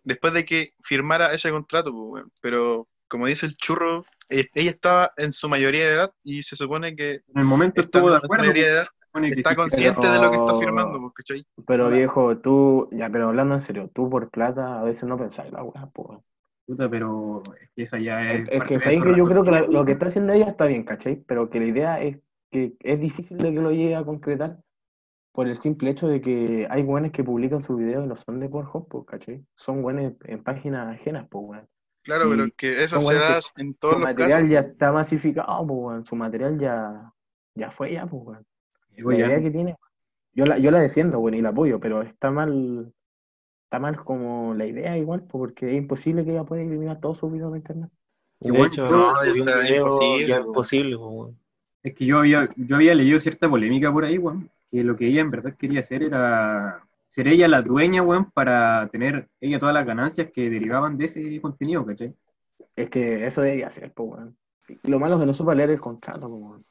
después 0.03 0.33
de 0.33 0.43
que 0.43 0.73
firmara 0.81 1.31
ese 1.33 1.51
contrato, 1.51 1.93
pues, 1.93 2.03
weón. 2.11 2.31
Pero 2.41 2.89
como 3.11 3.27
dice 3.27 3.45
el 3.45 3.55
churro, 3.55 4.05
eh, 4.29 4.47
ella 4.53 4.71
estaba 4.71 5.11
en 5.17 5.33
su 5.33 5.49
mayoría 5.49 5.85
de 5.85 5.93
edad 5.95 6.13
y 6.23 6.43
se 6.43 6.55
supone 6.55 6.95
que 6.95 7.15
en 7.15 7.39
el 7.39 7.43
momento 7.43 7.81
está 7.81 7.99
estuvo 7.99 8.09
de 8.09 8.15
en 8.15 8.19
su 8.21 8.25
acuerdo, 8.25 8.43
mayoría 8.43 8.65
de 8.67 8.71
edad, 8.71 8.87
y 9.17 9.21
que 9.21 9.29
está 9.41 9.53
consciente 9.53 10.07
de 10.07 10.17
lo 10.17 10.31
que 10.31 10.37
está 10.37 10.55
firmando, 10.55 10.97
pues, 11.01 11.13
¿cachai? 11.15 11.45
Pero 11.67 11.89
viejo, 11.89 12.37
tú... 12.37 12.87
Ya, 12.93 13.09
pero 13.09 13.27
hablando 13.27 13.55
en 13.55 13.59
serio, 13.59 13.91
tú 13.93 14.09
por 14.09 14.29
plata 14.29 14.79
a 14.79 14.83
veces 14.83 15.03
no 15.09 15.17
pensáis 15.17 15.51
la 15.51 15.61
wea, 15.61 15.89
pues. 15.91 16.07
weón. 16.07 16.23
puta, 16.65 16.89
pero 16.89 17.43
es 17.59 17.69
que 17.75 17.83
esa 17.83 17.99
ya 17.99 18.31
es. 18.31 18.47
Es, 18.47 18.63
que 18.63 18.79
sabéis 18.79 19.03
que 19.03 19.17
yo 19.17 19.25
creo 19.27 19.43
que 19.43 19.51
la- 19.51 19.67
lo 19.67 19.83
que 19.83 19.91
está 19.91 20.05
haciendo 20.05 20.31
ella 20.31 20.47
está 20.47 20.65
bien, 20.65 20.83
¿cachai? 20.83 21.17
Pero 21.17 21.49
que 21.49 21.59
la 21.59 21.65
idea 21.65 22.01
es 22.01 22.17
que 22.49 22.75
es 22.79 22.99
difícil 23.01 23.37
de 23.39 23.53
que 23.53 23.59
lo 23.59 23.71
llegue 23.71 23.97
a 23.97 24.05
concretar 24.05 24.57
por 25.33 25.49
el 25.49 25.57
simple 25.57 25.89
hecho 25.89 26.07
de 26.07 26.21
que 26.21 26.65
hay 26.69 26.83
buenos 26.83 27.11
que 27.11 27.25
publican 27.25 27.61
sus 27.61 27.77
videos 27.77 28.05
y 28.05 28.07
no 28.07 28.15
son 28.15 28.39
de 28.39 28.47
Pornhub, 28.47 28.87
pues, 28.87 29.03
¿cachai? 29.05 29.45
Son 29.55 29.81
buenos 29.81 30.13
en 30.23 30.43
páginas 30.43 30.95
ajenas, 30.95 31.27
pues, 31.29 31.43
weón. 31.45 31.67
Claro, 32.03 32.29
pero 32.29 32.49
que 32.55 32.83
eso 32.83 32.99
se 32.99 33.13
da 33.15 33.39
en 33.57 33.75
Su 33.79 33.79
todos 33.79 33.99
los 33.99 34.03
material 34.03 34.43
casos. 34.43 34.49
ya 34.49 34.59
está 34.61 34.91
masificado, 34.91 35.67
pues. 35.67 36.07
Su 36.07 36.15
material 36.15 36.59
ya, 36.59 37.13
ya 37.55 37.71
fue, 37.71 37.93
ya, 37.93 38.07
pues, 38.07 38.39
La 39.03 39.17
ya, 39.17 39.27
idea 39.27 39.41
que 39.41 39.51
tiene, 39.51 39.77
yo 40.33 40.45
la, 40.45 40.57
yo 40.59 40.71
la 40.71 40.79
defiendo, 40.79 41.19
weón, 41.19 41.35
y 41.35 41.41
la 41.41 41.49
apoyo, 41.49 41.79
pero 41.79 42.01
está 42.03 42.31
mal, 42.31 42.93
está 43.65 43.79
mal 43.79 44.03
como 44.03 44.53
la 44.55 44.65
idea 44.65 44.97
igual, 44.97 45.21
pues, 45.23 45.31
porque 45.41 45.71
es 45.71 45.77
imposible 45.77 46.25
que 46.25 46.31
ella 46.31 46.45
pueda 46.45 46.63
eliminar 46.63 46.99
todos 47.01 47.19
sus 47.19 47.31
videos 47.31 47.51
de 47.53 47.59
internet. 47.59 47.91
De 48.39 48.51
bueno, 48.51 48.65
hecho, 48.67 48.89
no, 48.89 49.13
es 49.23 49.37
imposible, 49.37 50.27
ya 50.27 50.37
es 50.39 50.45
po. 50.45 50.53
posible. 50.53 50.97
Es 51.83 51.93
que 51.95 52.05
yo 52.05 52.19
había, 52.19 52.49
yo 52.55 52.75
había 52.75 52.95
leído 52.95 53.19
cierta 53.19 53.49
polémica 53.49 53.91
por 53.91 54.05
ahí, 54.05 54.17
weón, 54.17 54.49
que 54.71 54.83
lo 54.83 54.95
que 54.95 55.07
ella 55.07 55.21
en 55.21 55.31
verdad 55.31 55.55
quería 55.57 55.81
hacer 55.81 56.03
era 56.03 56.87
ser 57.11 57.27
ella 57.27 57.47
la 57.49 57.61
dueña, 57.61 58.01
weón, 58.01 58.31
para 58.31 58.87
tener 58.87 59.27
ella 59.41 59.59
todas 59.59 59.75
las 59.75 59.85
ganancias 59.85 60.31
que 60.33 60.49
derivaban 60.49 60.97
de 60.97 61.05
ese 61.05 61.41
contenido, 61.41 61.85
¿cachai? 61.85 62.15
Es 62.73 62.89
que 62.89 63.25
eso 63.25 63.41
debería 63.41 63.69
ser, 63.69 63.91
pues, 63.91 64.09
weón. 64.11 64.37
Lo 64.83 64.97
malo 64.97 65.15
es 65.15 65.19
que 65.21 65.25
no 65.25 65.33
supa 65.33 65.53
leer 65.53 65.71
el 65.71 65.81
contrato, 65.81 66.27
weón. 66.27 66.65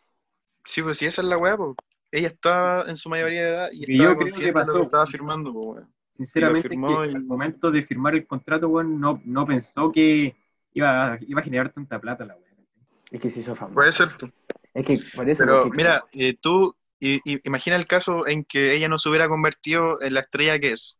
Sí, 0.64 0.82
pues 0.82 0.96
sí, 0.96 1.04
esa 1.04 1.20
es 1.20 1.28
la 1.28 1.36
weá, 1.36 1.58
pues. 1.58 1.76
Ella 2.10 2.28
estaba 2.28 2.88
en 2.88 2.96
su 2.96 3.10
mayoría 3.10 3.42
de 3.42 3.48
edad 3.50 3.68
y 3.70 3.82
estaba 3.82 4.10
yo 4.10 4.16
creo 4.16 4.34
que 4.34 4.46
lo 4.46 4.52
pasó. 4.54 4.72
que 4.72 4.82
estaba 4.82 5.06
firmando, 5.06 5.52
pues, 5.52 5.66
weón. 5.66 5.94
Sinceramente, 6.14 6.68
firmó 6.70 7.02
que 7.02 7.08
y- 7.10 7.14
al 7.14 7.24
momento 7.24 7.70
de 7.70 7.82
firmar 7.82 8.14
el 8.14 8.26
contrato, 8.26 8.68
weón, 8.68 8.98
no, 8.98 9.20
no 9.24 9.46
pensó 9.46 9.92
que 9.92 10.34
iba 10.72 11.12
a, 11.12 11.18
iba 11.20 11.40
a 11.40 11.44
generar 11.44 11.70
tanta 11.70 12.00
plata 12.00 12.24
la 12.24 12.34
weón. 12.34 12.66
Es 13.10 13.20
que 13.20 13.28
se 13.30 13.40
hizo 13.40 13.54
famoso. 13.54 13.74
Puede 13.74 13.92
ser, 13.92 14.08
pues. 14.18 14.32
Es 14.72 14.86
que 14.86 15.00
por 15.14 15.28
eso. 15.28 15.44
Pero 15.44 15.68
mira, 15.74 16.02
eh, 16.12 16.36
tú 16.40 16.74
i- 17.00 17.20
i- 17.24 17.40
imagina 17.44 17.76
el 17.76 17.86
caso 17.86 18.26
en 18.26 18.44
que 18.44 18.74
ella 18.74 18.88
no 18.88 18.98
se 18.98 19.08
hubiera 19.08 19.28
convertido 19.28 20.00
en 20.02 20.14
la 20.14 20.20
estrella 20.20 20.58
que 20.58 20.72
es 20.72 20.98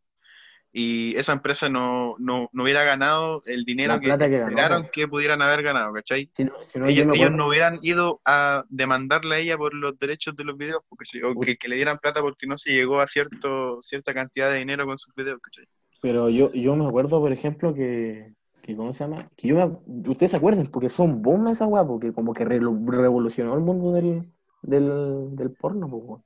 y 0.73 1.15
esa 1.17 1.33
empresa 1.33 1.67
no, 1.69 2.15
no, 2.17 2.49
no 2.53 2.63
hubiera 2.63 2.83
ganado 2.83 3.41
el 3.45 3.65
dinero 3.65 3.95
que 3.99 4.07
que 4.29 4.35
esperaron 4.51 4.83
que 4.93 5.07
pudieran 5.07 5.41
haber 5.41 5.63
ganado, 5.63 5.91
¿cachai? 5.93 6.29
si 6.35 6.45
no, 6.45 6.51
si 6.63 6.79
no, 6.79 6.85
yo 6.85 6.91
ellos, 7.03 7.15
ellos 7.15 7.31
no 7.31 7.47
hubieran 7.49 7.79
ido 7.81 8.21
a 8.25 8.63
demandarle 8.69 9.35
a 9.35 9.39
ella 9.39 9.57
por 9.57 9.73
los 9.73 9.97
derechos 9.97 10.35
de 10.35 10.45
los 10.45 10.57
videos, 10.57 10.81
porque, 10.87 11.03
o 11.25 11.37
que, 11.39 11.57
que 11.57 11.67
le 11.67 11.75
dieran 11.75 11.99
plata 11.99 12.21
porque 12.21 12.47
no 12.47 12.57
se 12.57 12.71
llegó 12.71 13.01
a 13.01 13.07
cierto, 13.07 13.81
cierta 13.81 14.13
cantidad 14.13 14.49
de 14.49 14.59
dinero 14.59 14.85
con 14.85 14.97
sus 14.97 15.13
videos, 15.13 15.39
¿cachai? 15.41 15.65
Pero 16.01 16.29
yo, 16.29 16.51
yo 16.53 16.75
me 16.77 16.87
acuerdo, 16.87 17.19
por 17.19 17.33
ejemplo, 17.33 17.73
que, 17.73 18.33
que 18.63 18.75
¿cómo 18.75 18.93
se 18.93 19.03
llama? 19.03 19.27
Que 19.35 19.49
yo 19.49 19.55
me- 19.85 20.09
ustedes 20.09 20.31
se 20.31 20.37
acuerdan, 20.37 20.67
porque 20.67 20.89
fue 20.89 21.05
un 21.05 21.21
boom 21.21 21.49
esa 21.49 21.67
weá, 21.67 21.85
porque 21.85 22.13
como 22.13 22.33
que 22.33 22.45
re- 22.45 22.59
revolucionó 22.59 23.53
el 23.55 23.59
mundo 23.59 23.91
del, 23.91 24.31
del, 24.61 25.35
del 25.35 25.51
porno, 25.51 25.89
pues, 25.89 26.03
weón. 26.05 26.23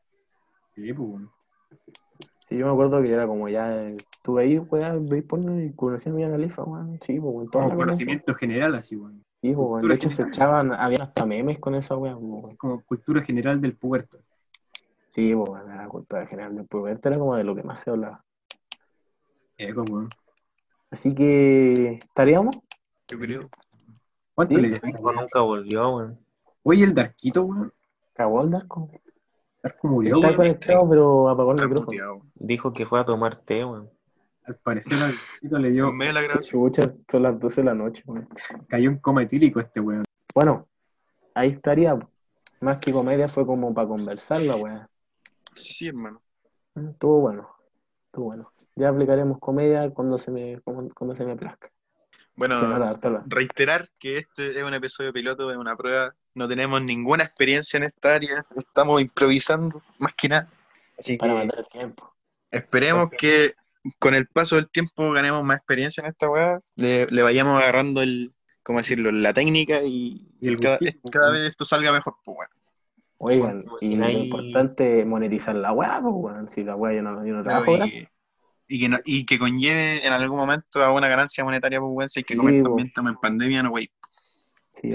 Sí, 0.75 0.93
pues, 0.93 1.09
weón. 1.09 1.31
Sí, 2.47 2.57
yo 2.57 2.67
me 2.67 2.71
acuerdo 2.73 3.01
que 3.01 3.11
era 3.11 3.25
como 3.25 3.49
ya, 3.49 3.75
eh, 3.75 3.97
estuve 3.97 4.43
ahí, 4.43 4.59
weón, 4.59 5.07
veis 5.07 5.23
porno 5.23 5.59
y 5.59 5.73
conocí 5.73 6.09
a 6.09 6.13
Mia 6.13 6.29
Khalifa, 6.29 6.63
weón. 6.63 6.99
Sí, 7.01 7.19
pues, 7.19 7.33
weón, 7.33 7.47
Como 7.47 7.75
conocimiento 7.75 8.33
general, 8.33 8.75
así, 8.75 8.95
weón. 8.95 9.23
Sí, 9.41 9.53
pues, 9.53 9.67
weón. 9.67 9.87
De 9.87 9.95
hecho, 9.95 10.09
se 10.09 10.23
echaban, 10.23 10.73
había 10.73 11.03
hasta 11.03 11.25
memes 11.25 11.59
con 11.59 11.75
esa 11.75 11.97
pues, 11.97 12.13
weón. 12.13 12.55
Como 12.57 12.83
cultura 12.83 13.21
general 13.21 13.61
del 13.61 13.75
puerto. 13.75 14.19
Sí, 15.09 15.33
pues, 15.33 15.49
weón, 15.49 15.75
la 15.75 15.87
cultura 15.87 16.25
general 16.27 16.55
del 16.55 16.65
puberto 16.65 17.09
era 17.09 17.17
como 17.17 17.35
de 17.35 17.43
lo 17.43 17.55
que 17.55 17.63
más 17.63 17.79
se 17.79 17.89
hablaba. 17.89 18.23
Eco, 19.57 19.83
weón. 19.89 20.09
Así 20.91 21.15
que, 21.15 21.93
¿estaríamos? 21.93 22.57
Yo 23.07 23.19
creo. 23.19 23.49
¿Cuánto 24.33 24.55
Sí, 24.55 24.61
le 24.61 24.69
nunca 24.69 25.41
volvió, 25.41 25.95
weón. 25.95 26.19
Oye, 26.63 26.83
el 26.83 26.93
Darquito, 26.93 27.43
weón. 27.43 27.73
¿Cagó 28.15 28.41
el 28.41 28.49
Darko? 28.49 28.89
Darko 29.61 29.87
murió, 29.87 30.15
Está 30.15 30.27
weón. 30.27 30.37
conectado, 30.37 30.89
pero 30.89 31.29
apagó 31.29 31.51
el 31.51 31.55
Está 31.55 31.67
micrófono. 31.67 32.21
Dijo 32.35 32.73
que 32.73 32.85
fue 32.85 32.99
a 32.99 33.05
tomar 33.05 33.35
té, 33.35 33.63
weón. 33.65 33.89
Al 34.43 34.55
parecer 34.57 34.93
al 34.93 35.11
Darquito 35.11 35.57
le 35.57 35.71
dio, 35.71 35.91
de 35.91 36.13
la. 36.13 36.39
Chucha, 36.39 36.89
son 37.11 37.23
las 37.23 37.39
12 37.39 37.61
de 37.61 37.65
la 37.65 37.73
noche, 37.73 38.03
weón. 38.05 38.27
cayó 38.67 38.89
en 38.89 38.97
coma 38.99 39.23
etílico 39.23 39.59
este 39.59 39.79
weón. 39.79 40.05
Bueno, 40.33 40.67
ahí 41.33 41.49
estaría. 41.49 41.97
Más 42.61 42.77
que 42.77 42.91
comedia 42.93 43.27
fue 43.27 43.45
como 43.45 43.73
para 43.73 43.87
conversar 43.87 44.41
la 44.41 44.55
weá. 44.55 44.89
Sí, 45.55 45.87
hermano. 45.87 46.21
Mm, 46.75 46.89
Estuvo 46.89 47.21
bueno. 47.21 47.49
Estuvo 48.05 48.25
bueno. 48.25 48.51
Ya 48.75 48.89
aplicaremos 48.89 49.39
comedia 49.39 49.89
cuando 49.91 50.17
se 50.17 50.31
me, 50.31 50.61
cuando, 50.61 51.15
se 51.15 51.25
me 51.25 51.35
plazca. 51.35 51.69
Bueno, 52.35 52.55
reiterar 53.27 53.87
que 53.97 54.17
este 54.17 54.49
es 54.59 54.63
un 54.63 54.73
episodio 54.73 55.13
piloto, 55.13 55.49
es 55.51 55.57
una 55.57 55.75
prueba. 55.77 56.13
No 56.35 56.47
tenemos 56.47 56.81
ninguna 56.81 57.23
experiencia 57.23 57.77
en 57.77 57.83
esta 57.83 58.15
área. 58.15 58.45
Estamos 58.55 59.01
improvisando, 59.01 59.81
más 59.99 60.13
que 60.15 60.27
nada. 60.29 60.49
Así 60.99 61.17
para 61.17 61.33
que 61.33 61.45
matar 61.45 61.59
el 61.59 61.67
tiempo. 61.67 62.13
esperemos 62.51 63.09
que 63.17 63.53
con 63.99 64.13
el 64.15 64.27
paso 64.27 64.55
del 64.57 64.69
tiempo 64.69 65.11
ganemos 65.11 65.43
más 65.43 65.57
experiencia 65.57 66.01
en 66.01 66.07
esta 66.09 66.29
weá. 66.29 66.59
Le, 66.75 67.05
le 67.07 67.21
vayamos 67.21 67.61
agarrando 67.61 68.01
el, 68.01 68.33
¿cómo 68.63 68.79
decirlo? 68.79 69.11
La 69.11 69.33
técnica 69.33 69.81
y, 69.83 70.33
Y 70.41 70.47
el 70.49 70.59
cada, 70.59 70.77
vez 71.31 71.47
esto 71.47 71.63
salga 71.65 71.91
mejor, 71.93 72.15
pues, 72.23 72.37
weón. 72.37 72.49
Oigan, 73.17 73.63
Bueno, 73.63 73.77
y 73.79 73.95
lo 73.95 74.05
imagináis- 74.07 74.25
importante 74.25 74.99
es 74.99 75.05
monetizar 75.05 75.55
la 75.55 75.71
weá, 75.71 76.01
pues 76.01 76.13
weón. 76.17 76.49
Si 76.49 76.63
la 76.65 76.75
weá 76.75 76.93
yo 76.95 77.01
no, 77.01 77.25
yo 77.25 77.33
no 77.33 77.43
trabajo 77.43 77.77
y, 78.67 78.79
que 78.79 78.89
no- 78.89 78.99
y 79.05 79.25
que 79.25 79.37
conlleve 79.39 80.05
en 80.05 80.11
algún 80.11 80.37
momento 80.39 80.83
a 80.83 80.91
una 80.91 81.07
ganancia 81.07 81.43
monetaria, 81.45 81.79
pues, 81.79 81.91
weón. 81.93 82.09
Si 82.09 82.19
hay 82.19 82.23
que 82.25 82.33
Sí, 82.33 82.37
comer 82.37 82.61
también, 82.61 82.87
estamos 82.87 83.11
en 83.13 83.17
pandemia, 83.19 83.63
no, 83.63 83.69
wey. 83.71 83.89
Sí, 84.75 84.91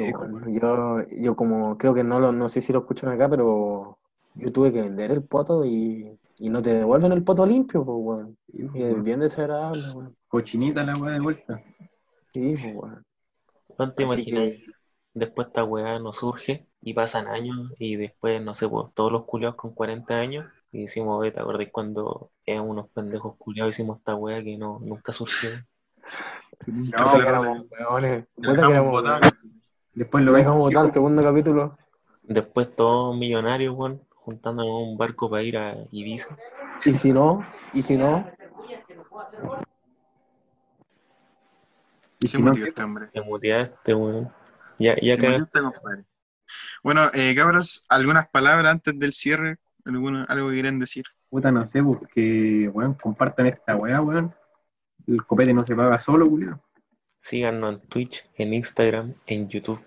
Yo, 0.49 1.03
yo 1.11 1.35
como 1.35 1.79
creo 1.79 1.95
que 1.95 2.05
no 2.05 2.21
lo, 2.21 2.33
no 2.33 2.51
sé 2.51 2.61
si 2.61 2.71
lo 2.73 2.81
escuchan 2.81 3.11
acá, 3.11 3.31
pero 3.31 3.99
yo 4.35 4.53
tuve 4.53 4.73
que 4.73 4.83
vender 4.83 5.11
el 5.11 5.23
poto 5.23 5.65
y, 5.65 6.19
y 6.39 6.49
no 6.51 6.61
te 6.61 6.75
devuelven 6.75 7.13
el 7.13 7.25
poto 7.25 7.47
limpio, 7.47 7.83
pues 7.83 7.97
weón. 7.99 8.37
Y 8.53 8.65
pues, 8.65 8.83
es 8.85 9.03
bien 9.03 9.21
desagradable, 9.21 9.81
weón. 9.95 10.17
Cochinita 10.29 10.85
la 10.85 10.93
weá 10.99 11.15
de 11.15 11.21
vuelta. 11.21 11.59
Sí, 12.35 12.55
pues 12.61 12.75
weón. 12.75 13.05
¿No 13.79 13.93
te 13.93 14.05
Así 14.05 14.13
imaginas? 14.15 14.45
que- 14.45 14.81
Después 15.13 15.49
esta 15.49 15.65
weá 15.65 15.99
no 15.99 16.13
surge 16.13 16.69
y 16.83 16.95
pasan 16.95 17.27
años 17.27 17.73
y 17.81 17.97
después, 17.97 18.41
no 18.43 18.55
sé, 18.55 18.69
pues, 18.69 18.87
todos 18.95 19.11
los 19.11 19.25
culiados 19.25 19.57
con 19.57 19.75
40 19.75 20.15
años 20.17 20.47
y 20.71 20.83
decimos, 20.83 21.21
ve, 21.21 21.33
¿te 21.33 21.41
acordás 21.41 21.67
cuando 21.73 22.31
eran 22.47 22.69
unos 22.69 22.89
pendejos 22.91 23.35
culiados 23.37 23.75
hicimos 23.75 23.99
esta 23.99 24.15
weá 24.15 24.41
que 24.45 24.57
no, 24.57 24.79
nunca 24.81 25.11
surgió? 25.11 25.49
No, 26.67 26.91
Café 26.93 27.17
que 27.17 27.23
éramos 27.23 27.59
weones. 27.71 28.25
Después 30.01 30.25
lo 30.25 30.33
ven 30.33 30.41
dejamos 30.41 30.61
botar 30.61 30.87
el 30.87 30.93
segundo 30.95 31.21
capítulo. 31.21 31.77
Después 32.23 32.75
todos 32.75 33.15
millonarios, 33.15 33.75
weón, 33.77 34.01
juntándonos 34.15 34.81
en 34.83 34.89
un 34.93 34.97
barco 34.97 35.29
para 35.29 35.43
ir 35.43 35.59
a 35.59 35.75
Ibiza. 35.93 36.39
Y 36.87 36.95
si 36.95 37.13
no, 37.13 37.45
y 37.75 37.83
si 37.83 37.99
no, 37.99 38.27
y 42.19 42.29
Se 42.29 42.39
si 42.39 42.43
no, 42.43 42.53
este 42.53 42.83
hombre. 42.83 43.09
Te 43.09 43.21
muteaste, 43.21 43.93
weón. 43.93 44.33
Ya, 44.79 44.97
ya 45.03 45.17
Se 45.17 45.35
este 45.35 45.61
compadre. 45.61 46.07
Bueno, 46.83 47.03
eh, 47.13 47.35
cabros, 47.37 47.85
algunas 47.91 48.27
palabras 48.31 48.73
antes 48.73 48.99
del 48.99 49.13
cierre, 49.13 49.59
alguna, 49.85 50.25
algo 50.25 50.49
que 50.49 50.55
quieren 50.55 50.79
decir. 50.79 51.05
puta, 51.29 51.53
no 51.53 51.67
sé, 51.67 51.83
porque, 51.83 52.71
weón, 52.73 52.95
compartan 52.95 53.49
esta 53.49 53.77
weá, 53.77 54.01
weón. 54.01 54.35
El 55.07 55.27
copete 55.27 55.53
no 55.53 55.63
se 55.63 55.77
paga 55.77 55.99
solo, 55.99 56.27
culiao. 56.27 56.59
Síganos 57.19 57.75
en 57.75 57.81
Twitch, 57.81 58.27
en 58.37 58.55
Instagram, 58.55 59.15
en 59.27 59.47
YouTube. 59.47 59.79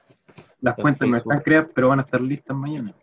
Las 0.64 0.78
En 0.78 0.82
cuentas 0.82 1.10
no 1.10 1.18
están 1.18 1.42
creadas, 1.42 1.70
pero 1.76 1.90
van 1.90 2.00
a 2.00 2.04
estar 2.04 2.22
listas 2.22 2.56
mañana. 2.56 2.96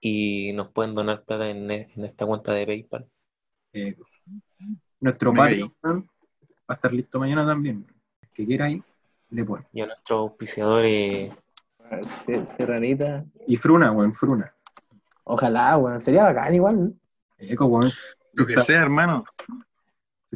Y 0.00 0.52
nos 0.54 0.70
pueden 0.72 0.92
donar 0.92 1.22
plata 1.22 1.48
en, 1.48 1.70
en 1.70 2.04
esta 2.04 2.26
cuenta 2.26 2.52
de 2.52 2.66
PayPal. 2.66 3.08
Eh, 3.72 3.96
nuestro 4.98 5.32
Patreon 5.32 5.72
va 5.88 6.04
a 6.66 6.74
estar 6.74 6.92
listo 6.92 7.20
mañana 7.20 7.46
también. 7.46 7.86
El 8.20 8.28
que 8.30 8.44
quiera 8.44 8.64
ahí, 8.64 8.82
le 9.30 9.44
pone. 9.44 9.64
Y 9.72 9.82
a 9.82 9.86
nuestros 9.86 10.18
auspiciadores, 10.18 11.30
Se- 12.24 12.44
Serranita. 12.44 13.24
Y 13.46 13.56
Fruna, 13.56 13.92
weón, 13.92 14.12
Fruna. 14.12 14.52
Ojalá, 15.22 15.76
weón. 15.78 16.00
Sería 16.00 16.24
bacán 16.24 16.54
igual. 16.54 16.84
¿no? 16.86 16.92
Eco, 17.38 17.66
weón. 17.66 17.92
Lo 18.32 18.46
que 18.46 18.56
sea, 18.58 18.82
hermano. 18.82 19.24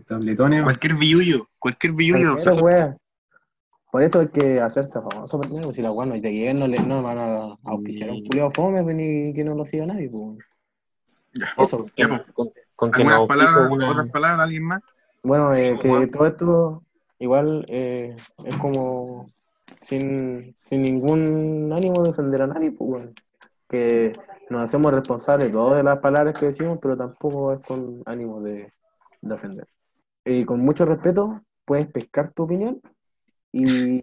tabletones, 0.06 0.62
Cualquier 0.62 0.94
billullo, 0.94 1.48
cualquier 1.58 1.94
se 2.38 2.62
weón. 2.62 2.96
Por 3.90 4.02
eso 4.02 4.20
hay 4.20 4.28
que 4.28 4.60
hacerse 4.60 5.00
famoso 5.00 5.40
primero. 5.40 5.72
Si 5.72 5.82
la 5.82 5.90
weón 5.92 6.10
no 6.10 6.14
te 6.20 6.32
lleguen, 6.32 6.58
no, 6.60 6.68
le, 6.68 6.78
no 6.82 7.02
van 7.02 7.18
a 7.18 7.56
auspiciar 7.64 8.10
a 8.10 8.12
un 8.12 8.24
culiao 8.24 8.50
fome 8.50 8.82
pues, 8.82 8.94
ni 8.94 9.32
que 9.32 9.44
no 9.44 9.54
lo 9.54 9.64
siga 9.64 9.86
nadie. 9.86 10.08
Pues. 10.08 10.38
Ya. 11.34 11.62
Eso. 11.64 11.86
Ya, 11.96 12.08
con, 12.08 12.18
pues. 12.18 12.32
con- 12.34 12.50
con 12.76 12.90
que 12.92 13.04
nos 13.04 13.12
¿Algunas 13.14 13.18
auspicie 13.18 13.46
palabras, 13.46 13.72
una, 13.72 13.90
otras 13.90 14.10
palabras, 14.10 14.44
alguien 14.44 14.62
más? 14.64 14.80
Bueno, 15.22 15.50
Sí, 15.50 15.62
eh, 15.64 15.68
pues, 15.70 15.80
que 15.82 15.88
weón. 15.90 16.10
todo 16.10 16.26
esto 16.26 16.82
igual 17.18 17.64
eh, 17.68 18.16
es 18.44 18.56
como 18.56 19.30
sin, 19.82 20.56
sin 20.64 20.82
ningún 20.82 21.70
ánimo 21.74 22.02
de 22.02 22.10
ofender 22.10 22.42
a 22.42 22.46
nadie, 22.46 22.72
pues, 22.72 22.90
weón. 22.90 23.14
que 23.68 24.12
nos 24.48 24.62
hacemos 24.62 24.92
responsables 24.92 25.52
todos 25.52 25.76
de 25.76 25.82
las 25.82 25.98
palabras 25.98 26.38
que 26.38 26.46
decimos, 26.46 26.78
pero 26.80 26.96
tampoco 26.96 27.52
es 27.52 27.60
con 27.60 28.02
ánimo 28.06 28.40
de, 28.40 28.72
de 29.20 29.34
ofender. 29.34 29.68
Y 30.24 30.44
con 30.44 30.60
mucho 30.60 30.84
respeto, 30.86 31.42
puedes 31.64 31.86
pescar 31.86 32.30
tu 32.32 32.44
opinión 32.44 32.80
y 33.52 34.02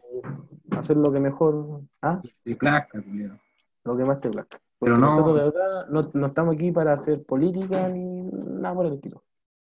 hacer 0.77 0.97
lo 0.97 1.11
que 1.11 1.19
mejor, 1.19 1.81
ah, 2.01 2.21
placa, 2.59 3.01
culiao. 3.01 3.37
lo 3.83 3.97
que 3.97 4.05
más 4.05 4.19
te 4.19 4.29
plazca. 4.29 4.57
Porque 4.79 4.93
Pero 4.93 4.97
no- 4.97 5.07
nosotros 5.07 5.37
de 5.39 5.43
verdad 5.45 5.87
no, 5.89 6.01
no 6.13 6.27
estamos 6.27 6.55
aquí 6.55 6.71
para 6.71 6.93
hacer 6.93 7.23
política 7.23 7.87
ni 7.89 8.29
nada 8.31 8.75
por 8.75 8.85
el 8.85 8.93
estilo. 8.93 9.23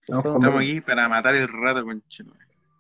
No, 0.09 0.19
Eso- 0.19 0.36
Estamos 0.36 0.59
aquí 0.59 0.82
para 0.82 1.07
matar 1.09 1.36
el 1.36 1.47
rato, 1.47 1.84
conchito. 1.84 2.32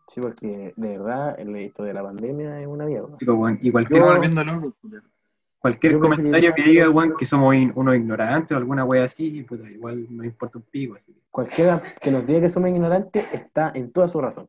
Sí, 0.07 0.21
porque 0.21 0.73
de 0.75 0.97
verdad 0.97 1.39
el 1.39 1.55
esto 1.55 1.83
de 1.83 1.93
la 1.93 2.03
pandemia 2.03 2.61
es 2.61 2.67
una 2.67 2.85
mierda. 2.85 3.17
Y 3.19 3.71
cualquier, 3.71 4.01
Yo- 5.93 5.99
comentario 5.99 6.53
que 6.53 6.61
diga, 6.63 6.89
weón, 6.89 7.15
que 7.17 7.25
somos 7.25 7.55
in- 7.55 7.71
unos 7.75 7.95
ignorantes 7.95 8.51
o 8.51 8.57
alguna 8.57 8.85
wea 8.85 9.05
así, 9.05 9.41
puta, 9.43 9.67
igual 9.69 10.05
no 10.09 10.23
importa 10.23 10.59
un 10.59 10.63
pico. 10.65 10.95
Así. 10.95 11.15
Cualquiera 11.31 11.81
que 11.99 12.11
nos 12.11 12.25
diga 12.25 12.41
que 12.41 12.49
somos 12.49 12.69
ignorantes 12.69 13.33
está 13.33 13.71
en 13.73 13.91
toda 13.91 14.07
su 14.07 14.21
razón. 14.21 14.47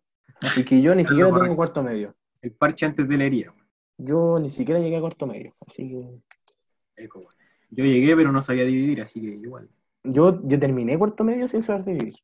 Y 0.59 0.65
que 0.65 0.81
yo 0.83 0.95
ni 0.95 1.05
siquiera 1.05 1.29
tengo 1.29 1.39
correcto. 1.39 1.57
cuarto 1.57 1.83
medio. 1.83 2.15
El 2.47 2.53
parche 2.53 2.87
antes 2.87 3.09
de 3.09 3.17
la 3.17 3.25
herida. 3.25 3.53
Yo 3.99 4.39
ni 4.39 4.51
siquiera 4.51 4.79
llegué 4.79 4.99
a 4.99 5.01
cuarto 5.01 5.27
medio. 5.27 5.57
Así 5.67 5.89
que 5.89 7.03
Eco. 7.03 7.27
Yo 7.71 7.85
llegué, 7.85 8.15
pero 8.15 8.31
no 8.31 8.41
sabía 8.41 8.63
dividir, 8.65 9.03
así 9.03 9.21
que 9.21 9.27
igual. 9.27 9.69
yo, 10.05 10.41
yo 10.47 10.61
terminé 10.61 10.97
cuarto 10.97 11.25
medio 11.25 11.49
sin 11.49 11.61
saber 11.61 11.83
dividir. 11.85 12.15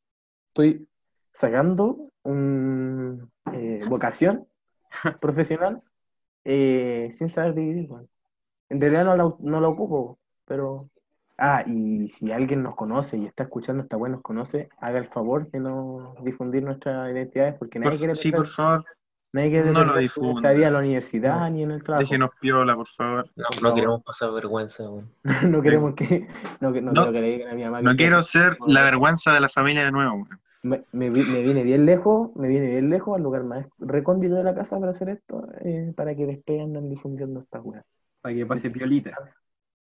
Estoy 0.47 0.87
sacando 1.29 2.09
un 2.23 3.29
eh, 3.51 3.81
vocación 3.89 4.47
profesional 5.19 5.81
eh, 6.45 7.09
sin 7.11 7.27
saber 7.27 7.53
dividir. 7.53 7.91
weón. 7.91 8.07
En 8.69 8.79
realidad 8.79 9.03
no 9.03 9.17
la, 9.17 9.35
no 9.39 9.59
la 9.59 9.67
ocupo, 9.67 10.19
pero... 10.45 10.89
Ah, 11.37 11.63
y 11.67 12.07
si 12.07 12.31
alguien 12.31 12.63
nos 12.63 12.75
conoce 12.75 13.17
y 13.17 13.25
está 13.25 13.43
escuchando 13.43 13.83
esta 13.83 13.97
web 13.97 14.11
nos 14.13 14.21
conoce, 14.21 14.69
haga 14.77 14.99
el 14.99 15.07
favor 15.07 15.51
de 15.51 15.59
no 15.59 16.15
difundir 16.23 16.63
nuestras 16.63 17.11
identidades 17.11 17.55
porque 17.59 17.79
nadie 17.79 17.91
Por- 17.91 17.97
quiere 17.97 18.15
sí, 18.15 18.31
por 18.31 18.47
favor, 18.47 18.85
nadie 19.33 19.63
no 19.63 19.83
lo 19.83 19.97
difunda. 19.97 20.49
estadía 20.49 20.67
en 20.67 20.73
la 20.73 20.79
universidad 20.79 21.49
ni 21.51 21.63
en 21.63 21.71
el 21.71 21.83
trabajo. 21.83 22.03
déjenos 22.03 22.29
piola, 22.39 22.75
por 22.75 22.87
favor. 22.87 23.29
No, 23.35 23.43
Por 23.45 23.55
no 23.55 23.61
favor. 23.61 23.75
queremos 23.75 24.03
pasar 24.03 24.31
vergüenza, 24.31 24.89
weón. 24.89 25.11
no 25.51 25.61
queremos 25.61 25.93
que 25.95 26.27
no, 26.61 26.71
no 26.71 26.81
No. 26.81 26.93
quiero 26.93 27.11
que 27.11 27.21
le 27.21 27.27
digan 27.37 27.51
a 27.51 27.55
mi 27.55 27.63
mamá 27.63 27.77
que 27.79 27.83
No 27.83 27.91
estoy 27.91 28.05
quiero 28.05 28.23
ser 28.23 28.57
la 28.67 28.83
vergüenza 28.83 29.33
de 29.33 29.39
la 29.41 29.49
familia 29.49 29.83
de 29.85 29.91
nuevo, 29.91 30.13
weón. 30.13 30.27
me, 30.63 30.83
me, 30.93 31.09
vi- 31.09 31.23
me 31.25 31.41
viene 31.41 31.63
bien 31.63 31.85
lejos, 31.85 32.33
me 32.35 32.47
viene 32.47 32.69
bien 32.71 32.89
lejos 32.89 33.17
al 33.17 33.23
lugar 33.23 33.43
más 33.43 33.65
recóndito 33.79 34.35
de 34.35 34.43
la 34.43 34.55
casa 34.55 34.79
para 34.79 34.91
hacer 34.91 35.09
esto, 35.09 35.47
eh, 35.61 35.91
para 35.95 36.15
que 36.15 36.25
después 36.25 36.61
anden 36.61 36.89
difundiendo 36.89 37.41
estas 37.41 37.61
weas. 37.65 37.83
Para 38.21 38.33
que 38.35 38.45
pase 38.45 38.67
Sí. 38.69 38.73
piolita. 38.73 39.17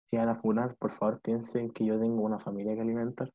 Si 0.04 0.16
van 0.16 0.28
a 0.28 0.34
funar, 0.34 0.74
por 0.78 0.90
favor 0.90 1.20
piensen 1.22 1.70
que 1.70 1.84
yo 1.86 1.98
tengo 1.98 2.22
una 2.22 2.38
familia 2.38 2.74
que 2.74 2.80
alimentar. 2.82 3.30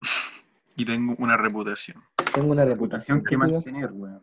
Y 0.74 0.86
tengo 0.86 1.14
una 1.18 1.36
reputación. 1.36 2.02
Tengo 2.32 2.50
una 2.52 2.64
reputación 2.64 3.18
Reputación 3.18 3.24
que 3.24 3.36
mantener, 3.36 3.90
weón. 3.92 4.22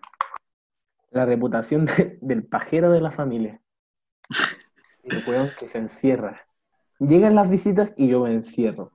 La 1.11 1.25
reputación 1.25 1.85
de- 1.85 2.17
del 2.21 2.43
pajero 2.43 2.91
de 2.91 3.01
la 3.01 3.11
familia. 3.11 3.61
El 5.03 5.23
weón 5.27 5.49
que 5.59 5.67
se 5.67 5.77
encierra. 5.79 6.45
Llegan 6.99 7.35
las 7.35 7.49
visitas 7.49 7.93
y 7.97 8.09
yo 8.09 8.23
me 8.23 8.33
encierro. 8.33 8.91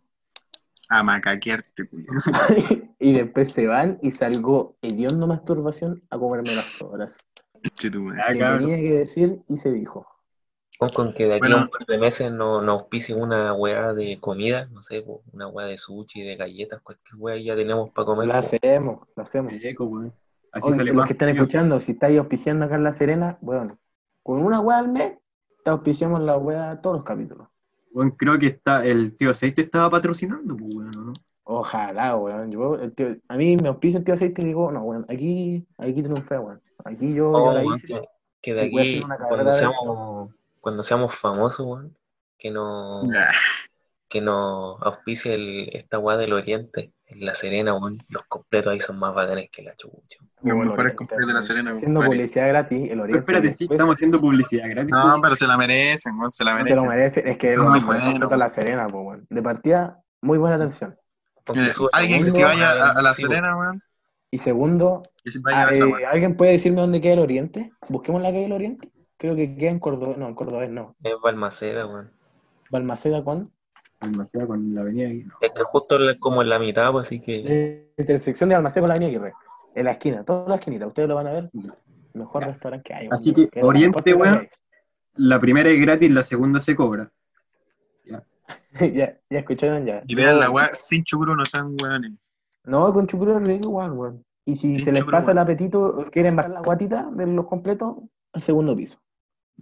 A 0.91 1.03
macaquearte, 1.03 1.89
y 2.99 3.13
después 3.15 3.51
se 3.53 3.67
van 3.67 3.99
y 4.03 4.11
salgo 4.11 4.77
hediondo 4.83 5.27
masturbación 5.27 6.03
a 6.11 6.19
comerme 6.19 6.55
las. 6.55 6.79
Ah, 6.83 7.07
Se 7.77 7.91
tenía 7.91 8.77
que 8.77 8.93
decir 8.99 9.41
y 9.49 9.57
se 9.57 9.73
dijo. 9.73 10.07
Con, 10.79 10.91
con 10.91 11.15
que 11.15 11.25
de 11.27 11.35
aquí 11.35 11.41
Bueno. 11.41 11.57
a 11.57 11.63
un 11.63 11.69
par 11.69 11.87
de 11.87 11.99
meses 11.99 12.31
no- 12.31 12.61
nos 12.61 12.81
auspicie 12.83 13.15
una 13.15 13.55
weá 13.55 13.95
de 13.95 14.21
comida, 14.21 14.67
no 14.67 14.83
sé, 14.83 15.03
una 15.33 15.49
weá 15.49 15.67
de 15.67 15.79
sushi, 15.79 16.21
de 16.23 16.37
galletas, 16.37 16.83
cualquier 16.83 17.17
weá 17.17 17.37
ya 17.39 17.57
tenemos 17.57 17.91
para 17.91 18.05
comer. 18.05 18.27
Lo 18.27 18.33
po. 18.35 18.39
hacemos, 18.41 19.09
lo 19.17 19.23
hacemos. 19.23 19.53
Eco, 19.63 19.85
weón. 19.87 20.13
Así 20.55 20.69
Oye, 20.69 20.77
sale 20.77 20.91
los 20.91 20.97
más 20.97 21.07
que 21.09 21.13
están 21.15 21.29
frío. 21.31 21.43
escuchando, 21.43 21.81
si 21.81 21.93
estáis 21.93 22.19
auspiciando 22.19 22.65
acá 22.65 22.77
en 22.77 22.85
La 22.85 22.93
Serena, 22.93 23.39
bueno, 23.41 23.79
con 24.23 24.43
una 24.43 24.61
weá 24.61 24.79
al 24.79 24.89
mes, 24.89 25.19
te 25.65 25.71
auspiciamos 25.71 26.21
la 26.21 26.37
weá 26.39 26.81
todos 26.81 26.97
los 26.97 27.05
capítulos. 27.05 27.49
Weón, 27.93 28.11
creo 28.13 28.39
que 28.39 28.47
está, 28.47 28.85
el 28.85 29.17
tío 29.17 29.35
Seis 29.35 29.55
te 29.55 29.63
estaba 29.63 29.91
patrocinando, 29.91 30.57
pues, 30.57 30.75
weón, 30.75 30.91
¿no? 31.07 31.13
Ojalá, 31.45 32.17
weón. 32.17 32.51
Yo, 32.51 32.77
el 32.77 32.93
tío- 32.95 33.17
a 33.29 33.37
mí 33.37 33.57
me 33.57 33.69
auspicia 33.69 33.99
el 33.99 34.05
tío 34.05 34.15
aceite 34.15 34.43
y 34.43 34.47
digo, 34.47 34.71
no, 34.73 34.83
weón, 34.83 35.05
aquí, 35.09 35.67
aquí 35.79 36.03
triunfé, 36.03 36.39
weón. 36.39 36.61
Aquí 36.85 37.13
yo, 37.15 37.31
Oh, 37.31 37.53
yo 37.53 37.53
la 37.53 37.77
hice. 37.77 37.87
que, 37.87 38.03
que 38.41 38.55
de 38.55 38.61
aquí, 38.67 39.03
cuando 39.29 39.53
seamos, 39.53 40.31
cuando 40.61 40.83
seamos 40.83 41.15
famosos, 41.15 41.67
weón, 41.67 41.97
que 42.39 42.51
nos 42.51 43.07
Nah, 43.09 43.25
que 44.09 44.21
nos 44.21 44.81
auspicie 44.83 45.35
el, 45.35 45.71
esta 45.73 45.99
weá 45.99 46.17
del 46.17 46.33
Oriente, 46.33 46.93
en 47.15 47.25
La 47.27 47.35
Serena, 47.35 47.75
weón. 47.75 47.99
Los 48.09 48.23
completos 48.25 48.73
ahí 48.73 48.81
son 48.81 48.99
más 48.99 49.15
bacanes 49.15 49.49
que 49.51 49.63
la 49.63 49.75
chucha. 49.77 50.19
Los 50.43 50.57
mejores 50.59 50.95
completos 50.95 51.27
de 51.27 51.33
la. 51.35 51.43
Serena, 51.43 51.73
Haciendo 51.73 52.01
compadre. 52.01 52.17
publicidad 52.19 52.49
gratis, 52.49 52.83
el 52.83 52.89
Pero 52.89 53.03
Oriente. 53.03 53.19
espérate, 53.19 53.55
sí, 53.55 53.69
estamos 53.71 53.97
haciendo 53.97 54.21
publicidad 54.21 54.69
gratis. 54.69 54.91
No, 54.93 55.21
pero 55.23 55.37
se 55.37 55.47
la 55.47 55.57
merecen, 55.57 56.19
weón, 56.19 56.33
se 56.33 56.45
la 56.45 56.53
No 56.53 56.59
merecen. 56.59 56.77
lo 56.77 56.85
mereces, 56.85 57.25
es 57.27 57.39
que 57.39 57.59
Oriente 57.59 58.27
bueno. 58.27 58.37
La 58.37 58.49
Serena, 58.49 58.87
pues, 58.87 59.05
weón. 59.07 59.27
De 59.31 59.43
partida, 59.43 60.03
muy 60.21 60.39
buena 60.39 60.57
atención. 60.57 60.97
Alguien 61.93 62.31
que 62.31 62.45
vaya 62.45 62.71
a, 62.71 62.91
a 62.93 63.03
la. 63.03 63.15
Serena, 63.15 63.57
weón, 63.57 63.83
Y 64.31 64.39
segundo, 64.39 65.03
se 65.25 65.41
ah, 65.53 65.69
a 65.69 65.75
eh. 65.75 65.81
¿alguien 66.11 66.37
puede 66.37 66.53
decirme 66.53 66.81
dónde 66.81 67.01
queda 67.01 67.15
el 67.15 67.19
Oriente? 67.21 67.73
Busquemos 67.89 68.21
la 68.23 68.29
calle 68.31 68.43
del 68.43 68.53
Oriente. 68.53 68.91
Creo 69.17 69.37
que 69.37 69.57
queda 69.57 69.71
en 69.71 69.79
Córdoba, 69.79 70.15
no, 70.19 70.29
en 70.29 70.35
Córdoba 70.35 70.67
no. 70.67 70.97
Es 71.03 71.15
Balmaceda, 71.23 71.87
weón. 71.87 72.11
Balmaceda 72.71 73.23
con 73.23 73.51
Demasiado 74.11 74.49
con 74.49 74.75
la 74.75 74.81
avenida 74.83 75.09
no. 75.09 75.35
Es 75.41 75.51
que 75.53 75.63
justo 75.65 75.97
como 76.21 76.43
en 76.43 76.49
la 76.49 76.59
mitad, 76.59 76.93
pues 76.93 77.07
así 77.07 77.21
que. 77.21 77.87
la 77.97 78.03
intersección 78.03 78.49
de 78.49 78.55
Balmaceda 78.57 78.83
con 78.83 78.89
la 78.89 78.95
Avenida 78.95 79.09
Aguirre. 79.19 79.35
En 79.75 79.85
la 79.87 79.91
esquina, 79.93 80.25
toda 80.25 80.49
la 80.49 80.55
esquinita, 80.57 80.87
ustedes 80.87 81.09
lo 81.09 81.15
van 81.17 81.27
a 81.27 81.33
ver. 81.33 81.51
Mejor 82.13 82.43
Ya. 82.43 82.49
restaurante 82.49 82.85
que 82.89 82.95
hay. 82.95 83.09
Así 83.11 83.33
weón. 83.33 83.49
que, 83.51 83.63
Oriente, 83.63 84.15
weón. 84.15 84.49
La 85.17 85.39
primera 85.41 85.69
es 85.71 85.81
gratis, 85.81 86.11
la 86.11 86.23
segunda 86.23 86.61
se 86.61 86.75
cobra. 86.75 87.11
hay. 88.75 88.93
ya, 88.95 89.19
ya 89.31 89.39
escucharon 89.39 89.85
ya. 89.87 90.03
Y 90.07 90.15
vean 90.15 90.39
la 90.39 90.51
weá 90.51 90.71
sin 90.75 91.05
chucrú, 91.05 91.35
no 91.35 91.45
sean 91.45 91.77
weones. 91.83 92.13
No, 92.65 92.93
con 92.93 93.07
chucrú 93.07 93.37
es 93.39 93.45
rico 93.47 93.69
igual, 93.69 93.93
weón. 93.93 94.25
Y 94.45 94.57
si 94.57 94.81
se 94.81 94.91
les 94.93 95.01
chucrú, 95.01 95.13
pasa 95.13 95.31
el 95.33 95.37
weón. 95.39 95.45
apetito, 95.49 96.07
quieren 96.11 96.37
bajar 96.37 96.51
la 96.53 96.61
guatita 96.61 97.11
de 97.13 97.27
los 97.27 97.47
completos, 97.47 97.97
al 98.33 98.43
segundo 98.43 98.75
piso. 98.77 98.99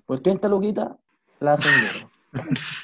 Por 0.06 0.20
30 0.20 0.48
luquitas, 0.48 0.92
la 1.40 1.52
hacen 1.52 1.72
mierda. 1.72 2.11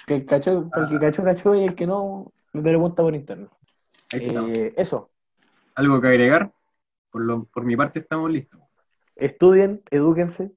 Que 0.06 0.14
el 0.14 0.26
cacho, 0.26 0.70
el 0.74 0.88
que 0.88 0.98
cachó, 0.98 1.24
cachó, 1.24 1.54
y 1.54 1.64
el 1.64 1.74
que 1.74 1.86
no, 1.86 2.32
me 2.52 2.62
pregunta 2.62 3.02
por 3.02 3.14
interno. 3.14 3.50
Eh, 4.12 4.74
eso, 4.76 5.10
¿Algo 5.74 6.00
que 6.00 6.08
agregar? 6.08 6.52
Por, 7.10 7.22
lo, 7.22 7.44
por 7.44 7.64
mi 7.64 7.76
parte 7.76 8.00
estamos 8.00 8.30
listos. 8.30 8.60
estudien, 9.14 9.82
edúquense, 9.90 10.50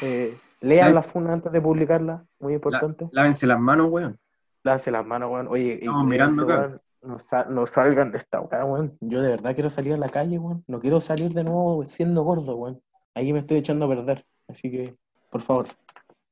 eh, 0.00 0.34
lean 0.60 0.94
la 0.94 1.02
funa 1.02 1.34
antes 1.34 1.52
de 1.52 1.60
publicarla, 1.60 2.24
muy 2.40 2.54
importante. 2.54 3.08
Lávense 3.12 3.46
las 3.46 3.60
manos, 3.60 3.90
weón. 3.90 4.18
Lávense 4.62 4.90
las 4.90 5.04
manos, 5.04 5.30
weón. 5.30 5.48
Oye, 5.48 5.74
Estamos 5.74 6.06
mirando 6.06 6.44
acá. 6.44 6.58
weón. 6.58 6.80
No, 7.02 7.18
no 7.50 7.66
salgan 7.66 8.12
de 8.12 8.18
esta 8.18 8.40
weá, 8.40 8.64
weón. 8.64 8.96
Yo 9.00 9.20
de 9.20 9.30
verdad 9.30 9.54
quiero 9.54 9.68
salir 9.68 9.92
a 9.92 9.98
la 9.98 10.08
calle, 10.08 10.38
weón. 10.38 10.64
No 10.66 10.80
quiero 10.80 11.00
salir 11.00 11.34
de 11.34 11.44
nuevo 11.44 11.84
siendo 11.84 12.22
gordo, 12.22 12.56
weón. 12.56 12.80
Ahí 13.14 13.32
me 13.32 13.40
estoy 13.40 13.58
echando 13.58 13.84
a 13.84 13.88
perder. 13.88 14.24
Así 14.48 14.70
que, 14.70 14.96
por 15.30 15.42
favor. 15.42 15.66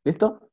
¿Listo? 0.02 0.49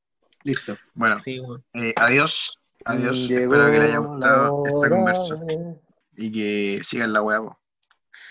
Listo. 0.47 0.77
Bueno, 0.93 1.19
Sí, 1.19 1.41
eh, 1.73 1.93
adiós. 1.97 2.57
Adiós. 2.85 3.27
Llegó 3.27 3.55
Espero 3.55 3.65
que 3.69 3.79
les 3.79 3.89
haya 3.89 3.97
gustado 3.97 4.63
esta 4.65 4.89
conversación. 4.89 5.81
Y 6.15 6.31
que 6.31 6.79
sigan 6.83 7.11
la 7.11 7.21
weá, 7.21 7.41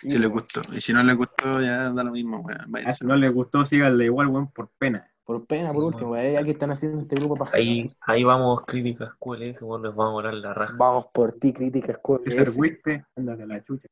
Sí, 0.00 0.10
si 0.10 0.18
les 0.18 0.30
gustó. 0.30 0.62
Y 0.72 0.80
si 0.80 0.94
no 0.94 1.02
les 1.02 1.14
gustó, 1.14 1.60
ya 1.60 1.90
da 1.90 2.04
lo 2.04 2.12
mismo, 2.12 2.38
weón. 2.38 2.86
Ah, 2.86 2.90
si 2.90 3.04
no 3.04 3.16
les 3.16 3.32
gustó, 3.34 3.66
síganle 3.66 4.06
igual, 4.06 4.28
weón, 4.28 4.50
por 4.50 4.70
pena. 4.78 5.10
Por 5.24 5.44
pena, 5.46 5.68
Sí, 5.68 5.74
por 5.74 5.84
último, 5.84 6.12
weón. 6.12 6.32
Ya 6.32 6.42
que 6.42 6.52
están 6.52 6.70
haciendo 6.70 7.00
este 7.00 7.16
grupo 7.16 7.36
para 7.36 7.50
Ahí, 7.54 7.94
ahí 8.00 8.24
vamos, 8.24 8.64
críticas 8.64 9.10
QLS, 9.18 9.60
weón, 9.60 9.82
les 9.82 9.94
vamos 9.94 10.08
a 10.08 10.12
volar 10.12 10.34
la 10.34 10.54
raja. 10.54 10.74
Vamos 10.78 11.08
por 11.12 11.34
ti, 11.34 11.52
críticas 11.52 11.98
con 11.98 12.22
César 12.22 12.48
Huispe, 12.56 13.04
ándate 13.14 13.42
a 13.42 13.46
la 13.46 13.62
chucha. 13.62 13.88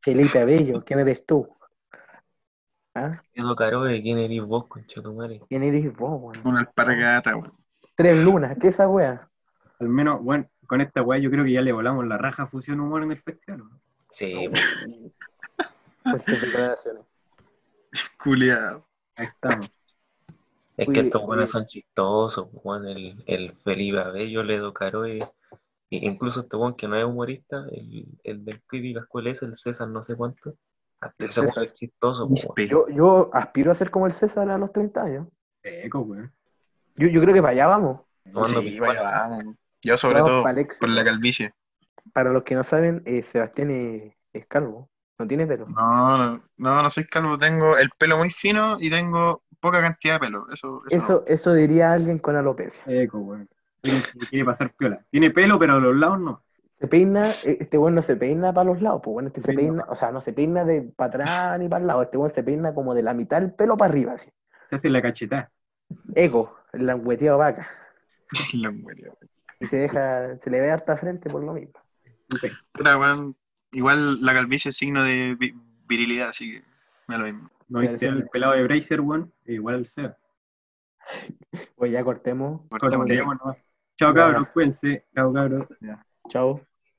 Felipe 0.00 0.40
Abello, 0.40 0.84
¿quién 0.84 0.98
eres 0.98 1.24
tú? 1.24 1.48
¿Ah? 2.94 3.20
Edo 3.34 3.56
Caroe, 3.56 4.00
¿quién 4.02 4.18
eres 4.18 4.42
vos, 4.42 4.68
conchetumare? 4.68 5.40
¿Quién 5.48 5.64
eres 5.64 5.92
vos, 5.96 6.20
weón? 6.20 6.40
Una 6.44 6.60
alpargata, 6.60 7.36
weón. 7.36 7.52
Tres 7.96 8.22
lunas, 8.22 8.56
¿qué 8.60 8.68
es 8.68 8.74
esa 8.74 8.88
wea? 8.88 9.28
Al 9.80 9.88
menos, 9.88 10.22
bueno, 10.22 10.48
con 10.66 10.80
esta 10.80 11.02
weá 11.02 11.18
yo 11.18 11.30
creo 11.30 11.44
que 11.44 11.52
ya 11.52 11.62
le 11.62 11.72
volamos 11.72 12.06
la 12.06 12.18
raja 12.18 12.44
a 12.44 12.46
Fusión 12.46 12.80
Humor 12.80 13.02
en 13.02 13.10
el 13.10 13.18
festival. 13.18 13.58
¿no? 13.60 13.80
Sí, 14.10 14.46
declaraciones. 16.04 17.04
Culeado. 18.22 18.86
Ahí 19.16 19.26
estamos. 19.26 19.68
Es 20.76 20.88
que 20.88 21.00
estos 21.00 21.24
buenos 21.24 21.50
son 21.50 21.66
chistosos, 21.66 22.48
weón, 22.52 22.86
el, 22.86 23.22
el 23.26 23.56
Felipe 23.56 23.98
Abello, 23.98 24.40
el 24.40 24.50
Edo 24.50 24.72
Caroe, 24.72 25.18
e 25.18 25.28
incluso 25.90 26.40
este 26.40 26.56
weón 26.56 26.74
que 26.74 26.86
no 26.86 26.96
es 26.96 27.04
humorista, 27.04 27.64
el, 27.72 28.06
el 28.22 28.44
del 28.44 28.62
Críticas 28.62 29.06
QLS, 29.08 29.42
el 29.42 29.56
César 29.56 29.88
no 29.88 30.02
sé 30.02 30.16
cuánto, 30.16 30.56
El 31.18 31.28
ese 31.28 31.40
weón 31.40 31.48
César. 31.48 31.64
es 31.64 31.72
chistoso, 31.72 32.22
po, 32.22 32.34
weón. 32.34 32.34
Ispe. 32.34 32.68
Yo, 32.68 32.88
yo 32.88 33.30
aspiro 33.32 33.70
a 33.70 33.74
ser 33.74 33.90
como 33.90 34.06
el 34.06 34.12
César 34.12 34.48
a 34.50 34.58
los 34.58 34.72
30 34.72 35.02
años. 35.02 35.28
Eco, 35.62 36.00
weón. 36.00 36.32
Yo, 36.96 37.08
yo 37.08 37.20
creo 37.20 37.34
que 37.34 37.42
para 37.42 37.52
allá 37.52 37.66
vamos. 37.66 38.00
Sí, 38.46 38.60
piscola. 38.60 38.88
vaya, 38.88 39.02
vamos. 39.02 39.56
Yo 39.82 39.96
sobre 39.96 40.22
Vamos 40.22 40.44
todo 40.44 40.78
por 40.80 40.90
la 40.90 41.04
calvicie. 41.04 41.52
Para 42.12 42.30
los 42.30 42.42
que 42.42 42.54
no 42.54 42.64
saben, 42.64 43.02
eh, 43.04 43.22
Sebastián 43.22 43.70
es, 43.70 44.14
es 44.32 44.46
calvo. 44.46 44.88
No 45.18 45.26
tiene 45.26 45.46
pelo. 45.46 45.66
No, 45.66 46.18
no, 46.18 46.44
no, 46.56 46.82
no 46.82 46.90
soy 46.90 47.04
calvo. 47.04 47.38
Tengo 47.38 47.76
el 47.76 47.90
pelo 47.98 48.18
muy 48.18 48.30
fino 48.30 48.76
y 48.80 48.90
tengo 48.90 49.42
poca 49.60 49.80
cantidad 49.80 50.14
de 50.14 50.26
pelo. 50.26 50.46
Eso, 50.52 50.82
eso, 50.88 50.96
Eso, 50.96 51.24
eso 51.26 51.54
diría 51.54 51.92
alguien 51.92 52.18
con 52.18 52.36
alopecia. 52.36 52.82
Eco. 52.86 53.18
Alguien 53.82 54.02
que 54.02 54.26
quiere 54.26 54.44
pasar 54.44 54.72
piola. 54.74 55.04
Tiene 55.10 55.30
pelo, 55.30 55.58
pero 55.58 55.74
a 55.74 55.78
los 55.80 55.96
lados 55.96 56.20
no. 56.20 56.43
Se 56.84 56.88
peina, 56.88 57.22
eh, 57.22 57.56
este 57.60 57.78
weón 57.78 57.94
no 57.94 58.02
se 58.02 58.14
peina 58.14 58.52
para 58.52 58.66
los 58.70 58.82
lados, 58.82 59.00
pues 59.02 59.14
bueno, 59.14 59.28
este 59.28 59.40
se 59.40 59.54
Peina 59.54 59.60
peina, 59.60 59.84
o 59.88 59.96
sea, 59.96 60.12
no 60.12 60.20
se 60.20 60.34
peina 60.34 60.64
de 60.66 60.82
para 60.82 61.08
atrás 61.08 61.58
ni 61.58 61.66
para 61.66 61.80
el 61.80 61.86
lado, 61.86 62.02
este 62.02 62.18
weón 62.18 62.28
se 62.28 62.42
peina 62.42 62.74
como 62.74 62.94
de 62.94 63.02
la 63.02 63.14
mitad 63.14 63.40
del 63.40 63.54
pelo 63.54 63.76
para 63.78 63.90
arriba, 63.90 64.12
así. 64.12 64.28
Se 64.68 64.74
hace 64.74 64.90
la 64.90 65.00
cachetada. 65.00 65.50
Eco, 66.14 66.58
el 66.74 66.84
langueteado 66.84 67.38
vaca. 67.38 67.66
La 68.60 68.70
muerte. 68.70 69.10
Y 69.60 69.66
se 69.66 69.78
deja, 69.78 70.36
se 70.38 70.50
le 70.50 70.60
ve 70.60 70.70
harta 70.70 70.94
frente 70.98 71.30
por 71.30 71.42
lo 71.42 71.54
mismo. 71.54 71.72
Ok. 72.34 72.52
Puta, 72.72 72.98
weón, 72.98 73.34
Igual 73.72 74.20
la 74.20 74.34
calvicie 74.34 74.68
es 74.68 74.76
signo 74.76 75.02
de 75.04 75.36
vi- 75.38 75.54
virilidad, 75.88 76.28
así 76.28 76.52
que 76.52 76.64
me 77.08 77.16
lo 77.16 77.24
mismo. 77.24 77.50
No 77.68 77.80
viste 77.80 78.06
el 78.06 78.28
pelado 78.28 78.52
de 78.52 78.62
Bracer, 78.64 79.00
weón. 79.00 79.32
Igual 79.46 79.76
el 79.76 79.86
SEA. 79.86 80.16
Pues 81.76 81.92
ya 81.92 82.04
cortemos. 82.04 82.60
Chao, 83.96 84.12
cabros. 84.12 84.48
Cuídense. 84.50 85.06
Chao, 85.14 85.32
cabros. 85.32 85.66
Chao. 86.28 86.60